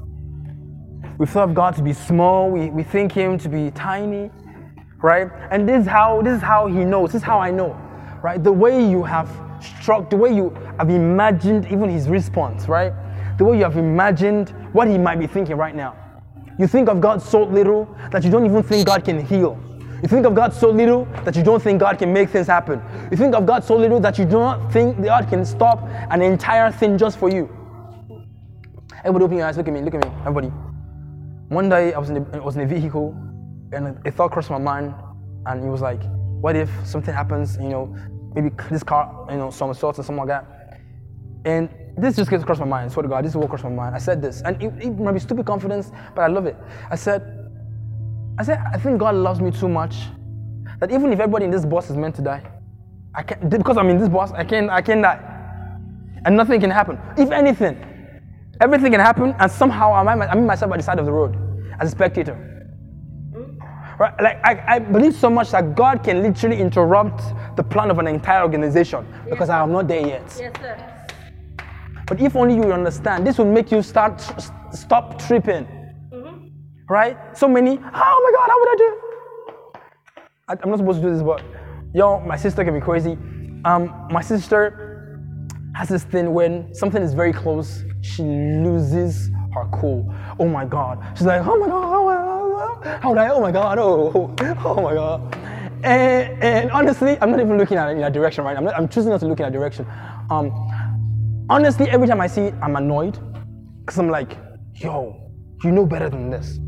We 1.19 1.27
thought 1.27 1.49
of 1.49 1.55
God 1.55 1.75
to 1.75 1.83
be 1.83 1.93
small, 1.93 2.49
we, 2.49 2.71
we 2.71 2.81
think 2.81 3.11
him 3.11 3.37
to 3.37 3.49
be 3.49 3.69
tiny, 3.71 4.31
right? 4.97 5.29
And 5.51 5.69
this 5.69 5.83
is 5.83 5.87
how 5.87 6.23
this 6.23 6.37
is 6.37 6.41
how 6.41 6.65
he 6.65 6.83
knows, 6.83 7.11
this 7.11 7.21
is 7.21 7.23
how 7.23 7.39
I 7.39 7.51
know. 7.51 7.79
Right? 8.23 8.43
The 8.43 8.51
way 8.51 8.83
you 8.83 9.03
have 9.03 9.29
struck, 9.61 10.09
the 10.09 10.17
way 10.17 10.33
you 10.33 10.49
have 10.79 10.89
imagined 10.89 11.67
even 11.67 11.87
his 11.87 12.09
response, 12.09 12.67
right? 12.67 12.93
The 13.37 13.45
way 13.45 13.57
you 13.57 13.63
have 13.63 13.77
imagined 13.77 14.49
what 14.73 14.87
he 14.87 14.97
might 14.97 15.19
be 15.19 15.27
thinking 15.27 15.55
right 15.55 15.75
now. 15.75 16.04
You 16.57 16.67
think 16.67 16.89
of 16.89 17.01
God 17.01 17.21
so 17.21 17.43
little 17.43 17.85
that 18.11 18.23
you 18.23 18.31
don't 18.31 18.45
even 18.45 18.63
think 18.63 18.87
God 18.87 19.03
can 19.03 19.25
heal. 19.25 19.59
You 20.01 20.07
think 20.07 20.25
of 20.25 20.35
God 20.35 20.53
so 20.53 20.69
little 20.69 21.05
that 21.23 21.35
you 21.35 21.43
don't 21.43 21.61
think 21.61 21.79
God 21.79 21.97
can 21.97 22.13
make 22.13 22.29
things 22.29 22.47
happen. 22.47 22.81
You 23.11 23.17
think 23.17 23.33
of 23.33 23.45
God 23.45 23.63
so 23.63 23.75
little 23.75 23.99
that 24.01 24.17
you 24.17 24.25
do 24.25 24.39
not 24.39 24.71
think 24.71 25.03
God 25.03 25.27
can 25.27 25.43
stop 25.45 25.83
an 26.11 26.21
entire 26.21 26.71
thing 26.71 26.97
just 26.97 27.17
for 27.17 27.29
you. 27.29 27.49
Everybody 28.99 29.25
open 29.25 29.37
your 29.37 29.47
eyes, 29.47 29.57
look 29.57 29.67
at 29.67 29.73
me, 29.73 29.81
look 29.81 29.95
at 29.95 30.03
me, 30.03 30.11
everybody. 30.21 30.47
One 31.49 31.69
day 31.69 31.93
I 31.93 31.99
was 31.99 32.09
in 32.09 32.17
a, 32.17 32.37
I 32.37 32.39
was 32.39 32.55
in 32.55 32.61
a 32.61 32.67
vehicle 32.67 33.15
and 33.71 33.97
a 34.05 34.11
thought 34.11 34.31
crossed 34.31 34.49
my 34.49 34.57
mind 34.57 34.93
and 35.45 35.63
it 35.63 35.69
was 35.69 35.81
like, 35.81 36.01
what 36.41 36.55
if 36.55 36.69
something 36.85 37.13
happens, 37.13 37.57
you 37.57 37.69
know, 37.69 37.95
maybe 38.33 38.49
this 38.69 38.83
car, 38.83 39.27
you 39.29 39.37
know, 39.37 39.49
some 39.49 39.69
assaults 39.69 39.99
or 39.99 40.03
something 40.03 40.25
like 40.25 40.27
that. 40.27 40.81
And 41.45 41.69
this 41.97 42.15
just 42.15 42.29
gets 42.29 42.43
across 42.43 42.59
my 42.59 42.65
mind, 42.65 42.89
I 42.89 42.93
swear 42.93 43.03
to 43.03 43.09
God, 43.09 43.23
this 43.23 43.31
is 43.31 43.37
what 43.37 43.49
crossed 43.49 43.63
my 43.63 43.69
mind. 43.69 43.95
I 43.95 43.99
said 43.99 44.21
this, 44.21 44.41
and 44.41 44.61
it, 44.61 44.73
it 44.83 44.99
might 44.99 45.13
be 45.13 45.19
stupid 45.19 45.45
confidence, 45.45 45.91
but 46.13 46.21
I 46.23 46.27
love 46.27 46.45
it. 46.45 46.57
I 46.89 46.95
said, 46.95 47.49
I 48.37 48.43
said, 48.43 48.61
I 48.73 48.77
think 48.77 48.99
God 48.99 49.15
loves 49.15 49.39
me 49.39 49.51
too 49.51 49.69
much 49.69 49.95
that 50.79 50.91
even 50.91 51.13
if 51.13 51.19
everybody 51.19 51.45
in 51.45 51.51
this 51.51 51.65
bus 51.65 51.89
is 51.89 51.95
meant 51.95 52.15
to 52.15 52.21
die, 52.21 52.43
I 53.13 53.23
can't 53.23 53.49
because 53.49 53.77
I'm 53.77 53.89
in 53.89 53.97
this 53.97 54.09
bus, 54.09 54.31
I 54.33 54.43
can't 54.43 54.69
I 54.69 54.81
can't 54.81 55.01
die. 55.01 55.19
And 56.25 56.35
nothing 56.35 56.59
can 56.59 56.69
happen. 56.69 56.99
If 57.17 57.31
anything, 57.31 57.77
everything 58.59 58.91
can 58.91 58.99
happen, 58.99 59.33
and 59.39 59.49
somehow 59.49 59.93
I'm 59.93 60.07
I'm 60.09 60.45
myself 60.45 60.71
by 60.71 60.77
the 60.77 60.83
side 60.83 60.99
of 60.99 61.05
the 61.05 61.13
road 61.13 61.37
as 61.79 61.87
a 61.87 61.91
spectator. 61.91 62.51
Right? 63.97 64.13
Like 64.21 64.41
I, 64.43 64.75
I 64.75 64.79
believe 64.79 65.15
so 65.15 65.29
much 65.29 65.51
that 65.51 65.75
God 65.75 66.03
can 66.03 66.21
literally 66.21 66.59
interrupt 66.59 67.23
the 67.55 67.63
plan 67.63 67.89
of 67.89 67.99
an 67.99 68.07
entire 68.07 68.41
organization 68.41 69.07
because 69.29 69.47
I 69.49 69.63
am 69.63 69.71
not 69.71 69.87
there 69.87 70.05
yet. 70.05 70.23
Yes, 70.37 70.51
sir. 70.59 70.94
But 72.07 72.21
if 72.21 72.35
only 72.35 72.55
you 72.55 72.71
understand, 72.71 73.25
this 73.25 73.37
will 73.37 73.51
make 73.51 73.71
you 73.71 73.81
start 73.81 74.21
stop 74.71 75.19
tripping. 75.19 75.67
Right? 76.87 77.17
So 77.35 77.47
many, 77.47 77.71
oh 77.71 77.79
my 77.81 78.31
God, 78.37 78.49
how 78.49 78.59
would 78.59 78.69
I 78.69 78.75
do? 78.77 78.99
I, 80.47 80.53
I'm 80.61 80.69
not 80.69 80.77
supposed 80.77 81.01
to 81.01 81.07
do 81.07 81.13
this, 81.13 81.23
but 81.23 81.43
yo, 81.95 82.19
my 82.19 82.37
sister 82.37 82.63
can 82.63 82.75
be 82.75 82.79
crazy. 82.79 83.17
Um, 83.65 84.07
my 84.11 84.21
sister 84.21 85.19
has 85.75 85.89
this 85.89 86.03
thing 86.03 86.31
when 86.31 86.73
something 86.75 87.01
is 87.01 87.15
very 87.15 87.33
close, 87.33 87.83
she 88.01 88.21
loses 88.21 89.29
her 89.55 89.67
cool. 89.73 90.13
Oh 90.39 90.47
my 90.47 90.63
God. 90.63 91.03
She's 91.17 91.25
like, 91.25 91.41
oh 91.43 91.57
my 91.57 91.67
God, 91.67 91.95
oh 91.95 92.05
my 92.05 92.83
God, 92.83 93.01
how 93.01 93.09
would 93.09 93.17
I, 93.17 93.29
oh 93.29 93.41
my 93.41 93.51
God, 93.51 93.79
oh, 93.79 94.35
oh 94.39 94.81
my 94.81 94.93
God. 94.93 95.35
And, 95.83 96.43
and 96.43 96.71
honestly, 96.71 97.17
I'm 97.19 97.31
not 97.31 97.39
even 97.39 97.57
looking 97.57 97.77
at 97.77 97.89
it 97.89 97.93
in 97.93 98.01
that 98.01 98.13
direction 98.13 98.43
right 98.43 98.53
now. 98.53 98.59
I'm, 98.59 98.65
not, 98.65 98.75
I'm 98.75 98.87
choosing 98.87 99.11
not 99.11 99.19
to 99.21 99.27
look 99.27 99.39
in 99.39 99.43
that 99.43 99.53
direction. 99.53 99.87
Um, 100.29 100.51
honestly, 101.49 101.89
every 101.89 102.07
time 102.07 102.21
I 102.21 102.27
see 102.27 102.41
it, 102.41 102.53
I'm 102.61 102.75
annoyed 102.75 103.19
because 103.81 103.99
I'm 103.99 104.09
like, 104.09 104.37
yo, 104.73 105.31
you 105.63 105.71
know 105.71 105.85
better 105.85 106.09
than 106.09 106.29
this. 106.29 106.59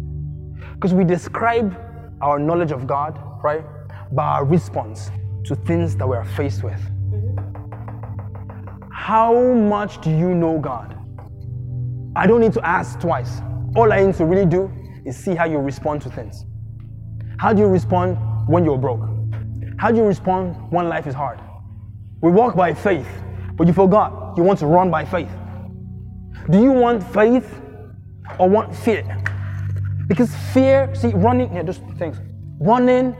Because 0.73 0.93
we 0.93 1.03
describe 1.03 1.75
our 2.21 2.39
knowledge 2.39 2.71
of 2.71 2.87
God, 2.87 3.19
right, 3.43 3.63
by 4.11 4.23
our 4.23 4.45
response 4.45 5.11
to 5.45 5.55
things 5.55 5.95
that 5.97 6.07
we 6.07 6.15
are 6.15 6.25
faced 6.25 6.63
with. 6.63 6.79
How 8.91 9.53
much 9.53 10.01
do 10.01 10.09
you 10.09 10.35
know 10.35 10.59
God? 10.59 10.93
I 12.15 12.27
don't 12.27 12.41
need 12.41 12.53
to 12.53 12.67
ask 12.67 12.99
twice. 12.99 13.41
All 13.75 13.91
I 13.91 14.05
need 14.05 14.15
to 14.15 14.25
really 14.25 14.45
do 14.45 14.71
is 15.05 15.15
see 15.15 15.35
how 15.35 15.45
you 15.45 15.57
respond 15.59 16.01
to 16.03 16.09
things. 16.09 16.45
How 17.37 17.53
do 17.53 17.61
you 17.61 17.67
respond 17.67 18.17
when 18.47 18.65
you're 18.65 18.77
broke? 18.77 19.07
How 19.77 19.91
do 19.91 19.97
you 19.97 20.03
respond 20.03 20.55
when 20.71 20.89
life 20.89 21.07
is 21.07 21.13
hard? 21.13 21.39
We 22.21 22.31
walk 22.31 22.55
by 22.55 22.73
faith, 22.73 23.07
but 23.55 23.67
you 23.67 23.73
forgot 23.73 24.26
you 24.37 24.43
want 24.43 24.59
to 24.59 24.67
run 24.67 24.89
by 24.89 25.03
faith. 25.03 25.29
Do 26.49 26.61
you 26.61 26.71
want 26.71 27.03
faith 27.13 27.61
or 28.39 28.47
want 28.49 28.75
fear? 28.75 29.03
Because 30.07 30.33
fear, 30.53 30.93
see, 30.95 31.09
running, 31.09 31.53
yeah, 31.53 31.63
just 31.63 31.81
things. 31.97 32.17
Running, 32.59 33.15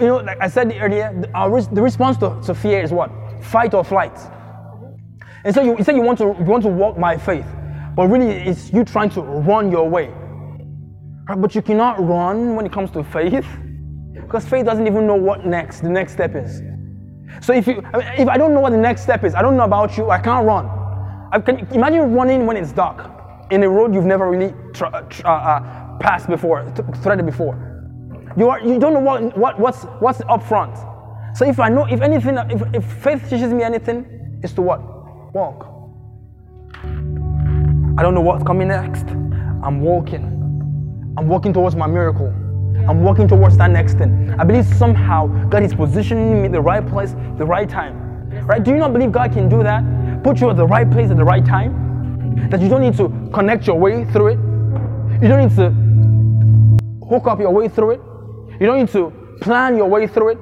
you 0.00 0.06
know, 0.06 0.16
like 0.16 0.40
I 0.40 0.48
said 0.48 0.74
earlier, 0.80 1.14
the, 1.20 1.30
our, 1.34 1.62
the 1.62 1.82
response 1.82 2.16
to, 2.18 2.40
to 2.44 2.54
fear 2.54 2.82
is 2.82 2.90
what? 2.90 3.10
Fight 3.42 3.74
or 3.74 3.84
flight. 3.84 4.18
And 5.44 5.54
so 5.54 5.62
you, 5.62 5.78
you 5.78 5.84
say 5.84 5.94
you 5.94 6.02
want 6.02 6.18
to 6.18 6.24
you 6.24 6.44
want 6.44 6.64
to 6.64 6.68
walk 6.68 6.98
by 6.98 7.16
faith, 7.16 7.46
but 7.94 8.08
really 8.08 8.30
it's 8.30 8.72
you 8.72 8.84
trying 8.84 9.10
to 9.10 9.22
run 9.22 9.70
your 9.70 9.88
way. 9.88 10.08
Right? 11.28 11.40
But 11.40 11.54
you 11.54 11.62
cannot 11.62 12.04
run 12.04 12.56
when 12.56 12.66
it 12.66 12.72
comes 12.72 12.90
to 12.92 13.04
faith, 13.04 13.46
because 14.14 14.44
faith 14.44 14.64
doesn't 14.66 14.86
even 14.86 15.06
know 15.06 15.14
what 15.14 15.46
next 15.46 15.80
the 15.80 15.90
next 15.90 16.12
step 16.14 16.34
is. 16.34 16.60
So 17.40 17.52
if 17.52 17.66
you 17.66 17.82
if 17.94 18.28
I 18.28 18.36
don't 18.36 18.54
know 18.54 18.60
what 18.60 18.70
the 18.70 18.78
next 18.78 19.02
step 19.02 19.24
is, 19.24 19.34
I 19.34 19.42
don't 19.42 19.56
know 19.56 19.64
about 19.64 19.96
you, 19.96 20.10
I 20.10 20.18
can't 20.18 20.46
run. 20.46 20.66
I 21.32 21.38
can 21.40 21.66
imagine 21.72 22.12
running 22.14 22.46
when 22.46 22.56
it's 22.56 22.72
dark 22.72 23.10
in 23.50 23.62
a 23.62 23.68
road 23.68 23.94
you've 23.94 24.04
never 24.04 24.30
really 24.30 24.54
uh, 24.80 24.86
uh, 25.24 25.28
uh, 25.28 25.98
passed 25.98 26.28
before, 26.28 26.64
th- 26.74 26.88
threaded 27.02 27.26
before. 27.26 27.54
You 28.36 28.48
are 28.50 28.60
you 28.60 28.78
don't 28.78 28.94
know 28.94 29.00
what, 29.00 29.36
what 29.36 29.58
what's 29.58 29.84
what's 30.00 30.20
up 30.28 30.42
front. 30.42 30.76
So 31.36 31.44
if 31.44 31.60
I 31.60 31.68
know 31.68 31.84
if 31.86 32.00
anything, 32.00 32.36
if, 32.50 32.62
if 32.74 32.84
faith 32.84 33.22
teaches 33.28 33.52
me 33.52 33.62
anything, 33.62 34.40
is 34.42 34.52
to 34.54 34.62
what? 34.62 34.80
Walk. 35.34 35.66
I 37.98 38.02
don't 38.02 38.14
know 38.14 38.20
what's 38.20 38.44
coming 38.44 38.68
next. 38.68 39.06
I'm 39.62 39.80
walking. 39.80 40.24
I'm 41.18 41.28
walking 41.28 41.52
towards 41.52 41.74
my 41.74 41.86
miracle. 41.86 42.32
I'm 42.88 43.02
walking 43.02 43.28
towards 43.28 43.56
that 43.58 43.70
next 43.70 43.98
thing. 43.98 44.34
I 44.38 44.44
believe 44.44 44.64
somehow 44.64 45.26
God 45.48 45.62
is 45.62 45.74
positioning 45.74 46.42
me 46.42 46.48
the 46.48 46.60
right 46.60 46.86
place, 46.86 47.12
the 47.36 47.44
right 47.44 47.68
time. 47.68 48.30
Right? 48.46 48.62
Do 48.62 48.70
you 48.70 48.78
not 48.78 48.94
believe 48.94 49.12
God 49.12 49.32
can 49.32 49.48
do 49.48 49.62
that? 49.62 49.84
Put 50.24 50.40
you 50.40 50.48
at 50.48 50.56
the 50.56 50.66
right 50.66 50.90
place 50.90 51.10
at 51.10 51.18
the 51.18 51.24
right 51.24 51.44
time? 51.44 52.48
That 52.50 52.60
you 52.60 52.68
don't 52.68 52.80
need 52.80 52.96
to 52.96 53.08
connect 53.32 53.66
your 53.66 53.78
way 53.78 54.04
through 54.06 54.28
it. 54.28 54.38
You 55.20 55.28
don't 55.28 55.48
need 55.48 55.56
to 55.56 57.06
hook 57.06 57.26
up 57.26 57.40
your 57.40 57.50
way 57.50 57.68
through 57.68 57.90
it. 57.92 58.00
You 58.58 58.66
don't 58.66 58.78
need 58.78 58.88
to 58.90 59.12
plan 59.42 59.76
your 59.76 59.86
way 59.86 60.06
through 60.06 60.30
it. 60.30 60.38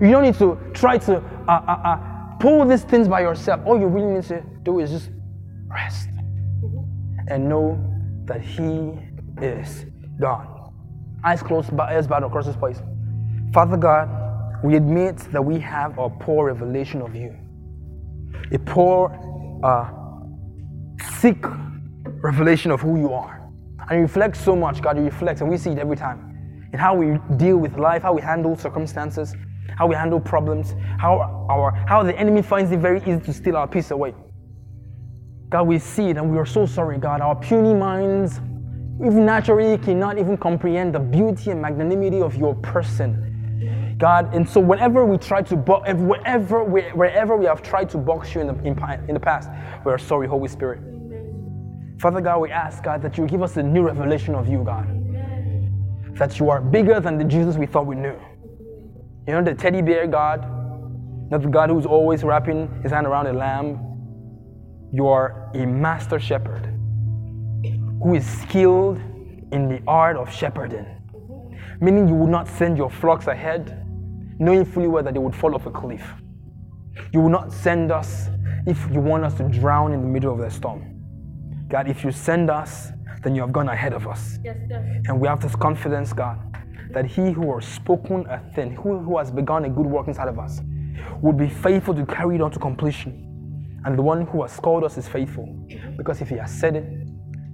You 0.00 0.10
don't 0.10 0.22
need 0.22 0.36
to 0.36 0.56
try 0.74 0.98
to 0.98 1.16
uh, 1.16 1.50
uh, 1.50 1.80
uh, 1.84 1.96
pull 2.38 2.64
these 2.64 2.84
things 2.84 3.08
by 3.08 3.22
yourself. 3.22 3.60
All 3.66 3.78
you 3.78 3.86
really 3.86 4.14
need 4.14 4.24
to 4.24 4.44
do 4.62 4.78
is 4.78 4.90
just 4.90 5.10
rest 5.66 6.08
and 7.28 7.48
know 7.48 7.76
that 8.26 8.40
He 8.40 8.92
is 9.42 9.84
God. 10.20 10.57
Eyes 11.24 11.42
closed, 11.42 11.72
ears 11.72 12.06
bowed 12.06 12.22
across 12.22 12.46
this 12.46 12.56
place. 12.56 12.80
Father 13.52 13.76
God, 13.76 14.08
we 14.62 14.76
admit 14.76 15.16
that 15.32 15.44
we 15.44 15.58
have 15.60 15.98
a 15.98 16.08
poor 16.08 16.46
revelation 16.46 17.00
of 17.02 17.14
you, 17.14 17.36
a 18.52 18.58
poor, 18.58 19.10
uh, 19.62 19.90
sick 21.18 21.44
revelation 22.22 22.70
of 22.70 22.80
who 22.80 22.98
you 22.98 23.12
are. 23.12 23.48
And 23.88 23.98
it 23.98 24.02
reflects 24.02 24.40
so 24.40 24.54
much, 24.54 24.82
God. 24.82 24.98
It 24.98 25.02
reflects, 25.02 25.40
and 25.40 25.48
we 25.50 25.56
see 25.56 25.70
it 25.70 25.78
every 25.78 25.96
time. 25.96 26.68
In 26.72 26.78
how 26.78 26.94
we 26.94 27.18
deal 27.36 27.56
with 27.56 27.76
life, 27.78 28.02
how 28.02 28.12
we 28.12 28.20
handle 28.20 28.56
circumstances, 28.56 29.34
how 29.76 29.86
we 29.86 29.94
handle 29.94 30.20
problems, 30.20 30.74
how 30.98 31.46
our 31.48 31.70
how 31.86 32.02
the 32.02 32.16
enemy 32.18 32.42
finds 32.42 32.70
it 32.72 32.80
very 32.80 33.00
easy 33.00 33.20
to 33.20 33.32
steal 33.32 33.56
our 33.56 33.66
peace 33.66 33.90
away. 33.90 34.14
God, 35.48 35.62
we 35.62 35.78
see 35.78 36.10
it 36.10 36.16
and 36.18 36.30
we 36.30 36.36
are 36.36 36.44
so 36.44 36.66
sorry, 36.66 36.98
God. 36.98 37.22
Our 37.22 37.34
puny 37.36 37.72
minds, 37.72 38.40
even 39.04 39.24
naturally, 39.24 39.78
cannot 39.78 40.18
even 40.18 40.36
comprehend 40.36 40.94
the 40.94 40.98
beauty 40.98 41.52
and 41.52 41.62
magnanimity 41.62 42.20
of 42.20 42.34
your 42.34 42.54
person. 42.56 43.94
God, 43.96 44.34
and 44.34 44.48
so 44.48 44.60
whenever 44.60 45.04
we 45.04 45.18
try 45.18 45.42
to, 45.42 45.56
bo- 45.56 45.82
wherever, 45.94 46.64
wherever 46.64 47.36
we 47.36 47.46
have 47.46 47.62
tried 47.62 47.88
to 47.90 47.98
box 47.98 48.34
you 48.34 48.40
in 48.40 48.46
the, 48.48 48.54
in, 48.64 48.78
in 49.08 49.14
the 49.14 49.20
past, 49.20 49.50
we 49.84 49.92
are 49.92 49.98
sorry, 49.98 50.26
Holy 50.26 50.48
Spirit. 50.48 50.80
Father 52.00 52.20
God, 52.20 52.40
we 52.40 52.50
ask, 52.50 52.82
God, 52.82 53.02
that 53.02 53.18
you 53.18 53.26
give 53.26 53.42
us 53.42 53.56
a 53.56 53.62
new 53.62 53.82
revelation 53.82 54.34
of 54.34 54.48
you, 54.48 54.62
God. 54.64 54.86
That 56.16 56.38
you 56.38 56.50
are 56.50 56.60
bigger 56.60 57.00
than 57.00 57.18
the 57.18 57.24
Jesus 57.24 57.56
we 57.56 57.66
thought 57.66 57.86
we 57.86 57.96
knew. 57.96 58.16
You 59.26 59.34
know, 59.34 59.42
the 59.42 59.54
teddy 59.54 59.82
bear 59.82 60.06
God, 60.06 60.42
not 61.30 61.42
the 61.42 61.48
God 61.48 61.70
who's 61.70 61.86
always 61.86 62.24
wrapping 62.24 62.82
his 62.82 62.92
hand 62.92 63.06
around 63.06 63.26
a 63.26 63.32
lamb. 63.32 63.78
You 64.92 65.06
are 65.06 65.50
a 65.54 65.66
master 65.66 66.18
shepherd 66.18 66.67
who 68.02 68.14
is 68.14 68.26
skilled 68.42 68.98
in 69.52 69.68
the 69.68 69.82
art 69.86 70.16
of 70.16 70.32
shepherding. 70.32 70.86
Meaning 71.80 72.08
you 72.08 72.14
will 72.14 72.26
not 72.26 72.48
send 72.48 72.76
your 72.76 72.90
flocks 72.90 73.26
ahead, 73.26 73.84
knowing 74.38 74.64
fully 74.64 74.88
well 74.88 75.02
that 75.02 75.14
they 75.14 75.20
would 75.20 75.34
fall 75.34 75.54
off 75.54 75.66
a 75.66 75.70
cliff. 75.70 76.02
You 77.12 77.20
will 77.20 77.30
not 77.30 77.52
send 77.52 77.90
us 77.92 78.28
if 78.66 78.78
you 78.92 79.00
want 79.00 79.24
us 79.24 79.34
to 79.34 79.44
drown 79.44 79.92
in 79.92 80.00
the 80.00 80.06
middle 80.06 80.32
of 80.32 80.38
the 80.38 80.50
storm. 80.50 80.94
God, 81.68 81.88
if 81.88 82.04
you 82.04 82.12
send 82.12 82.50
us, 82.50 82.88
then 83.22 83.34
you 83.34 83.40
have 83.42 83.52
gone 83.52 83.68
ahead 83.68 83.92
of 83.92 84.06
us. 84.06 84.38
Yes, 84.44 84.56
yes. 84.68 84.82
And 85.06 85.20
we 85.20 85.28
have 85.28 85.40
this 85.40 85.56
confidence, 85.56 86.12
God, 86.12 86.38
that 86.92 87.04
He 87.04 87.32
who 87.32 87.54
has 87.54 87.66
spoken 87.66 88.26
a 88.26 88.38
thing, 88.54 88.74
who, 88.74 88.98
who 88.98 89.18
has 89.18 89.30
begun 89.30 89.64
a 89.64 89.68
good 89.68 89.86
work 89.86 90.08
inside 90.08 90.28
of 90.28 90.38
us, 90.38 90.60
would 91.20 91.36
be 91.36 91.48
faithful 91.48 91.94
to 91.94 92.06
carry 92.06 92.36
it 92.36 92.40
on 92.40 92.50
to 92.52 92.58
completion. 92.58 93.24
And 93.84 93.98
the 93.98 94.02
one 94.02 94.26
who 94.26 94.42
has 94.42 94.58
called 94.58 94.84
us 94.84 94.98
is 94.98 95.06
faithful. 95.08 95.46
Because 95.96 96.20
if 96.20 96.28
He 96.28 96.36
has 96.36 96.50
said 96.50 96.76
it, 96.76 96.84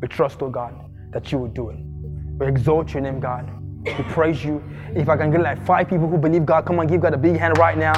we 0.05 0.09
trust, 0.09 0.43
oh 0.43 0.51
God, 0.51 0.75
that 1.13 1.33
you 1.33 1.39
will 1.39 1.49
do 1.49 1.71
it. 1.71 1.79
We 2.39 2.47
exalt 2.47 2.93
your 2.93 3.01
name, 3.01 3.21
God. 3.21 3.51
We 3.87 4.05
praise 4.13 4.45
you. 4.45 4.63
If 4.95 5.09
I 5.09 5.17
can 5.17 5.31
get 5.31 5.41
like 5.41 5.65
five 5.65 5.89
people 5.89 6.09
who 6.09 6.19
believe 6.19 6.45
God, 6.45 6.67
come 6.67 6.79
on, 6.79 6.87
give 6.89 7.01
God 7.01 7.15
a 7.15 7.17
big 7.17 7.39
hand 7.39 7.57
right 7.57 7.79
now. 7.79 7.95